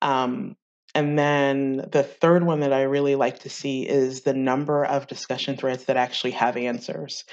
Um, 0.01 0.55
and 0.95 1.19
then 1.19 1.89
the 1.91 2.03
third 2.03 2.43
one 2.43 2.61
that 2.61 2.71
I 2.71 2.83
really 2.83 3.15
like 3.15 3.39
to 3.39 3.49
see 3.49 3.83
is 3.87 4.21
the 4.21 4.33
number 4.33 4.85
of 4.85 5.07
discussion 5.07 5.57
threads 5.57 5.85
that 5.85 5.97
actually 5.97 6.31
have 6.31 6.55
answers. 6.55 7.25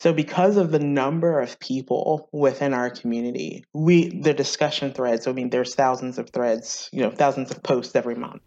So 0.00 0.14
because 0.14 0.56
of 0.56 0.70
the 0.70 0.78
number 0.78 1.40
of 1.40 1.58
people 1.60 2.28
within 2.32 2.72
our 2.72 2.88
community, 2.88 3.64
we 3.74 4.08
the 4.20 4.32
discussion 4.32 4.92
threads. 4.92 5.26
I 5.26 5.32
mean, 5.32 5.50
there's 5.50 5.74
thousands 5.74 6.18
of 6.18 6.30
threads, 6.30 6.88
you 6.92 7.02
know, 7.02 7.10
thousands 7.10 7.50
of 7.50 7.62
posts 7.62 7.94
every 7.94 8.14
month. 8.14 8.40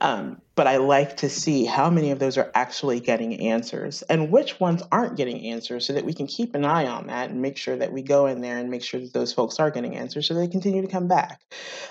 Um, 0.00 0.42
but 0.56 0.66
I 0.66 0.78
like 0.78 1.18
to 1.18 1.28
see 1.28 1.64
how 1.64 1.88
many 1.88 2.10
of 2.10 2.18
those 2.18 2.36
are 2.36 2.50
actually 2.52 2.98
getting 2.98 3.38
answers 3.40 4.02
and 4.02 4.32
which 4.32 4.58
ones 4.58 4.82
aren't 4.90 5.16
getting 5.16 5.46
answers, 5.46 5.86
so 5.86 5.92
that 5.92 6.04
we 6.04 6.12
can 6.12 6.26
keep 6.26 6.56
an 6.56 6.64
eye 6.64 6.86
on 6.86 7.06
that 7.06 7.30
and 7.30 7.40
make 7.40 7.56
sure 7.56 7.76
that 7.76 7.92
we 7.92 8.02
go 8.02 8.26
in 8.26 8.40
there 8.40 8.58
and 8.58 8.68
make 8.68 8.82
sure 8.82 8.98
that 8.98 9.12
those 9.12 9.32
folks 9.32 9.60
are 9.60 9.70
getting 9.70 9.94
answers, 9.94 10.26
so 10.26 10.34
they 10.34 10.48
continue 10.48 10.82
to 10.82 10.88
come 10.88 11.06
back. 11.06 11.40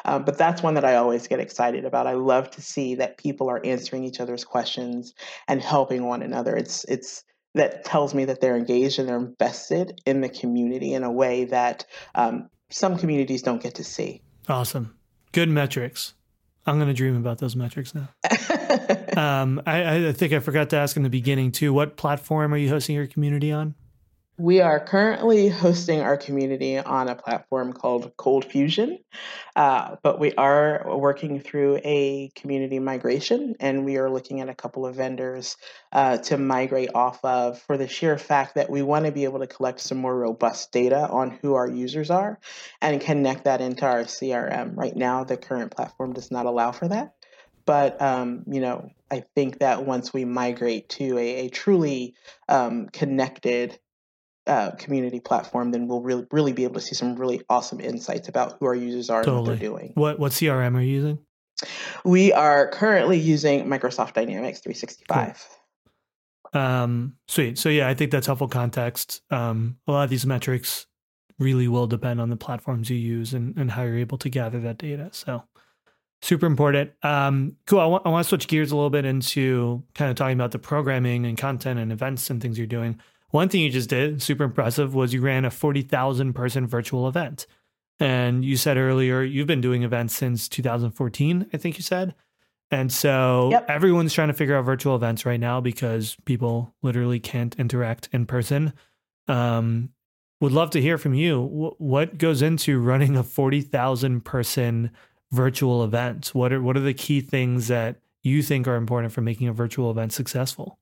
Um, 0.03 0.25
but 0.25 0.37
that's 0.37 0.61
one 0.61 0.73
that 0.73 0.83
I 0.83 0.95
always 0.95 1.27
get 1.27 1.39
excited 1.39 1.85
about. 1.85 2.07
I 2.07 2.13
love 2.13 2.49
to 2.51 2.61
see 2.61 2.95
that 2.95 3.17
people 3.17 3.49
are 3.49 3.65
answering 3.65 4.03
each 4.03 4.19
other's 4.19 4.43
questions 4.43 5.13
and 5.47 5.61
helping 5.61 6.03
one 6.03 6.21
another. 6.21 6.57
It's 6.57 6.83
it's 6.85 7.23
that 7.57 7.85
tells 7.85 8.13
me 8.13 8.25
that 8.25 8.41
they're 8.41 8.55
engaged 8.55 8.99
and 8.99 9.07
they're 9.07 9.17
invested 9.17 10.01
in 10.05 10.21
the 10.21 10.29
community 10.29 10.93
in 10.93 11.03
a 11.03 11.11
way 11.11 11.45
that 11.45 11.85
um, 12.15 12.49
some 12.69 12.97
communities 12.97 13.41
don't 13.41 13.61
get 13.61 13.75
to 13.75 13.83
see. 13.83 14.21
Awesome. 14.47 14.95
Good 15.31 15.49
metrics. 15.49 16.13
I'm 16.65 16.77
going 16.77 16.87
to 16.87 16.93
dream 16.93 17.15
about 17.15 17.37
those 17.37 17.55
metrics 17.55 17.93
now. 17.95 18.09
um, 19.17 19.61
I, 19.65 20.07
I, 20.07 20.11
think 20.11 20.33
I 20.33 20.39
forgot 20.39 20.69
to 20.71 20.77
ask 20.77 20.97
in 20.97 21.03
the 21.03 21.09
beginning 21.09 21.51
too. 21.51 21.71
What 21.71 21.95
platform 21.95 22.53
are 22.53 22.57
you 22.57 22.69
hosting 22.69 22.95
your 22.95 23.07
community 23.07 23.51
on? 23.51 23.75
We 24.39 24.61
are 24.61 24.79
currently 24.79 25.49
hosting 25.49 26.01
our 26.01 26.15
community 26.15 26.77
on 26.77 27.09
a 27.09 27.15
platform 27.15 27.73
called 27.73 28.15
Cold 28.17 28.45
Fusion, 28.45 28.99
uh, 29.55 29.95
but 30.03 30.19
we 30.19 30.31
are 30.33 30.95
working 30.95 31.39
through 31.39 31.79
a 31.83 32.29
community 32.35 32.77
migration 32.77 33.55
and 33.59 33.83
we 33.83 33.97
are 33.97 34.11
looking 34.11 34.41
at 34.41 34.47
a 34.47 34.53
couple 34.53 34.85
of 34.85 34.93
vendors 34.93 35.57
uh, 35.91 36.17
to 36.17 36.37
migrate 36.37 36.91
off 36.93 37.19
of 37.25 37.59
for 37.63 37.79
the 37.79 37.87
sheer 37.87 38.19
fact 38.19 38.53
that 38.53 38.69
we 38.69 38.83
want 38.83 39.07
to 39.07 39.11
be 39.11 39.23
able 39.23 39.39
to 39.39 39.47
collect 39.47 39.79
some 39.79 39.97
more 39.97 40.15
robust 40.15 40.71
data 40.71 41.09
on 41.09 41.31
who 41.41 41.55
our 41.55 41.67
users 41.67 42.11
are 42.11 42.39
and 42.79 43.01
connect 43.01 43.45
that 43.45 43.59
into 43.59 43.87
our 43.87 44.03
CRM. 44.03 44.77
Right 44.77 44.95
now, 44.95 45.23
the 45.23 45.37
current 45.37 45.75
platform 45.75 46.13
does 46.13 46.29
not 46.29 46.45
allow 46.45 46.71
for 46.71 46.87
that. 46.87 47.15
But 47.65 47.99
um, 48.03 48.43
you 48.45 48.61
know, 48.61 48.91
I 49.09 49.23
think 49.33 49.59
that 49.59 49.83
once 49.83 50.13
we 50.13 50.25
migrate 50.25 50.89
to 50.89 51.17
a, 51.17 51.45
a 51.45 51.49
truly 51.49 52.13
um, 52.47 52.87
connected 52.89 53.79
uh, 54.47 54.71
community 54.71 55.19
platform, 55.19 55.71
then 55.71 55.87
we'll 55.87 56.01
really 56.01 56.25
really 56.31 56.53
be 56.53 56.63
able 56.63 56.75
to 56.75 56.81
see 56.81 56.95
some 56.95 57.15
really 57.15 57.41
awesome 57.49 57.79
insights 57.79 58.27
about 58.27 58.57
who 58.59 58.65
our 58.65 58.75
users 58.75 59.09
are 59.09 59.23
totally. 59.23 59.37
and 59.37 59.47
what 59.47 59.59
they're 59.59 59.69
doing. 59.69 59.91
What 59.95 60.19
what 60.19 60.31
CRM 60.31 60.75
are 60.75 60.81
you 60.81 60.95
using? 60.95 61.19
We 62.03 62.31
are 62.33 62.69
currently 62.69 63.17
using 63.17 63.65
Microsoft 63.65 64.13
Dynamics 64.13 64.59
365. 64.59 65.47
Cool. 66.53 66.61
Um, 66.61 67.15
sweet. 67.27 67.57
So 67.57 67.69
yeah, 67.69 67.87
I 67.87 67.93
think 67.93 68.11
that's 68.11 68.27
helpful 68.27 68.47
context. 68.47 69.21
Um, 69.31 69.77
a 69.87 69.91
lot 69.91 70.03
of 70.03 70.09
these 70.09 70.25
metrics 70.25 70.85
really 71.39 71.67
will 71.67 71.87
depend 71.87 72.21
on 72.21 72.29
the 72.29 72.37
platforms 72.37 72.89
you 72.89 72.97
use 72.97 73.33
and, 73.33 73.57
and 73.57 73.71
how 73.71 73.83
you're 73.83 73.97
able 73.97 74.17
to 74.19 74.29
gather 74.29 74.59
that 74.61 74.77
data. 74.77 75.09
So 75.11 75.43
super 76.21 76.45
important. 76.45 76.91
Um, 77.03 77.57
cool. 77.65 77.79
I 77.79 77.85
want, 77.85 78.05
I 78.05 78.09
want 78.09 78.25
to 78.25 78.29
switch 78.29 78.47
gears 78.47 78.71
a 78.71 78.75
little 78.75 78.89
bit 78.89 79.05
into 79.05 79.83
kind 79.93 80.09
of 80.09 80.17
talking 80.17 80.35
about 80.35 80.51
the 80.51 80.59
programming 80.59 81.25
and 81.25 81.37
content 81.37 81.79
and 81.79 81.91
events 81.91 82.29
and 82.29 82.41
things 82.41 82.57
you're 82.57 82.67
doing. 82.67 82.99
One 83.31 83.49
thing 83.49 83.61
you 83.61 83.69
just 83.69 83.89
did, 83.89 84.21
super 84.21 84.43
impressive, 84.43 84.95
was 84.95 85.13
you 85.13 85.21
ran 85.21 85.45
a 85.45 85.51
40,000 85.51 86.33
person 86.33 86.65
virtual 86.65 87.07
event. 87.07 87.45
And 87.99 88.45
you 88.45 88.57
said 88.57 88.77
earlier 88.77 89.21
you've 89.21 89.47
been 89.47 89.61
doing 89.61 89.83
events 89.83 90.15
since 90.15 90.47
2014, 90.47 91.47
I 91.51 91.57
think 91.57 91.77
you 91.77 91.83
said. 91.83 92.15
And 92.69 92.91
so 92.91 93.49
yep. 93.51 93.65
everyone's 93.69 94.13
trying 94.13 94.27
to 94.27 94.33
figure 94.33 94.55
out 94.55 94.65
virtual 94.65 94.95
events 94.95 95.25
right 95.25 95.39
now 95.39 95.61
because 95.61 96.17
people 96.25 96.73
literally 96.83 97.19
can't 97.19 97.55
interact 97.57 98.09
in 98.11 98.25
person. 98.25 98.73
Um, 99.27 99.89
would 100.39 100.51
love 100.51 100.69
to 100.71 100.81
hear 100.81 100.97
from 100.97 101.13
you. 101.13 101.73
what 101.77 102.17
goes 102.17 102.41
into 102.41 102.79
running 102.79 103.15
a 103.15 103.23
40,000 103.23 104.21
person 104.21 104.91
virtual 105.31 105.83
event? 105.83 106.27
What 106.33 106.53
are, 106.53 106.61
what 106.61 106.77
are 106.77 106.81
the 106.81 106.93
key 106.93 107.21
things 107.21 107.67
that 107.69 107.99
you 108.21 108.43
think 108.43 108.67
are 108.67 108.75
important 108.75 109.13
for 109.13 109.21
making 109.21 109.47
a 109.47 109.53
virtual 109.53 109.89
event 109.89 110.13
successful? 110.13 110.77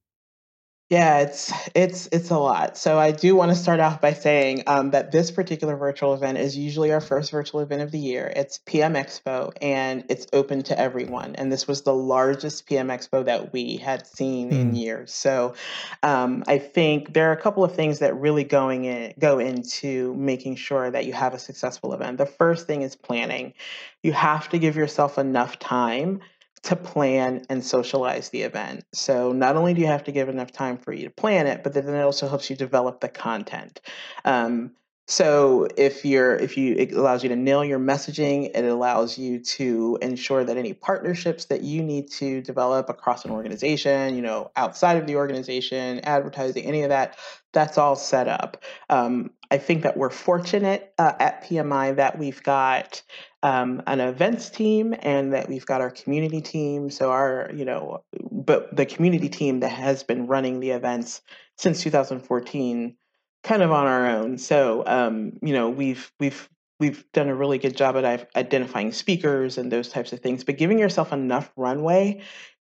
Yeah, 0.88 1.22
it's 1.22 1.52
it's 1.74 2.08
it's 2.12 2.30
a 2.30 2.38
lot. 2.38 2.78
So 2.78 3.00
I 3.00 3.10
do 3.10 3.36
want 3.36 3.50
to 3.50 3.56
start 3.56 3.80
off 3.80 4.02
by 4.02 4.14
saying 4.14 4.66
um, 4.68 4.92
that 4.92 5.12
this 5.12 5.32
particular 5.32 5.76
virtual 5.76 6.14
event 6.14 6.38
is 6.38 6.56
usually 6.56 6.92
our 6.92 7.02
first 7.02 7.32
virtual 7.32 7.62
event 7.62 7.82
of 7.82 7.90
the 7.90 7.98
year. 7.98 8.32
It's 8.36 8.60
PMXPO, 8.60 9.54
and 9.64 10.06
it's 10.10 10.28
open 10.32 10.62
to 10.64 10.80
everyone. 10.80 11.36
And 11.38 11.52
this 11.52 11.68
was 11.68 11.82
the 11.82 11.94
largest 11.96 12.68
PMXPO 12.68 13.26
that 13.26 13.52
we 13.52 13.78
had 13.78 14.06
seen 14.06 14.52
mm. 14.52 14.60
in 14.60 14.70
hmm. 14.70 14.76
years. 14.76 15.12
So 15.12 15.56
um, 16.04 16.44
I 16.48 16.60
think 16.60 17.16
there 17.16 17.30
are 17.32 17.34
a 17.34 17.42
couple 17.42 17.64
of 17.64 17.74
things 17.74 17.98
that 18.00 18.16
really 18.16 18.44
going 18.44 18.86
in 18.86 19.16
go 19.18 19.40
into 19.40 20.14
making 20.14 20.58
sure 20.58 20.92
that 20.92 21.08
you 21.08 21.14
have 21.14 21.34
a 21.34 21.40
successful 21.40 21.94
event. 21.94 22.20
The 22.20 22.28
first 22.28 22.68
thing 22.68 22.84
is 22.84 22.96
planning. 22.96 23.56
You 24.04 24.14
have 24.14 24.50
to 24.50 24.60
give 24.60 24.76
yourself 24.76 25.18
enough 25.18 25.58
time 25.58 26.22
to 26.66 26.76
plan 26.76 27.45
and 27.47 27.63
socialize 27.63 28.30
the 28.30 28.41
event. 28.41 28.84
So 28.91 29.32
not 29.32 29.55
only 29.55 29.76
do 29.76 29.82
you 29.82 29.88
have 29.88 30.03
to 30.05 30.11
give 30.11 30.30
enough 30.30 30.51
time 30.51 30.78
for 30.78 30.91
you 30.91 31.05
to 31.05 31.11
plan 31.11 31.45
it, 31.45 31.63
but 31.63 31.74
then 31.74 31.88
it 31.88 32.01
also 32.01 32.28
helps 32.28 32.49
you 32.49 32.55
develop 32.55 33.01
the 33.01 33.07
content. 33.07 33.82
Um, 34.26 34.72
so 35.07 35.68
if 35.78 36.03
you're 36.03 36.36
if 36.36 36.57
you 36.57 36.74
it 36.76 36.91
allows 36.93 37.22
you 37.22 37.30
to 37.30 37.36
nail 37.36 37.63
your 37.63 37.78
messaging, 37.78 38.49
it 38.55 38.66
allows 38.66 39.20
you 39.20 39.39
to 39.41 39.99
ensure 40.01 40.43
that 40.43 40.57
any 40.57 40.74
partnerships 40.74 41.45
that 41.45 41.61
you 41.61 41.84
need 41.84 42.09
to 42.13 42.41
develop 42.41 42.89
across 42.89 43.24
an 43.24 43.30
organization, 43.30 44.16
you 44.16 44.24
know, 44.24 44.49
outside 44.55 44.97
of 44.97 45.05
the 45.05 45.18
organization, 45.18 45.99
advertising, 45.99 46.66
any 46.66 46.82
of 46.82 46.89
that, 46.89 47.18
that's 47.53 47.78
all 47.78 47.95
set 47.95 48.28
up. 48.28 48.63
Um, 48.89 49.30
I 49.51 49.59
think 49.59 49.84
that 49.84 49.95
we're 49.95 50.09
fortunate 50.09 50.91
uh, 50.97 51.13
at 51.20 51.43
PMI 51.43 51.97
that 51.97 52.18
we've 52.18 52.41
got 52.41 53.03
um, 53.46 53.84
an 53.86 54.00
events 54.00 54.50
team 54.50 54.96
and 55.04 55.32
that 55.34 55.48
we've 55.48 55.68
got 55.68 55.80
our 55.80 55.91
community 55.91 56.41
team. 56.41 56.89
So 56.89 57.12
our, 57.12 57.52
you 57.54 57.64
know, 57.64 58.04
but 58.32 58.76
the 58.76 58.88
community 58.88 59.30
team 59.30 59.60
that 59.60 59.70
has 59.70 60.02
been 60.02 60.26
running 60.26 60.62
the 60.62 60.72
events 60.72 61.22
since 61.56 61.84
2014, 61.84 62.96
kind 63.43 63.62
of 63.62 63.72
on 63.72 63.86
our 63.86 64.08
own. 64.08 64.39
So 64.39 64.84
um, 64.88 65.34
you 65.43 65.54
know, 65.54 65.70
we've 65.70 66.12
we've 66.20 66.50
we've 66.80 67.06
done 67.14 67.30
a 67.30 67.36
really 67.36 67.60
good 67.60 67.78
job 67.78 67.96
at 67.96 68.28
identifying 68.36 68.91
speakers 68.91 69.60
and 69.60 69.72
those 69.72 69.89
types 69.89 70.12
of 70.12 70.22
things, 70.22 70.43
but 70.43 70.58
giving 70.58 70.80
yourself 70.80 71.14
enough 71.14 71.52
runway 71.56 72.22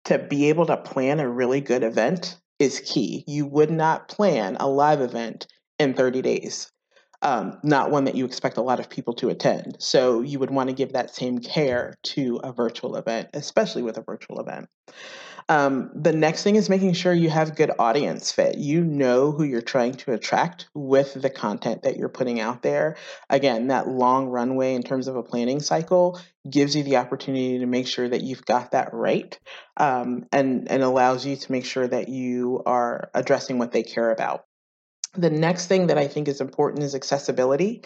to 0.06 0.18
be 0.18 0.48
able 0.48 0.64
to 0.64 0.78
plan 0.78 1.20
a 1.20 1.28
really 1.28 1.60
good 1.60 1.82
event 1.82 2.38
is 2.58 2.80
key. 2.86 3.22
You 3.26 3.44
would 3.44 3.70
not 3.70 4.08
plan 4.08 4.56
a 4.58 4.66
live 4.66 5.02
event 5.02 5.46
in 5.78 5.92
30 5.92 6.22
days, 6.22 6.72
um, 7.22 7.58
not 7.62 7.90
one 7.90 8.04
that 8.04 8.14
you 8.14 8.24
expect 8.24 8.56
a 8.56 8.62
lot 8.62 8.80
of 8.80 8.88
people 8.88 9.14
to 9.14 9.28
attend. 9.28 9.76
So 9.78 10.20
you 10.20 10.38
would 10.38 10.50
want 10.50 10.68
to 10.68 10.74
give 10.74 10.92
that 10.92 11.14
same 11.14 11.38
care 11.38 11.94
to 12.02 12.40
a 12.42 12.52
virtual 12.52 12.96
event, 12.96 13.28
especially 13.34 13.82
with 13.82 13.98
a 13.98 14.02
virtual 14.02 14.40
event. 14.40 14.68
Um, 15.48 15.90
the 15.96 16.12
next 16.12 16.44
thing 16.44 16.54
is 16.54 16.68
making 16.70 16.92
sure 16.92 17.12
you 17.12 17.28
have 17.28 17.56
good 17.56 17.72
audience 17.76 18.30
fit. 18.30 18.58
You 18.58 18.84
know 18.84 19.32
who 19.32 19.42
you're 19.42 19.60
trying 19.60 19.94
to 19.94 20.12
attract 20.12 20.68
with 20.74 21.20
the 21.20 21.28
content 21.28 21.82
that 21.82 21.96
you're 21.96 22.08
putting 22.08 22.38
out 22.38 22.62
there. 22.62 22.96
Again, 23.28 23.66
that 23.66 23.88
long 23.88 24.28
runway 24.28 24.74
in 24.74 24.84
terms 24.84 25.08
of 25.08 25.16
a 25.16 25.24
planning 25.24 25.58
cycle 25.58 26.20
gives 26.48 26.76
you 26.76 26.84
the 26.84 26.98
opportunity 26.98 27.58
to 27.58 27.66
make 27.66 27.88
sure 27.88 28.08
that 28.08 28.22
you've 28.22 28.44
got 28.44 28.70
that 28.70 28.94
right 28.94 29.36
um, 29.76 30.24
and, 30.30 30.70
and 30.70 30.84
allows 30.84 31.26
you 31.26 31.34
to 31.34 31.52
make 31.52 31.64
sure 31.64 31.88
that 31.88 32.08
you 32.08 32.62
are 32.64 33.10
addressing 33.12 33.58
what 33.58 33.72
they 33.72 33.82
care 33.82 34.12
about. 34.12 34.44
The 35.14 35.30
next 35.30 35.66
thing 35.66 35.88
that 35.88 35.98
I 35.98 36.06
think 36.06 36.28
is 36.28 36.40
important 36.40 36.82
is 36.82 36.94
accessibility 36.94 37.82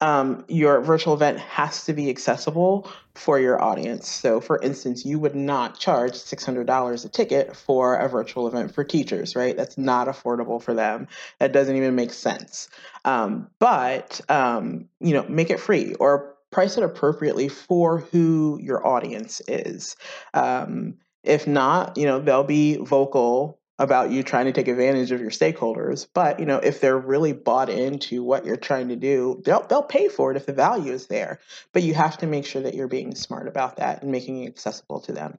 um, 0.00 0.44
your 0.48 0.80
virtual 0.82 1.14
event 1.14 1.38
has 1.38 1.84
to 1.86 1.94
be 1.94 2.10
accessible 2.10 2.90
for 3.14 3.40
your 3.40 3.62
audience. 3.62 4.08
So, 4.08 4.40
for 4.40 4.60
instance, 4.60 5.06
you 5.06 5.18
would 5.18 5.34
not 5.34 5.78
charge 5.78 6.12
$600 6.12 7.04
a 7.04 7.08
ticket 7.08 7.56
for 7.56 7.96
a 7.96 8.08
virtual 8.08 8.46
event 8.46 8.74
for 8.74 8.84
teachers, 8.84 9.34
right? 9.34 9.56
That's 9.56 9.78
not 9.78 10.06
affordable 10.06 10.62
for 10.62 10.74
them. 10.74 11.08
That 11.38 11.52
doesn't 11.52 11.74
even 11.74 11.94
make 11.94 12.12
sense. 12.12 12.68
Um, 13.06 13.48
but, 13.58 14.20
um, 14.28 14.88
you 15.00 15.14
know, 15.14 15.24
make 15.28 15.48
it 15.48 15.60
free 15.60 15.94
or 15.94 16.34
price 16.50 16.76
it 16.76 16.84
appropriately 16.84 17.48
for 17.48 17.98
who 17.98 18.58
your 18.62 18.86
audience 18.86 19.40
is. 19.48 19.96
Um, 20.34 20.98
if 21.22 21.46
not, 21.46 21.96
you 21.96 22.04
know, 22.04 22.20
they'll 22.20 22.44
be 22.44 22.76
vocal 22.76 23.58
about 23.78 24.10
you 24.10 24.22
trying 24.22 24.46
to 24.46 24.52
take 24.52 24.68
advantage 24.68 25.12
of 25.12 25.20
your 25.20 25.30
stakeholders. 25.30 26.06
But 26.12 26.40
you 26.40 26.46
know, 26.46 26.58
if 26.58 26.80
they're 26.80 26.98
really 26.98 27.32
bought 27.32 27.68
into 27.68 28.22
what 28.22 28.46
you're 28.46 28.56
trying 28.56 28.88
to 28.88 28.96
do, 28.96 29.42
they'll 29.44 29.66
they'll 29.66 29.82
pay 29.82 30.08
for 30.08 30.30
it 30.30 30.36
if 30.36 30.46
the 30.46 30.52
value 30.52 30.92
is 30.92 31.06
there. 31.06 31.40
But 31.72 31.82
you 31.82 31.94
have 31.94 32.18
to 32.18 32.26
make 32.26 32.46
sure 32.46 32.62
that 32.62 32.74
you're 32.74 32.88
being 32.88 33.14
smart 33.14 33.48
about 33.48 33.76
that 33.76 34.02
and 34.02 34.10
making 34.10 34.42
it 34.42 34.48
accessible 34.48 35.00
to 35.00 35.12
them. 35.12 35.38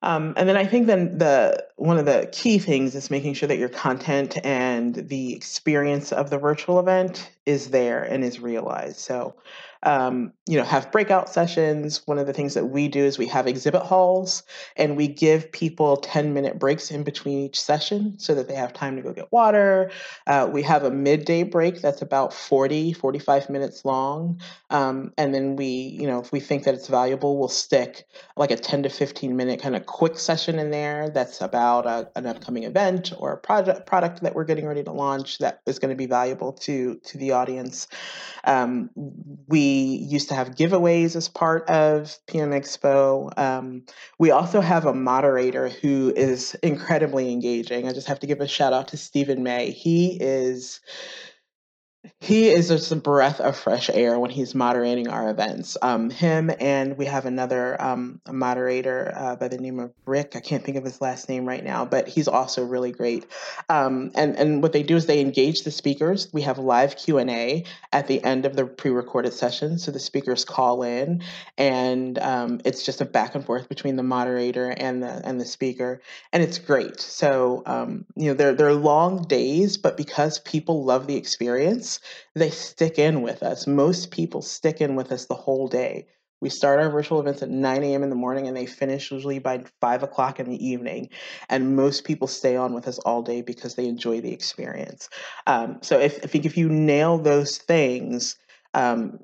Um, 0.00 0.34
and 0.36 0.48
then 0.48 0.56
I 0.56 0.64
think 0.64 0.86
then 0.86 1.18
the 1.18 1.64
one 1.76 1.98
of 1.98 2.06
the 2.06 2.28
key 2.30 2.58
things 2.58 2.94
is 2.94 3.10
making 3.10 3.34
sure 3.34 3.48
that 3.48 3.58
your 3.58 3.68
content 3.68 4.38
and 4.44 4.94
the 4.94 5.34
experience 5.34 6.12
of 6.12 6.30
the 6.30 6.38
virtual 6.38 6.78
event 6.78 7.30
is 7.46 7.70
there 7.70 8.04
and 8.04 8.22
is 8.22 8.38
realized. 8.38 8.98
So 8.98 9.34
um, 9.82 10.32
you 10.46 10.56
know, 10.56 10.64
have 10.64 10.90
breakout 10.90 11.28
sessions. 11.28 12.02
One 12.06 12.18
of 12.18 12.26
the 12.26 12.32
things 12.32 12.54
that 12.54 12.66
we 12.66 12.88
do 12.88 13.04
is 13.04 13.18
we 13.18 13.26
have 13.26 13.46
exhibit 13.46 13.82
halls 13.82 14.42
and 14.76 14.96
we 14.96 15.08
give 15.08 15.52
people 15.52 15.96
10 15.98 16.34
minute 16.34 16.58
breaks 16.58 16.90
in 16.90 17.04
between 17.04 17.38
each 17.38 17.60
session 17.60 18.18
so 18.18 18.34
that 18.34 18.48
they 18.48 18.54
have 18.54 18.72
time 18.72 18.96
to 18.96 19.02
go 19.02 19.12
get 19.12 19.30
water. 19.30 19.90
Uh, 20.26 20.48
we 20.50 20.62
have 20.62 20.84
a 20.84 20.90
midday 20.90 21.42
break 21.42 21.80
that's 21.80 22.02
about 22.02 22.32
40, 22.32 22.92
45 22.92 23.50
minutes 23.50 23.84
long. 23.84 24.40
Um, 24.70 25.12
and 25.16 25.34
then 25.34 25.56
we, 25.56 25.66
you 25.66 26.06
know, 26.06 26.18
if 26.18 26.32
we 26.32 26.40
think 26.40 26.64
that 26.64 26.74
it's 26.74 26.88
valuable, 26.88 27.38
we'll 27.38 27.48
stick 27.48 28.06
like 28.36 28.50
a 28.50 28.56
10 28.56 28.82
to 28.82 28.88
15 28.88 29.36
minute 29.36 29.60
kind 29.62 29.76
of 29.76 29.86
quick 29.86 30.18
session 30.18 30.58
in 30.58 30.70
there 30.70 31.10
that's 31.10 31.40
about 31.40 31.86
a, 31.86 32.10
an 32.16 32.26
upcoming 32.26 32.64
event 32.64 33.12
or 33.18 33.32
a 33.32 33.36
project 33.36 33.86
product 33.86 34.22
that 34.22 34.34
we're 34.34 34.44
getting 34.44 34.66
ready 34.66 34.82
to 34.82 34.92
launch 34.92 35.38
that 35.38 35.60
is 35.66 35.78
going 35.78 35.90
to 35.90 35.96
be 35.96 36.06
valuable 36.06 36.52
to 36.52 36.96
to 37.04 37.18
the 37.18 37.32
audience. 37.32 37.86
Um, 38.44 38.90
we 39.46 39.67
used 39.68 40.28
to 40.28 40.34
have 40.34 40.54
giveaways 40.54 41.16
as 41.16 41.28
part 41.28 41.68
of 41.68 42.16
PMXPO. 42.26 43.38
Um, 43.38 43.82
we 44.18 44.30
also 44.30 44.60
have 44.60 44.86
a 44.86 44.94
moderator 44.94 45.68
who 45.68 46.12
is 46.16 46.54
incredibly 46.62 47.32
engaging. 47.32 47.88
I 47.88 47.92
just 47.92 48.08
have 48.08 48.20
to 48.20 48.26
give 48.26 48.40
a 48.40 48.48
shout 48.48 48.72
out 48.72 48.88
to 48.88 48.96
Stephen 48.96 49.42
May. 49.42 49.70
He 49.70 50.18
is 50.20 50.80
he 52.20 52.48
is 52.48 52.68
just 52.68 52.90
a 52.92 52.96
breath 52.96 53.40
of 53.40 53.56
fresh 53.56 53.88
air 53.90 54.18
when 54.18 54.30
he's 54.30 54.54
moderating 54.54 55.08
our 55.08 55.30
events. 55.30 55.76
Um, 55.80 56.10
him 56.10 56.50
and 56.60 56.96
we 56.96 57.06
have 57.06 57.26
another 57.26 57.80
um, 57.80 58.20
moderator 58.30 59.12
uh, 59.14 59.36
by 59.36 59.48
the 59.48 59.58
name 59.58 59.78
of 59.78 59.92
Rick. 60.06 60.32
I 60.34 60.40
can't 60.40 60.64
think 60.64 60.76
of 60.76 60.84
his 60.84 61.00
last 61.00 61.28
name 61.28 61.46
right 61.46 61.62
now, 61.62 61.84
but 61.84 62.08
he's 62.08 62.28
also 62.28 62.64
really 62.64 62.92
great. 62.92 63.26
Um, 63.68 64.10
and 64.14 64.36
and 64.36 64.62
what 64.62 64.72
they 64.72 64.82
do 64.82 64.96
is 64.96 65.06
they 65.06 65.20
engage 65.20 65.62
the 65.62 65.70
speakers. 65.70 66.28
We 66.32 66.42
have 66.42 66.58
live 66.58 66.96
Q 66.96 67.18
and 67.18 67.30
A 67.30 67.64
at 67.92 68.06
the 68.06 68.22
end 68.22 68.46
of 68.46 68.56
the 68.56 68.66
pre-recorded 68.66 69.32
session, 69.32 69.78
so 69.78 69.90
the 69.90 70.00
speakers 70.00 70.44
call 70.44 70.82
in, 70.82 71.22
and 71.56 72.18
um, 72.18 72.60
it's 72.64 72.84
just 72.84 73.00
a 73.00 73.04
back 73.04 73.34
and 73.34 73.44
forth 73.44 73.68
between 73.68 73.96
the 73.96 74.02
moderator 74.02 74.70
and 74.70 75.02
the 75.02 75.22
and 75.24 75.40
the 75.40 75.46
speaker, 75.46 76.00
and 76.32 76.42
it's 76.42 76.58
great. 76.58 77.00
So 77.00 77.62
um, 77.66 78.04
you 78.16 78.26
know 78.26 78.34
they're 78.34 78.54
they're 78.54 78.74
long 78.74 79.22
days, 79.22 79.76
but 79.76 79.96
because 79.96 80.38
people 80.40 80.84
love 80.84 81.06
the 81.06 81.16
experience 81.16 81.97
they 82.34 82.50
stick 82.50 82.98
in 82.98 83.22
with 83.22 83.42
us. 83.42 83.66
Most 83.66 84.10
people 84.10 84.42
stick 84.42 84.80
in 84.80 84.94
with 84.94 85.12
us 85.12 85.26
the 85.26 85.34
whole 85.34 85.68
day. 85.68 86.06
We 86.40 86.50
start 86.50 86.78
our 86.78 86.90
virtual 86.90 87.20
events 87.20 87.42
at 87.42 87.50
9 87.50 87.82
a.m. 87.82 88.02
in 88.02 88.10
the 88.10 88.16
morning 88.16 88.46
and 88.46 88.56
they 88.56 88.66
finish 88.66 89.10
usually 89.10 89.40
by 89.40 89.64
5 89.80 90.02
o'clock 90.04 90.38
in 90.38 90.48
the 90.48 90.64
evening. 90.64 91.08
And 91.48 91.74
most 91.74 92.04
people 92.04 92.28
stay 92.28 92.56
on 92.56 92.74
with 92.74 92.86
us 92.86 92.98
all 93.00 93.22
day 93.22 93.42
because 93.42 93.74
they 93.74 93.86
enjoy 93.86 94.20
the 94.20 94.32
experience. 94.32 95.08
Um, 95.46 95.78
so 95.82 95.98
if, 95.98 96.22
I 96.22 96.28
think 96.28 96.46
if 96.46 96.56
you 96.56 96.68
nail 96.68 97.18
those 97.18 97.58
things, 97.58 98.36
um, 98.74 99.18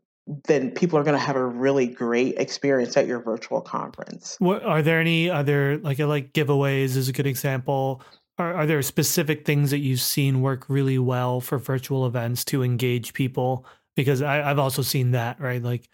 then 0.46 0.70
people 0.70 0.98
are 0.98 1.04
going 1.04 1.16
to 1.16 1.24
have 1.24 1.36
a 1.36 1.44
really 1.44 1.86
great 1.86 2.36
experience 2.38 2.96
at 2.96 3.06
your 3.06 3.20
virtual 3.20 3.60
conference. 3.60 4.36
What, 4.38 4.64
are 4.64 4.82
there 4.82 4.98
any 4.98 5.30
other 5.30 5.78
like 5.78 5.98
like 5.98 6.32
giveaways 6.32 6.96
is 6.96 7.08
a 7.08 7.12
good 7.12 7.26
example 7.26 8.02
are, 8.38 8.54
are 8.54 8.66
there 8.66 8.82
specific 8.82 9.44
things 9.44 9.70
that 9.70 9.78
you've 9.78 10.00
seen 10.00 10.40
work 10.40 10.68
really 10.68 10.98
well 10.98 11.40
for 11.40 11.58
virtual 11.58 12.06
events 12.06 12.44
to 12.46 12.62
engage 12.62 13.12
people? 13.12 13.64
Because 13.96 14.22
I, 14.22 14.50
I've 14.50 14.58
also 14.58 14.82
seen 14.82 15.12
that, 15.12 15.40
right? 15.40 15.62
Like 15.62 15.88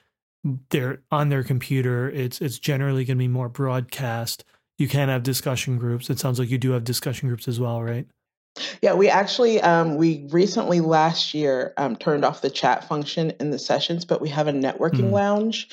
they're 0.70 1.02
on 1.10 1.28
their 1.28 1.42
computer. 1.42 2.10
It's 2.10 2.40
it's 2.40 2.58
generally 2.58 3.04
going 3.04 3.18
to 3.18 3.22
be 3.22 3.28
more 3.28 3.48
broadcast. 3.48 4.44
You 4.78 4.88
can 4.88 5.08
have 5.10 5.22
discussion 5.22 5.76
groups. 5.78 6.08
It 6.08 6.18
sounds 6.18 6.38
like 6.38 6.48
you 6.48 6.58
do 6.58 6.70
have 6.70 6.84
discussion 6.84 7.28
groups 7.28 7.46
as 7.46 7.60
well, 7.60 7.82
right? 7.82 8.06
Yeah, 8.82 8.94
we 8.94 9.08
actually 9.08 9.60
um, 9.60 9.96
we 9.96 10.26
recently 10.30 10.80
last 10.80 11.34
year 11.34 11.74
um, 11.76 11.96
turned 11.96 12.24
off 12.24 12.40
the 12.40 12.50
chat 12.50 12.88
function 12.88 13.32
in 13.38 13.50
the 13.50 13.58
sessions, 13.58 14.04
but 14.04 14.20
we 14.20 14.28
have 14.30 14.48
a 14.48 14.52
networking 14.52 15.08
mm. 15.08 15.12
lounge, 15.12 15.68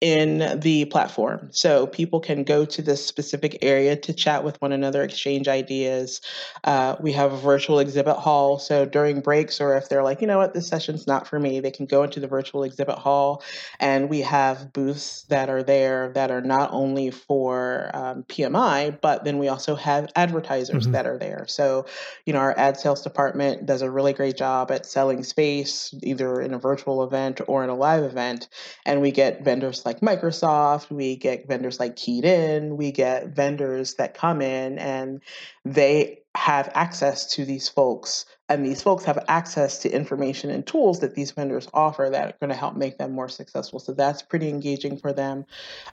in 0.00 0.58
the 0.60 0.86
platform. 0.86 1.48
So 1.52 1.86
people 1.86 2.20
can 2.20 2.42
go 2.42 2.64
to 2.64 2.80
this 2.80 3.04
specific 3.04 3.58
area 3.60 3.96
to 3.96 4.14
chat 4.14 4.44
with 4.44 4.60
one 4.62 4.72
another, 4.72 5.02
exchange 5.02 5.46
ideas. 5.46 6.22
Uh, 6.64 6.96
we 7.00 7.12
have 7.12 7.34
a 7.34 7.36
virtual 7.36 7.78
exhibit 7.80 8.16
hall. 8.16 8.58
So 8.58 8.86
during 8.86 9.20
breaks, 9.20 9.60
or 9.60 9.76
if 9.76 9.90
they're 9.90 10.02
like, 10.02 10.22
you 10.22 10.26
know 10.26 10.38
what, 10.38 10.54
this 10.54 10.68
session's 10.68 11.06
not 11.06 11.26
for 11.26 11.38
me, 11.38 11.60
they 11.60 11.70
can 11.70 11.84
go 11.84 12.02
into 12.02 12.18
the 12.18 12.28
virtual 12.28 12.62
exhibit 12.62 12.96
hall. 12.96 13.42
And 13.78 14.08
we 14.08 14.20
have 14.20 14.72
booths 14.72 15.22
that 15.24 15.50
are 15.50 15.62
there 15.62 16.12
that 16.14 16.30
are 16.30 16.40
not 16.40 16.72
only 16.72 17.10
for 17.10 17.90
um, 17.92 18.22
PMI, 18.22 18.98
but 19.02 19.24
then 19.24 19.38
we 19.38 19.48
also 19.48 19.74
have 19.74 20.10
advertisers 20.16 20.84
mm-hmm. 20.84 20.92
that 20.92 21.06
are 21.06 21.18
there. 21.18 21.44
So, 21.46 21.84
you 22.24 22.32
know, 22.32 22.38
our 22.38 22.58
ad 22.58 22.78
sales 22.78 23.02
department 23.02 23.66
does 23.66 23.82
a 23.82 23.90
really 23.90 24.14
great 24.14 24.38
job 24.38 24.70
at 24.70 24.86
selling 24.86 25.24
space, 25.24 25.94
either 26.02 26.40
in 26.40 26.54
a 26.54 26.58
virtual 26.58 27.04
event 27.04 27.42
or 27.46 27.62
in 27.62 27.68
a 27.68 27.76
live 27.76 28.04
event. 28.04 28.48
And 28.86 29.02
we 29.02 29.10
get 29.10 29.44
vendors 29.44 29.84
like 29.84 29.89
like 29.90 30.00
Microsoft, 30.00 30.88
we 30.88 31.16
get 31.16 31.48
vendors 31.48 31.80
like 31.80 31.96
Keyed 31.96 32.24
In, 32.24 32.76
we 32.76 32.92
get 32.92 33.28
vendors 33.28 33.94
that 33.94 34.14
come 34.14 34.40
in 34.40 34.78
and 34.78 35.20
they 35.64 36.20
have 36.36 36.70
access 36.74 37.26
to 37.34 37.44
these 37.44 37.68
folks 37.68 38.24
and 38.50 38.66
these 38.66 38.82
folks 38.82 39.04
have 39.04 39.24
access 39.28 39.78
to 39.78 39.88
information 39.88 40.50
and 40.50 40.66
tools 40.66 40.98
that 41.00 41.14
these 41.14 41.30
vendors 41.30 41.68
offer 41.72 42.08
that 42.10 42.28
are 42.28 42.36
going 42.40 42.50
to 42.50 42.56
help 42.56 42.76
make 42.76 42.98
them 42.98 43.12
more 43.12 43.28
successful. 43.28 43.78
So 43.78 43.92
that's 43.92 44.22
pretty 44.22 44.48
engaging 44.48 44.96
for 44.96 45.12
them. 45.12 45.46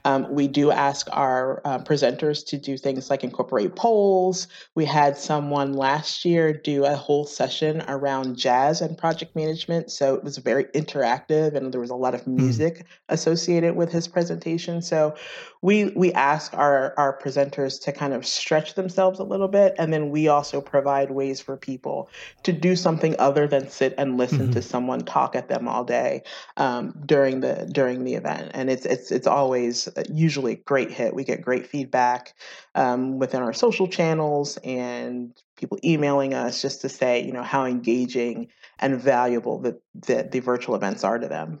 Um, 0.04 0.26
we 0.28 0.48
do 0.48 0.72
ask 0.72 1.06
our 1.12 1.62
uh, 1.64 1.78
presenters 1.78 2.44
to 2.48 2.58
do 2.58 2.76
things 2.76 3.10
like 3.10 3.22
incorporate 3.22 3.76
polls. 3.76 4.48
We 4.74 4.84
had 4.84 5.16
someone 5.16 5.74
last 5.74 6.24
year 6.24 6.52
do 6.52 6.84
a 6.84 6.96
whole 6.96 7.24
session 7.24 7.84
around 7.86 8.36
jazz 8.36 8.80
and 8.80 8.98
project 8.98 9.36
management. 9.36 9.92
So 9.92 10.16
it 10.16 10.24
was 10.24 10.38
very 10.38 10.64
interactive 10.64 11.54
and 11.54 11.72
there 11.72 11.80
was 11.80 11.90
a 11.90 11.94
lot 11.94 12.14
of 12.14 12.22
hmm. 12.22 12.36
music 12.36 12.78
mm. 12.78 12.84
associated 13.08 13.76
with 13.76 13.92
his 13.92 14.08
presentation. 14.08 14.82
So 14.82 15.14
we 15.62 15.86
we 15.96 16.12
ask 16.12 16.54
our 16.54 16.94
our 16.96 17.18
presenters 17.18 17.82
to 17.84 17.92
kind 17.92 18.12
of 18.12 18.26
stretch 18.26 18.74
themselves 18.74 19.18
a 19.18 19.24
little 19.24 19.48
bit 19.48 19.74
and 19.78 19.92
then 19.92 20.10
we 20.10 20.28
also 20.28 20.60
provide 20.60 21.10
ways 21.10 21.40
for 21.40 21.56
people 21.56 22.08
to 22.48 22.52
do 22.54 22.74
something 22.74 23.14
other 23.18 23.46
than 23.46 23.68
sit 23.68 23.94
and 23.98 24.16
listen 24.16 24.38
mm-hmm. 24.38 24.52
to 24.52 24.62
someone 24.62 25.00
talk 25.00 25.36
at 25.36 25.50
them 25.50 25.68
all 25.68 25.84
day 25.84 26.22
um, 26.56 26.94
during 27.04 27.40
the 27.40 27.68
during 27.70 28.04
the 28.04 28.14
event. 28.14 28.50
And 28.54 28.70
it's 28.70 28.86
it's 28.86 29.12
it's 29.12 29.26
always 29.26 29.86
usually 30.10 30.54
a 30.54 30.56
great 30.56 30.90
hit. 30.90 31.14
We 31.14 31.24
get 31.24 31.42
great 31.42 31.66
feedback 31.66 32.34
um, 32.74 33.18
within 33.18 33.42
our 33.42 33.52
social 33.52 33.86
channels 33.86 34.56
and 34.64 35.34
people 35.56 35.78
emailing 35.84 36.32
us 36.32 36.62
just 36.62 36.80
to 36.80 36.88
say 36.88 37.22
you 37.22 37.32
know 37.32 37.42
how 37.42 37.66
engaging 37.66 38.48
and 38.78 38.98
valuable 38.98 39.58
the, 39.58 39.78
the, 39.94 40.26
the 40.30 40.40
virtual 40.40 40.74
events 40.74 41.04
are 41.04 41.18
to 41.18 41.28
them 41.28 41.60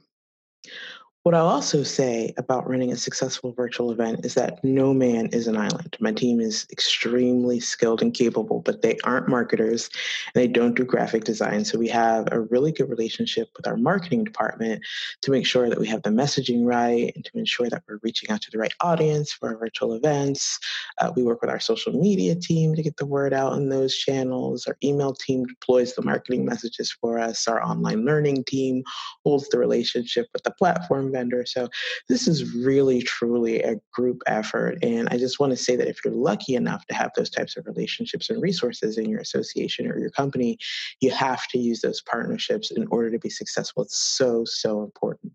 What 1.24 1.34
I'll 1.34 1.48
also 1.48 1.82
say 1.82 2.32
about 2.38 2.68
running 2.68 2.92
a 2.92 2.96
successful 2.96 3.52
virtual 3.52 3.90
event 3.90 4.24
is 4.24 4.34
that 4.34 4.62
no 4.62 4.94
man 4.94 5.26
is 5.26 5.48
an 5.48 5.56
island. 5.56 5.96
My 5.98 6.12
team 6.12 6.40
is 6.40 6.64
extremely 6.70 7.58
skilled 7.58 8.00
and 8.00 8.14
capable, 8.14 8.60
but 8.60 8.82
they 8.82 8.96
aren't 9.02 9.28
marketers 9.28 9.90
and 10.32 10.40
they 10.40 10.46
don't 10.46 10.76
do 10.76 10.84
graphic 10.84 11.24
design. 11.24 11.64
So 11.64 11.76
we 11.76 11.88
have 11.88 12.28
a 12.30 12.40
really 12.40 12.70
good 12.70 12.88
relationship 12.88 13.48
with 13.56 13.66
our 13.66 13.76
marketing 13.76 14.24
department 14.24 14.80
to 15.22 15.32
make 15.32 15.44
sure 15.44 15.68
that 15.68 15.80
we 15.80 15.88
have 15.88 16.02
the 16.02 16.10
messaging 16.10 16.64
right 16.64 17.12
and 17.14 17.24
to 17.24 17.38
ensure 17.38 17.68
that 17.68 17.82
we're 17.88 17.98
reaching 18.04 18.30
out 18.30 18.40
to 18.42 18.50
the 18.52 18.58
right 18.58 18.72
audience 18.80 19.32
for 19.32 19.48
our 19.48 19.58
virtual 19.58 19.94
events. 19.94 20.58
Uh, 20.98 21.12
we 21.16 21.24
work 21.24 21.42
with 21.42 21.50
our 21.50 21.60
social 21.60 21.92
media 21.92 22.36
team 22.36 22.76
to 22.76 22.82
get 22.82 22.96
the 22.96 23.04
word 23.04 23.34
out 23.34 23.54
in 23.54 23.70
those 23.70 23.94
channels. 23.94 24.66
Our 24.66 24.76
email 24.84 25.14
team 25.14 25.46
deploys 25.46 25.94
the 25.94 26.02
marketing 26.02 26.44
messages 26.44 26.92
for 26.92 27.18
us. 27.18 27.48
Our 27.48 27.60
online 27.60 28.04
learning 28.04 28.44
team 28.44 28.84
holds 29.24 29.48
the 29.48 29.58
relationship 29.58 30.28
with 30.32 30.44
the 30.44 30.52
platform 30.52 31.08
vendor. 31.18 31.44
So 31.46 31.68
this 32.08 32.28
is 32.28 32.54
really, 32.54 33.02
truly 33.02 33.62
a 33.62 33.76
group 33.92 34.22
effort. 34.26 34.78
And 34.82 35.08
I 35.10 35.18
just 35.18 35.40
want 35.40 35.50
to 35.50 35.56
say 35.56 35.76
that 35.76 35.88
if 35.88 35.98
you're 36.04 36.14
lucky 36.14 36.54
enough 36.54 36.86
to 36.86 36.94
have 36.94 37.10
those 37.16 37.30
types 37.30 37.56
of 37.56 37.66
relationships 37.66 38.30
and 38.30 38.40
resources 38.40 38.98
in 38.98 39.08
your 39.08 39.20
association 39.20 39.86
or 39.86 39.98
your 39.98 40.10
company, 40.10 40.58
you 41.00 41.10
have 41.10 41.46
to 41.48 41.58
use 41.58 41.80
those 41.80 42.00
partnerships 42.02 42.70
in 42.70 42.86
order 42.90 43.10
to 43.10 43.18
be 43.18 43.30
successful. 43.30 43.82
It's 43.82 43.98
so, 43.98 44.44
so 44.44 44.82
important. 44.82 45.32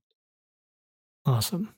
Awesome. 1.26 1.74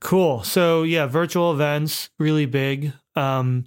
Cool. 0.00 0.42
So 0.44 0.82
yeah, 0.82 1.06
virtual 1.06 1.52
events, 1.52 2.10
really 2.18 2.46
big. 2.46 2.92
Um, 3.14 3.66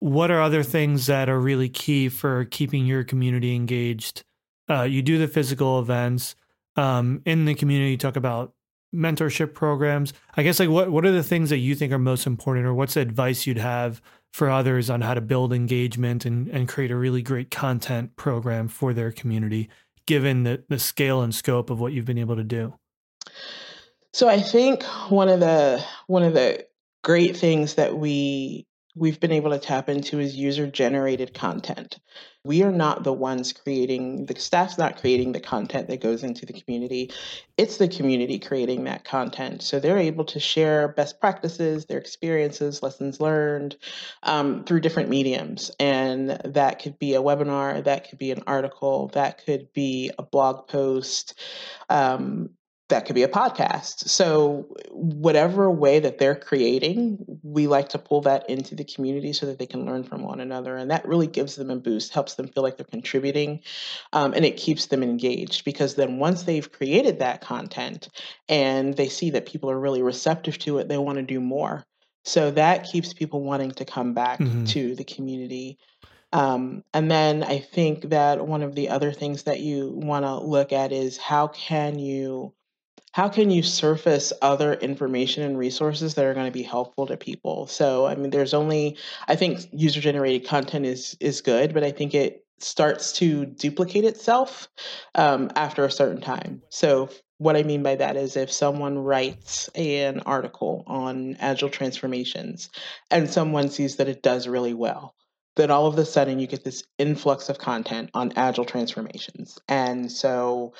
what 0.00 0.30
are 0.30 0.40
other 0.40 0.62
things 0.62 1.06
that 1.06 1.28
are 1.28 1.40
really 1.40 1.68
key 1.68 2.08
for 2.08 2.44
keeping 2.46 2.86
your 2.86 3.04
community 3.04 3.54
engaged? 3.54 4.24
Uh, 4.68 4.82
you 4.82 5.00
do 5.02 5.18
the 5.18 5.28
physical 5.28 5.78
events 5.78 6.34
um, 6.76 7.22
in 7.24 7.44
the 7.44 7.54
community. 7.54 7.92
You 7.92 7.98
talk 7.98 8.16
about 8.16 8.52
mentorship 8.94 9.54
programs. 9.54 10.12
I 10.36 10.42
guess 10.42 10.60
like 10.60 10.68
what 10.68 10.90
what 10.90 11.04
are 11.04 11.12
the 11.12 11.22
things 11.22 11.50
that 11.50 11.58
you 11.58 11.74
think 11.74 11.92
are 11.92 11.98
most 11.98 12.26
important, 12.26 12.66
or 12.66 12.74
what's 12.74 12.96
advice 12.96 13.46
you'd 13.46 13.58
have 13.58 14.02
for 14.32 14.48
others 14.48 14.88
on 14.88 15.02
how 15.02 15.14
to 15.14 15.20
build 15.20 15.52
engagement 15.52 16.24
and 16.24 16.48
and 16.48 16.68
create 16.68 16.90
a 16.90 16.96
really 16.96 17.22
great 17.22 17.50
content 17.50 18.16
program 18.16 18.68
for 18.68 18.92
their 18.92 19.12
community, 19.12 19.68
given 20.06 20.44
the 20.44 20.62
the 20.68 20.78
scale 20.78 21.22
and 21.22 21.34
scope 21.34 21.70
of 21.70 21.80
what 21.80 21.92
you've 21.92 22.04
been 22.04 22.18
able 22.18 22.36
to 22.36 22.44
do. 22.44 22.74
So 24.12 24.28
I 24.28 24.40
think 24.40 24.82
one 25.08 25.28
of 25.28 25.40
the 25.40 25.82
one 26.06 26.22
of 26.22 26.34
the 26.34 26.66
great 27.02 27.36
things 27.36 27.74
that 27.74 27.96
we 27.96 28.66
we've 28.94 29.20
been 29.20 29.32
able 29.32 29.50
to 29.50 29.58
tap 29.58 29.88
into 29.88 30.20
is 30.20 30.36
user 30.36 30.66
generated 30.66 31.32
content. 31.34 31.98
We 32.44 32.64
are 32.64 32.72
not 32.72 33.04
the 33.04 33.12
ones 33.12 33.52
creating, 33.52 34.26
the 34.26 34.38
staff's 34.38 34.76
not 34.76 35.00
creating 35.00 35.30
the 35.30 35.40
content 35.40 35.86
that 35.88 36.00
goes 36.00 36.24
into 36.24 36.44
the 36.44 36.52
community. 36.52 37.12
It's 37.56 37.76
the 37.76 37.86
community 37.86 38.40
creating 38.40 38.82
that 38.84 39.04
content. 39.04 39.62
So 39.62 39.78
they're 39.78 39.98
able 39.98 40.24
to 40.24 40.40
share 40.40 40.88
best 40.88 41.20
practices, 41.20 41.86
their 41.86 41.98
experiences, 41.98 42.82
lessons 42.82 43.20
learned 43.20 43.76
um, 44.24 44.64
through 44.64 44.80
different 44.80 45.08
mediums. 45.08 45.70
And 45.78 46.30
that 46.44 46.82
could 46.82 46.98
be 46.98 47.14
a 47.14 47.22
webinar, 47.22 47.84
that 47.84 48.08
could 48.08 48.18
be 48.18 48.32
an 48.32 48.42
article, 48.46 49.08
that 49.14 49.44
could 49.44 49.72
be 49.72 50.10
a 50.18 50.22
blog 50.22 50.66
post. 50.66 51.34
Um, 51.88 52.50
that 52.92 53.06
could 53.06 53.14
be 53.14 53.22
a 53.22 53.28
podcast. 53.28 54.08
So, 54.08 54.66
whatever 54.90 55.70
way 55.70 55.98
that 55.98 56.18
they're 56.18 56.36
creating, 56.36 57.24
we 57.42 57.66
like 57.66 57.88
to 57.90 57.98
pull 57.98 58.20
that 58.22 58.48
into 58.50 58.74
the 58.74 58.84
community 58.84 59.32
so 59.32 59.46
that 59.46 59.58
they 59.58 59.66
can 59.66 59.86
learn 59.86 60.04
from 60.04 60.22
one 60.22 60.40
another. 60.40 60.76
And 60.76 60.90
that 60.90 61.08
really 61.08 61.26
gives 61.26 61.56
them 61.56 61.70
a 61.70 61.76
boost, 61.76 62.12
helps 62.12 62.34
them 62.34 62.48
feel 62.48 62.62
like 62.62 62.76
they're 62.76 62.84
contributing, 62.84 63.60
um, 64.12 64.34
and 64.34 64.44
it 64.44 64.58
keeps 64.58 64.86
them 64.86 65.02
engaged 65.02 65.64
because 65.64 65.94
then 65.94 66.18
once 66.18 66.42
they've 66.42 66.70
created 66.70 67.18
that 67.20 67.40
content 67.40 68.10
and 68.48 68.94
they 68.94 69.08
see 69.08 69.30
that 69.30 69.46
people 69.46 69.70
are 69.70 69.80
really 69.80 70.02
receptive 70.02 70.58
to 70.58 70.78
it, 70.78 70.88
they 70.88 70.98
want 70.98 71.16
to 71.16 71.22
do 71.22 71.40
more. 71.40 71.84
So, 72.24 72.50
that 72.52 72.84
keeps 72.84 73.14
people 73.14 73.42
wanting 73.42 73.70
to 73.72 73.86
come 73.86 74.12
back 74.12 74.38
mm-hmm. 74.38 74.64
to 74.66 74.94
the 74.94 75.04
community. 75.04 75.78
Um, 76.34 76.84
and 76.94 77.10
then 77.10 77.42
I 77.42 77.58
think 77.58 78.10
that 78.10 78.46
one 78.46 78.62
of 78.62 78.74
the 78.74 78.90
other 78.90 79.12
things 79.12 79.44
that 79.44 79.60
you 79.60 79.90
want 79.94 80.24
to 80.24 80.38
look 80.38 80.72
at 80.72 80.92
is 80.92 81.18
how 81.18 81.48
can 81.48 81.98
you 81.98 82.54
how 83.12 83.28
can 83.28 83.50
you 83.50 83.62
surface 83.62 84.32
other 84.42 84.74
information 84.74 85.42
and 85.42 85.58
resources 85.58 86.14
that 86.14 86.24
are 86.24 86.34
going 86.34 86.46
to 86.46 86.52
be 86.52 86.62
helpful 86.62 87.06
to 87.06 87.16
people? 87.16 87.66
So 87.66 88.06
i 88.06 88.14
mean 88.14 88.30
there's 88.30 88.54
only 88.54 88.96
i 89.28 89.36
think 89.36 89.60
user 89.72 90.00
generated 90.00 90.48
content 90.48 90.86
is 90.86 91.16
is 91.20 91.40
good 91.40 91.74
but 91.74 91.84
i 91.84 91.90
think 91.90 92.14
it 92.14 92.44
starts 92.58 93.12
to 93.12 93.44
duplicate 93.44 94.04
itself 94.04 94.68
um, 95.16 95.50
after 95.56 95.84
a 95.84 95.90
certain 95.90 96.20
time. 96.20 96.62
So 96.68 97.10
what 97.38 97.56
i 97.56 97.62
mean 97.62 97.82
by 97.82 97.96
that 97.96 98.16
is 98.16 98.36
if 98.36 98.52
someone 98.52 98.98
writes 98.98 99.68
an 99.74 100.20
article 100.20 100.84
on 100.86 101.36
agile 101.40 101.70
transformations 101.70 102.70
and 103.10 103.28
someone 103.28 103.68
sees 103.68 103.96
that 103.96 104.08
it 104.08 104.22
does 104.22 104.46
really 104.46 104.74
well 104.74 105.14
then 105.56 105.70
all 105.70 105.86
of 105.86 105.98
a 105.98 106.04
sudden 106.04 106.38
you 106.38 106.46
get 106.46 106.64
this 106.64 106.84
influx 106.98 107.48
of 107.48 107.58
content 107.58 108.10
on 108.14 108.32
agile 108.36 108.64
transformations. 108.64 109.58
And 109.68 110.10
so 110.10 110.72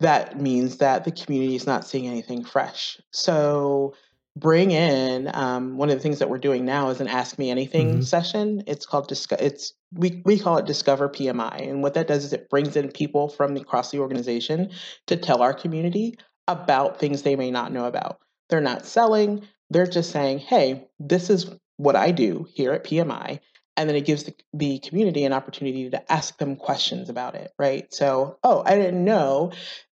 that 0.00 0.40
means 0.40 0.78
that 0.78 1.04
the 1.04 1.12
community 1.12 1.54
is 1.54 1.66
not 1.66 1.86
seeing 1.86 2.06
anything 2.06 2.44
fresh. 2.44 3.00
So 3.12 3.94
bring 4.36 4.70
in 4.70 5.30
um, 5.34 5.76
one 5.76 5.90
of 5.90 5.96
the 5.96 6.02
things 6.02 6.18
that 6.18 6.30
we're 6.30 6.38
doing 6.38 6.64
now 6.64 6.88
is 6.88 7.00
an 7.00 7.08
ask 7.08 7.38
me 7.38 7.50
anything 7.50 7.90
mm-hmm. 7.90 8.02
session 8.02 8.62
it's 8.66 8.86
called 8.86 9.08
Disco- 9.08 9.36
it's 9.38 9.74
we, 9.92 10.22
we 10.24 10.38
call 10.38 10.58
it 10.58 10.66
discover 10.66 11.08
pmi 11.08 11.68
and 11.68 11.82
what 11.82 11.94
that 11.94 12.06
does 12.06 12.24
is 12.24 12.32
it 12.32 12.48
brings 12.48 12.76
in 12.76 12.90
people 12.90 13.28
from 13.28 13.56
across 13.56 13.90
the 13.90 13.98
organization 13.98 14.70
to 15.08 15.16
tell 15.16 15.42
our 15.42 15.52
community 15.52 16.16
about 16.46 16.98
things 16.98 17.22
they 17.22 17.36
may 17.36 17.50
not 17.50 17.72
know 17.72 17.86
about 17.86 18.20
they're 18.48 18.60
not 18.60 18.86
selling 18.86 19.42
they're 19.68 19.86
just 19.86 20.10
saying 20.10 20.38
hey 20.38 20.86
this 21.00 21.28
is 21.28 21.50
what 21.76 21.96
i 21.96 22.12
do 22.12 22.46
here 22.54 22.72
at 22.72 22.84
pmi 22.84 23.40
and 23.76 23.88
then 23.88 23.96
it 23.96 24.04
gives 24.04 24.24
the, 24.24 24.34
the 24.52 24.78
community 24.80 25.24
an 25.24 25.32
opportunity 25.32 25.88
to 25.88 26.12
ask 26.12 26.36
them 26.38 26.54
questions 26.54 27.08
about 27.08 27.34
it 27.34 27.52
right 27.58 27.92
so 27.92 28.38
oh 28.44 28.62
i 28.64 28.76
didn't 28.76 29.04
know 29.04 29.50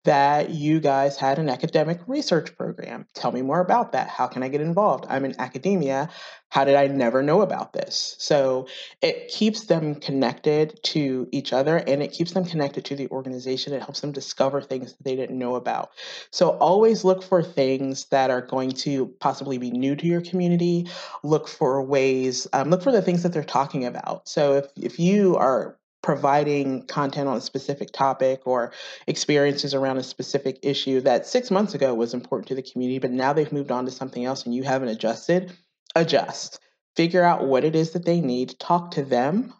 that 0.08 0.48
you 0.48 0.80
guys 0.80 1.18
had 1.18 1.38
an 1.38 1.50
academic 1.50 2.00
research 2.06 2.56
program. 2.56 3.06
Tell 3.12 3.30
me 3.30 3.42
more 3.42 3.60
about 3.60 3.92
that. 3.92 4.08
How 4.08 4.26
can 4.26 4.42
i 4.42 4.48
get 4.48 4.62
involved? 4.62 5.04
I'm 5.06 5.26
in 5.26 5.38
academia. 5.38 6.08
How 6.48 6.64
did 6.64 6.76
i 6.76 6.86
never 6.86 7.22
know 7.22 7.42
about 7.42 7.74
this? 7.74 8.16
So 8.18 8.68
it 9.02 9.28
keeps 9.28 9.66
them 9.66 9.96
connected 9.96 10.80
to 10.84 11.28
each 11.30 11.52
other 11.52 11.76
and 11.76 12.02
it 12.02 12.12
keeps 12.12 12.32
them 12.32 12.46
connected 12.46 12.86
to 12.86 12.96
the 12.96 13.06
organization. 13.08 13.74
It 13.74 13.82
helps 13.82 14.00
them 14.00 14.12
discover 14.12 14.62
things 14.62 14.94
that 14.94 15.04
they 15.04 15.14
didn't 15.14 15.38
know 15.38 15.56
about. 15.56 15.90
So 16.30 16.52
always 16.52 17.04
look 17.04 17.22
for 17.22 17.42
things 17.42 18.06
that 18.06 18.30
are 18.30 18.40
going 18.40 18.70
to 18.70 19.08
possibly 19.20 19.58
be 19.58 19.70
new 19.70 19.94
to 19.94 20.06
your 20.06 20.22
community. 20.22 20.88
Look 21.22 21.48
for 21.48 21.82
ways 21.82 22.46
um, 22.54 22.70
look 22.70 22.82
for 22.82 22.92
the 22.92 23.02
things 23.02 23.24
that 23.24 23.34
they're 23.34 23.44
talking 23.44 23.84
about. 23.84 24.26
So 24.26 24.54
if, 24.54 24.66
if 24.74 24.98
you 24.98 25.36
are 25.36 25.77
providing 26.02 26.86
content 26.86 27.28
on 27.28 27.36
a 27.36 27.40
specific 27.40 27.92
topic 27.92 28.46
or 28.46 28.72
experiences 29.06 29.74
around 29.74 29.98
a 29.98 30.02
specific 30.02 30.58
issue 30.62 31.00
that 31.00 31.26
six 31.26 31.50
months 31.50 31.74
ago 31.74 31.94
was 31.94 32.14
important 32.14 32.48
to 32.48 32.54
the 32.54 32.62
community, 32.62 32.98
but 32.98 33.10
now 33.10 33.32
they've 33.32 33.52
moved 33.52 33.70
on 33.70 33.84
to 33.84 33.90
something 33.90 34.24
else 34.24 34.44
and 34.44 34.54
you 34.54 34.62
haven't 34.62 34.88
adjusted, 34.88 35.52
adjust. 35.94 36.60
Figure 36.96 37.24
out 37.24 37.46
what 37.46 37.64
it 37.64 37.76
is 37.76 37.92
that 37.92 38.04
they 38.04 38.20
need, 38.20 38.58
talk 38.58 38.92
to 38.92 39.04
them, 39.04 39.52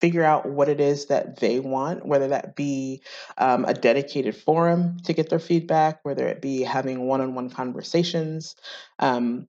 figure 0.00 0.24
out 0.24 0.46
what 0.46 0.68
it 0.68 0.80
is 0.80 1.06
that 1.06 1.38
they 1.38 1.60
want, 1.60 2.04
whether 2.04 2.28
that 2.28 2.56
be 2.56 3.00
um, 3.38 3.64
a 3.64 3.72
dedicated 3.72 4.34
forum 4.34 4.96
to 5.04 5.12
get 5.12 5.30
their 5.30 5.38
feedback, 5.38 6.00
whether 6.02 6.26
it 6.26 6.42
be 6.42 6.62
having 6.62 7.06
one 7.06 7.20
on 7.20 7.34
one 7.34 7.48
conversations. 7.48 8.56
Um, 8.98 9.46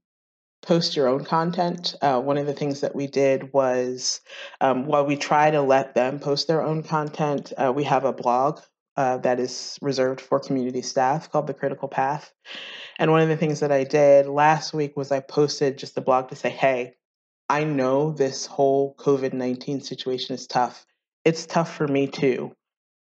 post 0.63 0.95
your 0.95 1.07
own 1.07 1.23
content. 1.23 1.95
Uh, 2.01 2.19
one 2.19 2.37
of 2.37 2.47
the 2.47 2.53
things 2.53 2.81
that 2.81 2.95
we 2.95 3.07
did 3.07 3.53
was 3.53 4.21
um, 4.61 4.85
while 4.85 5.05
we 5.05 5.15
try 5.15 5.51
to 5.51 5.61
let 5.61 5.93
them 5.93 6.19
post 6.19 6.47
their 6.47 6.63
own 6.63 6.83
content, 6.83 7.53
uh, 7.57 7.71
we 7.75 7.83
have 7.83 8.05
a 8.05 8.13
blog 8.13 8.61
uh, 8.97 9.17
that 9.17 9.39
is 9.39 9.77
reserved 9.81 10.21
for 10.21 10.39
community 10.39 10.81
staff 10.81 11.31
called 11.31 11.47
The 11.47 11.53
Critical 11.53 11.87
Path. 11.87 12.33
And 12.97 13.11
one 13.11 13.21
of 13.21 13.29
the 13.29 13.37
things 13.37 13.59
that 13.59 13.71
I 13.71 13.83
did 13.83 14.27
last 14.27 14.73
week 14.73 14.95
was 14.95 15.11
I 15.11 15.19
posted 15.19 15.77
just 15.77 15.97
a 15.97 16.01
blog 16.01 16.29
to 16.29 16.35
say, 16.35 16.49
hey, 16.49 16.95
I 17.49 17.63
know 17.63 18.11
this 18.11 18.45
whole 18.45 18.95
COVID 18.95 19.33
19 19.33 19.81
situation 19.81 20.35
is 20.35 20.47
tough. 20.47 20.85
It's 21.25 21.45
tough 21.45 21.75
for 21.75 21.87
me 21.87 22.07
too. 22.07 22.55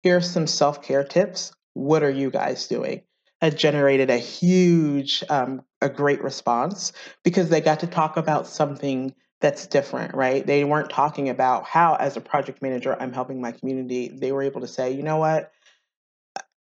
Here's 0.02 0.30
some 0.30 0.48
self 0.48 0.82
care 0.82 1.04
tips. 1.04 1.54
What 1.74 2.04
are 2.04 2.10
you 2.10 2.30
guys 2.30 2.68
doing? 2.68 3.04
had 3.44 3.58
generated 3.58 4.10
a 4.10 4.18
huge, 4.18 5.22
um, 5.30 5.64
a 5.84 5.90
great 5.90 6.24
response 6.24 6.94
because 7.24 7.50
they 7.50 7.62
got 7.62 7.82
to 7.82 7.88
talk 7.88 8.18
about 8.18 8.48
something 8.48 9.14
that's 9.42 9.68
different, 9.68 10.16
right? 10.16 10.48
They 10.48 10.64
weren't 10.64 10.90
talking 10.90 11.28
about 11.28 11.66
how, 11.66 11.96
as 11.96 12.16
a 12.16 12.22
project 12.22 12.62
manager, 12.62 12.96
I'm 13.00 13.12
helping 13.12 13.42
my 13.42 13.52
community. 13.52 14.08
They 14.08 14.32
were 14.32 14.42
able 14.42 14.62
to 14.62 14.68
say, 14.68 14.94
you 14.94 15.04
know 15.04 15.18
what? 15.18 15.52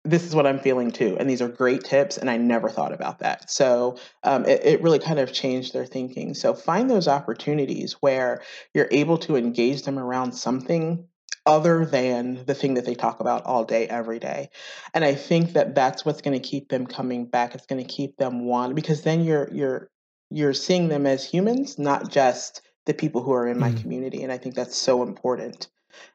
This 0.03 0.25
is 0.25 0.35
what 0.35 0.45
I'm 0.45 0.59
feeling 0.59 0.91
too. 0.91 1.15
And 1.17 1.29
these 1.29 1.41
are 1.41 1.47
great 1.47 1.85
tips. 1.85 2.17
And 2.17 2.29
I 2.29 2.35
never 2.35 2.69
thought 2.69 2.91
about 2.91 3.19
that. 3.19 3.49
So 3.49 3.97
um, 4.23 4.43
it, 4.45 4.59
it 4.65 4.81
really 4.81 4.99
kind 4.99 5.17
of 5.17 5.31
changed 5.31 5.71
their 5.73 5.85
thinking. 5.85 6.33
So 6.33 6.53
find 6.53 6.89
those 6.89 7.07
opportunities 7.07 7.93
where 8.01 8.41
you're 8.73 8.89
able 8.91 9.17
to 9.19 9.37
engage 9.37 9.83
them 9.83 9.97
around 9.97 10.33
something 10.33 11.07
other 11.45 11.85
than 11.85 12.45
the 12.45 12.55
thing 12.55 12.75
that 12.75 12.85
they 12.85 12.95
talk 12.95 13.19
about 13.19 13.45
all 13.45 13.65
day, 13.65 13.87
every 13.87 14.19
day. 14.19 14.49
And 14.93 15.03
I 15.03 15.15
think 15.15 15.53
that 15.53 15.75
that's 15.75 16.05
what's 16.05 16.21
going 16.21 16.39
to 16.39 16.47
keep 16.47 16.69
them 16.69 16.87
coming 16.87 17.25
back. 17.25 17.55
It's 17.55 17.65
going 17.65 17.85
to 17.85 17.87
keep 17.87 18.17
them 18.17 18.45
wanting 18.45 18.75
because 18.75 19.01
then 19.01 19.23
you're 19.23 19.49
you're 19.51 19.89
you're 20.29 20.53
seeing 20.53 20.87
them 20.87 21.05
as 21.05 21.25
humans, 21.25 21.77
not 21.77 22.09
just 22.09 22.61
the 22.85 22.93
people 22.93 23.21
who 23.21 23.33
are 23.33 23.47
in 23.47 23.59
my 23.59 23.71
mm. 23.71 23.81
community. 23.81 24.23
And 24.23 24.31
I 24.31 24.37
think 24.37 24.55
that's 24.55 24.75
so 24.75 25.03
important. 25.03 25.67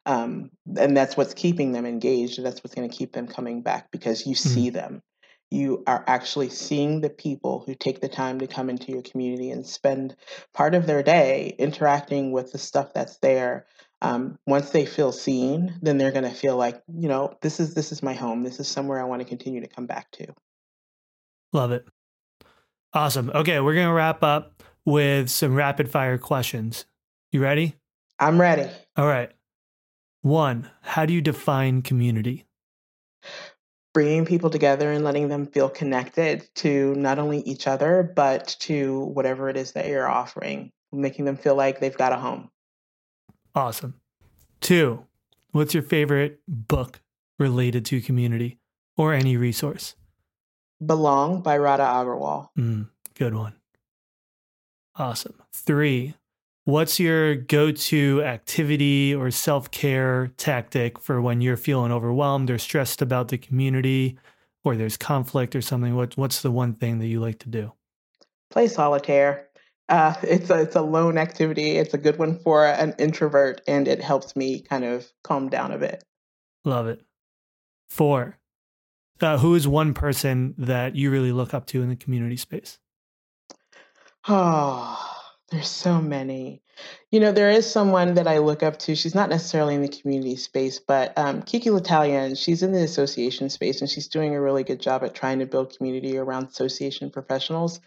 Um, 0.07 0.51
and 0.77 0.97
that's 0.97 1.17
what's 1.17 1.35
keeping 1.35 1.73
them 1.73 1.87
engaged. 1.87 2.43
That's 2.43 2.63
what's 2.65 2.75
going 2.75 2.89
to 2.89 2.97
keep 2.97 3.13
them 3.13 3.29
coming 3.29 3.63
back 3.63 3.91
because 3.91 4.27
you 4.27 4.35
mm. 4.35 4.39
see 4.39 4.71
them. 4.71 5.03
You 5.51 5.83
are 5.87 6.05
actually 6.07 6.51
seeing 6.51 7.01
the 7.01 7.09
people 7.09 7.63
who 7.65 7.75
take 7.75 8.01
the 8.01 8.09
time 8.09 8.41
to 8.41 8.47
come 8.47 8.69
into 8.69 8.93
your 8.93 9.03
community 9.03 9.51
and 9.51 9.67
spend 9.67 10.15
part 10.53 10.75
of 10.75 10.87
their 10.87 11.03
day 11.03 11.55
interacting 11.59 12.33
with 12.33 12.53
the 12.53 12.59
stuff 12.59 12.93
that's 12.93 13.17
there 13.19 13.67
um, 14.01 14.39
once 14.47 14.71
they 14.71 14.87
feel 14.87 15.13
seen, 15.13 15.75
then 15.83 15.99
they're 15.99 16.13
going 16.13 16.25
to 16.25 16.31
feel 16.31 16.57
like, 16.57 16.81
you 16.93 17.09
know, 17.09 17.37
this 17.43 17.59
is 17.59 17.75
this 17.75 17.91
is 17.91 18.03
my 18.03 18.15
home. 18.15 18.45
This 18.45 18.61
is 18.61 18.69
somewhere 18.69 19.01
I 19.01 19.05
want 19.05 19.21
to 19.21 19.29
continue 19.29 19.61
to 19.61 19.67
come 19.67 19.87
back 19.87 20.11
to. 20.13 20.27
Love 21.53 21.73
it. 21.73 21.87
Awesome. 22.93 23.31
Okay, 23.35 23.61
we're 23.61 23.75
going 23.75 23.89
to 23.89 23.93
wrap 23.93 24.23
up 24.23 24.63
with 24.85 25.29
some 25.29 25.55
rapid 25.55 25.91
fire 25.91 26.17
questions. 26.17 26.87
You 27.33 27.43
ready? 27.43 27.75
I'm 28.19 28.41
ready. 28.41 28.71
All 28.97 29.07
right. 29.07 29.31
One, 30.23 30.71
how 30.83 31.07
do 31.07 31.13
you 31.13 31.21
define 31.21 31.83
community? 31.83 32.47
Bringing 33.95 34.27
people 34.27 34.51
together 34.51 34.91
and 34.93 35.05
letting 35.05 35.29
them 35.29 35.47
feel 35.47 35.69
connected 35.69 36.49
to 36.57 36.95
not 36.95 37.19
only 37.19 37.41
each 37.41 37.67
other, 37.67 38.13
but 38.15 38.57
to 38.61 39.01
whatever 39.01 39.49
it 39.49 39.57
is 39.57 39.73
that 39.73 39.87
you're 39.87 40.09
offering, 40.09 40.71
making 40.93 41.25
them 41.25 41.37
feel 41.37 41.55
like 41.55 41.81
they've 41.81 41.97
got 41.97 42.13
a 42.13 42.17
home. 42.17 42.51
Awesome. 43.59 43.95
Two, 44.61 45.05
what's 45.51 45.75
your 45.75 45.83
favorite 45.83 46.39
book 46.47 47.01
related 47.41 47.85
to 47.87 48.01
community 48.01 48.61
or 48.97 49.13
any 49.13 49.37
resource? 49.37 49.97
Belong 50.85 51.43
by 51.43 51.59
Radha 51.59 51.83
Agrawal. 51.83 52.51
Mm, 52.57 52.89
good 53.15 53.35
one. 53.35 53.55
Awesome. 54.95 55.35
Three, 55.53 56.15
what's 56.67 57.01
your 57.01 57.35
go 57.35 57.73
to 57.73 58.23
activity 58.23 59.13
or 59.13 59.33
self 59.33 59.73
care 59.73 60.29
tactic 60.37 61.01
for 61.01 61.21
when 61.21 61.41
you're 61.41 61.57
feeling 61.57 61.91
overwhelmed 61.91 62.51
or 62.53 62.59
stressed 62.59 63.03
about 63.03 63.27
the 63.27 63.39
community 63.39 64.21
or 64.63 64.77
there's 64.77 64.97
conflict 64.97 65.57
or 65.57 65.63
something? 65.63 65.97
What, 65.97 66.17
what's 66.17 66.43
the 66.43 66.53
one 66.53 66.75
thing 66.75 67.01
that 67.01 67.09
you 67.09 67.19
like 67.19 67.41
to 67.41 67.49
do? 67.49 67.73
Play 68.51 68.69
solitaire. 68.69 69.48
Uh, 69.89 70.15
it's 70.23 70.51
a 70.51 70.61
it's 70.61 70.77
a 70.77 70.83
lone 70.83 71.17
activity. 71.17 71.77
It's 71.77 71.95
a 71.95 71.99
good 71.99 72.19
one 72.19 72.39
for 72.39 72.67
an 72.67 72.95
introvert, 72.99 73.63
and 73.67 73.89
it 73.89 74.03
helps 74.03 74.37
me 74.37 74.61
kind 74.61 74.85
of 74.85 75.11
calm 75.25 75.49
down 75.49 75.73
a 75.73 75.79
bit. 75.79 76.05
Love 76.65 76.87
it. 76.87 77.03
Four. 77.89 78.39
Uh, 79.21 79.39
who 79.39 79.55
is 79.55 79.67
one 79.67 79.95
person 79.95 80.55
that 80.59 80.95
you 80.95 81.11
really 81.11 81.33
look 81.33 81.53
up 81.53 81.67
to 81.67 81.83
in 81.83 81.89
the 81.89 81.97
community 81.97 82.37
space? 82.37 82.79
Oh, 84.29 85.17
there's 85.51 85.69
so 85.69 86.01
many. 86.01 86.63
You 87.11 87.21
know, 87.21 87.33
there 87.33 87.51
is 87.51 87.71
someone 87.71 88.15
that 88.15 88.29
I 88.29 88.39
look 88.39 88.63
up 88.63 88.79
to. 88.81 88.95
She's 88.95 89.15
not 89.15 89.31
necessarily 89.31 89.75
in 89.75 89.83
the 89.83 89.89
community 89.89 90.37
space, 90.37 90.79
but 90.79 91.17
um, 91.17 91.43
Kiki 91.43 91.71
L'Italien, 91.71 92.37
she's 92.37 92.63
in 92.63 92.73
the 92.73 92.83
association 92.83 93.49
space 93.51 93.81
and 93.81 93.89
she's 93.89 94.09
doing 94.09 94.35
a 94.35 94.41
really 94.41 94.63
good 94.63 94.81
job 94.81 95.03
at 95.03 95.15
trying 95.15 95.39
to 95.39 95.47
build 95.47 95.77
community 95.77 96.19
around 96.19 96.49
association 96.49 97.11
professionals. 97.11 97.81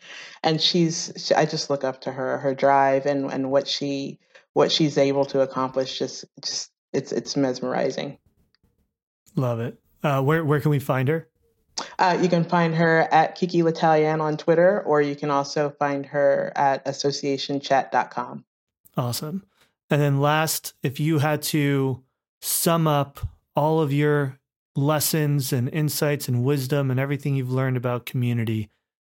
And 0.44 0.60
she's, 0.60 1.14
she, 1.18 1.36
I 1.36 1.46
just 1.46 1.70
look 1.70 1.84
up 1.84 2.02
to 2.02 2.12
her, 2.12 2.40
her 2.40 2.56
drive 2.56 3.06
and, 3.06 3.32
and 3.32 3.52
what 3.52 3.68
she, 3.68 4.20
what 4.54 4.72
she's 4.72 4.98
able 4.98 5.26
to 5.26 5.42
accomplish. 5.42 6.00
Just, 6.00 6.26
just, 6.44 6.72
it's, 6.94 7.12
it's 7.12 7.38
mesmerizing. 7.38 8.18
Love 9.36 9.60
it. 9.60 9.80
Uh, 10.04 10.22
where, 10.22 10.44
where 10.44 10.60
can 10.60 10.72
we 10.72 10.80
find 10.80 11.08
her? 11.08 11.30
Uh, 12.00 12.18
you 12.22 12.30
can 12.30 12.44
find 12.44 12.76
her 12.76 13.08
at 13.12 13.36
Kiki 13.36 13.64
L'Italien 13.64 14.22
on 14.22 14.38
Twitter, 14.38 14.82
or 14.82 15.02
you 15.02 15.16
can 15.16 15.30
also 15.30 15.70
find 15.70 16.06
her 16.08 16.52
at 16.56 16.86
associationchat.com. 16.86 18.46
Awesome. 18.98 19.44
And 19.90 20.02
then 20.02 20.22
last, 20.22 20.74
if 20.84 21.00
you 21.00 21.20
had 21.20 21.42
to 21.44 22.04
sum 22.42 22.88
up 22.88 23.20
all 23.56 23.82
of 23.82 23.92
your 23.92 24.40
lessons 24.76 25.52
and 25.52 25.68
insights 25.70 26.28
and 26.28 26.44
wisdom 26.44 26.90
and 26.90 27.00
everything 27.00 27.36
you've 27.36 27.52
learned 27.52 27.78
about 27.78 28.06
community, 28.06 28.70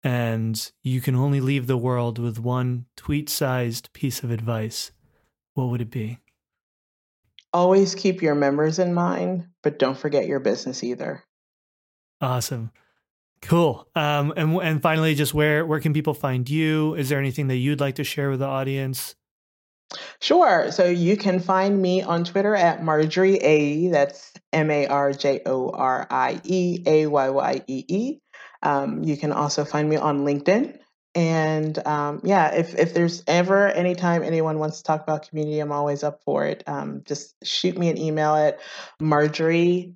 and 0.04 0.70
you 0.82 1.00
can 1.00 1.16
only 1.16 1.40
leave 1.40 1.66
the 1.66 1.76
world 1.76 2.18
with 2.18 2.38
one 2.38 2.86
tweet 2.96 3.28
sized 3.28 3.92
piece 3.92 4.22
of 4.22 4.30
advice, 4.30 4.92
what 5.54 5.68
would 5.68 5.80
it 5.80 5.90
be? 5.90 6.18
Always 7.52 7.94
keep 7.94 8.22
your 8.22 8.34
members 8.34 8.78
in 8.78 8.92
mind, 8.92 9.48
but 9.62 9.78
don't 9.78 9.98
forget 9.98 10.26
your 10.26 10.40
business 10.40 10.84
either. 10.84 11.24
Awesome. 12.20 12.70
Cool. 13.42 13.86
Um, 13.94 14.32
and 14.36 14.56
and 14.56 14.82
finally, 14.82 15.14
just 15.14 15.34
where 15.34 15.66
where 15.66 15.80
can 15.80 15.92
people 15.92 16.14
find 16.14 16.48
you? 16.48 16.94
Is 16.94 17.08
there 17.08 17.18
anything 17.18 17.48
that 17.48 17.56
you'd 17.56 17.80
like 17.80 17.96
to 17.96 18.04
share 18.04 18.30
with 18.30 18.40
the 18.40 18.46
audience? 18.46 19.14
Sure. 20.20 20.72
So 20.72 20.86
you 20.86 21.16
can 21.16 21.38
find 21.38 21.80
me 21.80 22.02
on 22.02 22.24
Twitter 22.24 22.56
at 22.56 22.82
Marjorie 22.82 23.36
A. 23.36 23.88
That's 23.88 24.32
M 24.52 24.70
A 24.70 24.86
R 24.86 25.12
J 25.12 25.42
O 25.46 25.70
R 25.70 26.06
I 26.10 26.40
E 26.44 26.82
A 26.86 27.06
Y 27.06 27.28
Y 27.30 27.62
E 27.66 27.84
E. 27.88 28.18
Um, 28.62 29.04
you 29.04 29.16
can 29.16 29.32
also 29.32 29.64
find 29.64 29.88
me 29.88 29.96
on 29.96 30.24
LinkedIn. 30.24 30.78
And 31.14 31.86
um, 31.86 32.20
yeah, 32.24 32.54
if, 32.54 32.74
if 32.74 32.92
there's 32.92 33.22
ever 33.26 33.68
anytime 33.68 34.22
anyone 34.22 34.58
wants 34.58 34.78
to 34.78 34.82
talk 34.82 35.02
about 35.02 35.28
community, 35.28 35.60
I'm 35.60 35.72
always 35.72 36.04
up 36.04 36.20
for 36.24 36.44
it. 36.44 36.62
Um, 36.66 37.02
just 37.06 37.34
shoot 37.42 37.78
me 37.78 37.88
an 37.88 37.96
email 37.96 38.34
at 38.34 38.60
marjorie 39.00 39.94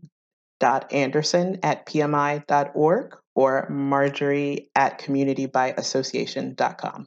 Anderson 0.62 1.58
at 1.62 1.86
pmi.org 1.86 3.16
or 3.34 3.66
marjorie 3.70 4.68
at 4.74 5.00
communitybyassociation.com. 5.00 7.06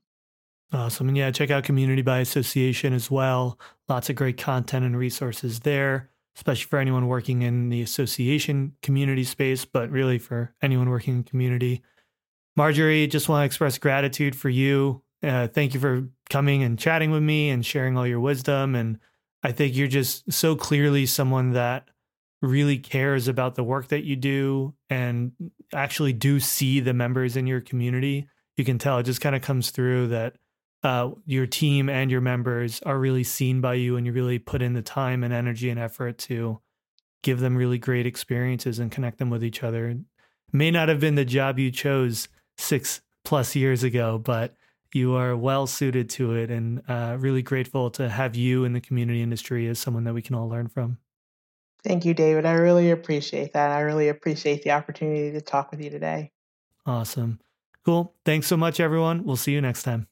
Awesome. 0.72 1.08
And 1.08 1.18
yeah, 1.18 1.32
check 1.32 1.52
out 1.52 1.64
Community 1.64 2.02
by 2.02 2.18
Association 2.20 2.94
as 2.94 3.12
well. 3.12 3.60
Lots 3.88 4.10
of 4.10 4.16
great 4.16 4.38
content 4.38 4.84
and 4.84 4.98
resources 4.98 5.60
there, 5.60 6.10
especially 6.36 6.66
for 6.66 6.80
anyone 6.80 7.08
working 7.08 7.44
in 7.44 7.70
the 7.70 7.84
association 7.84 8.74
community 8.82 9.24
space, 9.24 9.66
but 9.66 9.92
really 9.92 10.18
for 10.18 10.56
anyone 10.64 10.90
working 10.90 11.18
in 11.18 11.24
community. 11.24 11.84
Marjorie, 12.56 13.06
just 13.08 13.30
want 13.30 13.42
to 13.42 13.46
express 13.46 13.78
gratitude 13.78 14.36
for 14.36 14.50
you. 14.50 15.04
Uh, 15.22 15.48
thank 15.48 15.76
you 15.76 15.80
for 15.80 16.08
coming 16.30 16.64
and 16.64 16.80
chatting 16.80 17.12
with 17.12 17.22
me 17.22 17.50
and 17.50 17.66
sharing 17.66 17.96
all 17.96 18.08
your 18.08 18.20
wisdom. 18.20 18.74
And 18.74 19.00
I 19.44 19.52
think 19.52 19.76
you're 19.76 19.88
just 19.88 20.32
so 20.32 20.56
clearly 20.56 21.06
someone 21.06 21.52
that 21.52 21.88
really 22.44 22.78
cares 22.78 23.30
about 23.30 23.56
the 23.56 23.64
work 23.64 23.88
that 23.88 24.04
you 24.04 24.18
do 24.18 24.74
and 24.90 25.32
actually 25.74 26.12
do 26.12 26.42
see 26.42 26.82
the 26.82 26.94
members 26.94 27.38
in 27.38 27.48
your 27.48 27.62
community, 27.62 28.28
you 28.58 28.66
can 28.66 28.78
tell 28.78 29.00
it 29.00 29.04
just 29.04 29.22
kind 29.22 29.36
of 29.36 29.42
comes 29.42 29.72
through 29.72 30.10
that 30.10 30.36
uh, 30.84 31.10
your 31.26 31.48
team 31.48 31.90
and 31.90 32.12
your 32.12 32.20
members 32.20 32.82
are 32.82 33.00
really 33.00 33.24
seen 33.24 33.62
by 33.62 33.74
you 33.76 33.96
and 33.96 34.06
you 34.06 34.12
really 34.12 34.38
put 34.38 34.62
in 34.62 34.74
the 34.74 34.82
time 34.82 35.24
and 35.24 35.34
energy 35.34 35.70
and 35.70 35.80
effort 35.80 36.18
to 36.18 36.60
give 37.24 37.40
them 37.40 37.56
really 37.56 37.78
great 37.78 38.06
experiences 38.06 38.78
and 38.78 38.92
connect 38.92 39.20
them 39.20 39.30
with 39.30 39.44
each 39.44 39.64
other. 39.64 39.98
May 40.52 40.70
not 40.70 40.90
have 40.90 41.00
been 41.00 41.16
the 41.16 41.24
job 41.24 41.58
you 41.58 41.72
chose 41.72 42.28
six 42.58 43.00
plus 43.24 43.56
years 43.56 43.84
ago, 43.84 44.18
but 44.18 44.58
you 44.94 45.16
are 45.16 45.36
well 45.38 45.66
suited 45.66 46.10
to 46.10 46.34
it 46.34 46.52
and 46.52 46.84
uh, 46.90 47.16
really 47.18 47.42
grateful 47.42 47.90
to 47.92 48.10
have 48.10 48.36
you 48.36 48.66
in 48.66 48.74
the 48.74 48.82
community 48.82 49.22
industry 49.22 49.70
as 49.70 49.80
someone 49.80 50.04
that 50.04 50.14
we 50.14 50.22
can 50.22 50.36
all 50.36 50.50
learn 50.50 50.68
from. 50.68 50.98
Thank 51.84 52.06
you, 52.06 52.14
David. 52.14 52.46
I 52.46 52.54
really 52.54 52.92
appreciate 52.92 53.54
that. 53.54 53.72
I 53.72 53.82
really 53.82 54.08
appreciate 54.08 54.64
the 54.64 54.72
opportunity 54.72 55.32
to 55.32 55.42
talk 55.42 55.72
with 55.72 55.82
you 55.82 55.90
today. 55.90 56.32
Awesome. 56.86 57.40
Cool. 57.86 58.14
Thanks 58.26 58.48
so 58.48 58.56
much, 58.56 58.80
everyone. 58.80 59.26
We'll 59.26 59.36
see 59.36 59.52
you 59.52 59.62
next 59.62 59.84
time. 59.84 60.08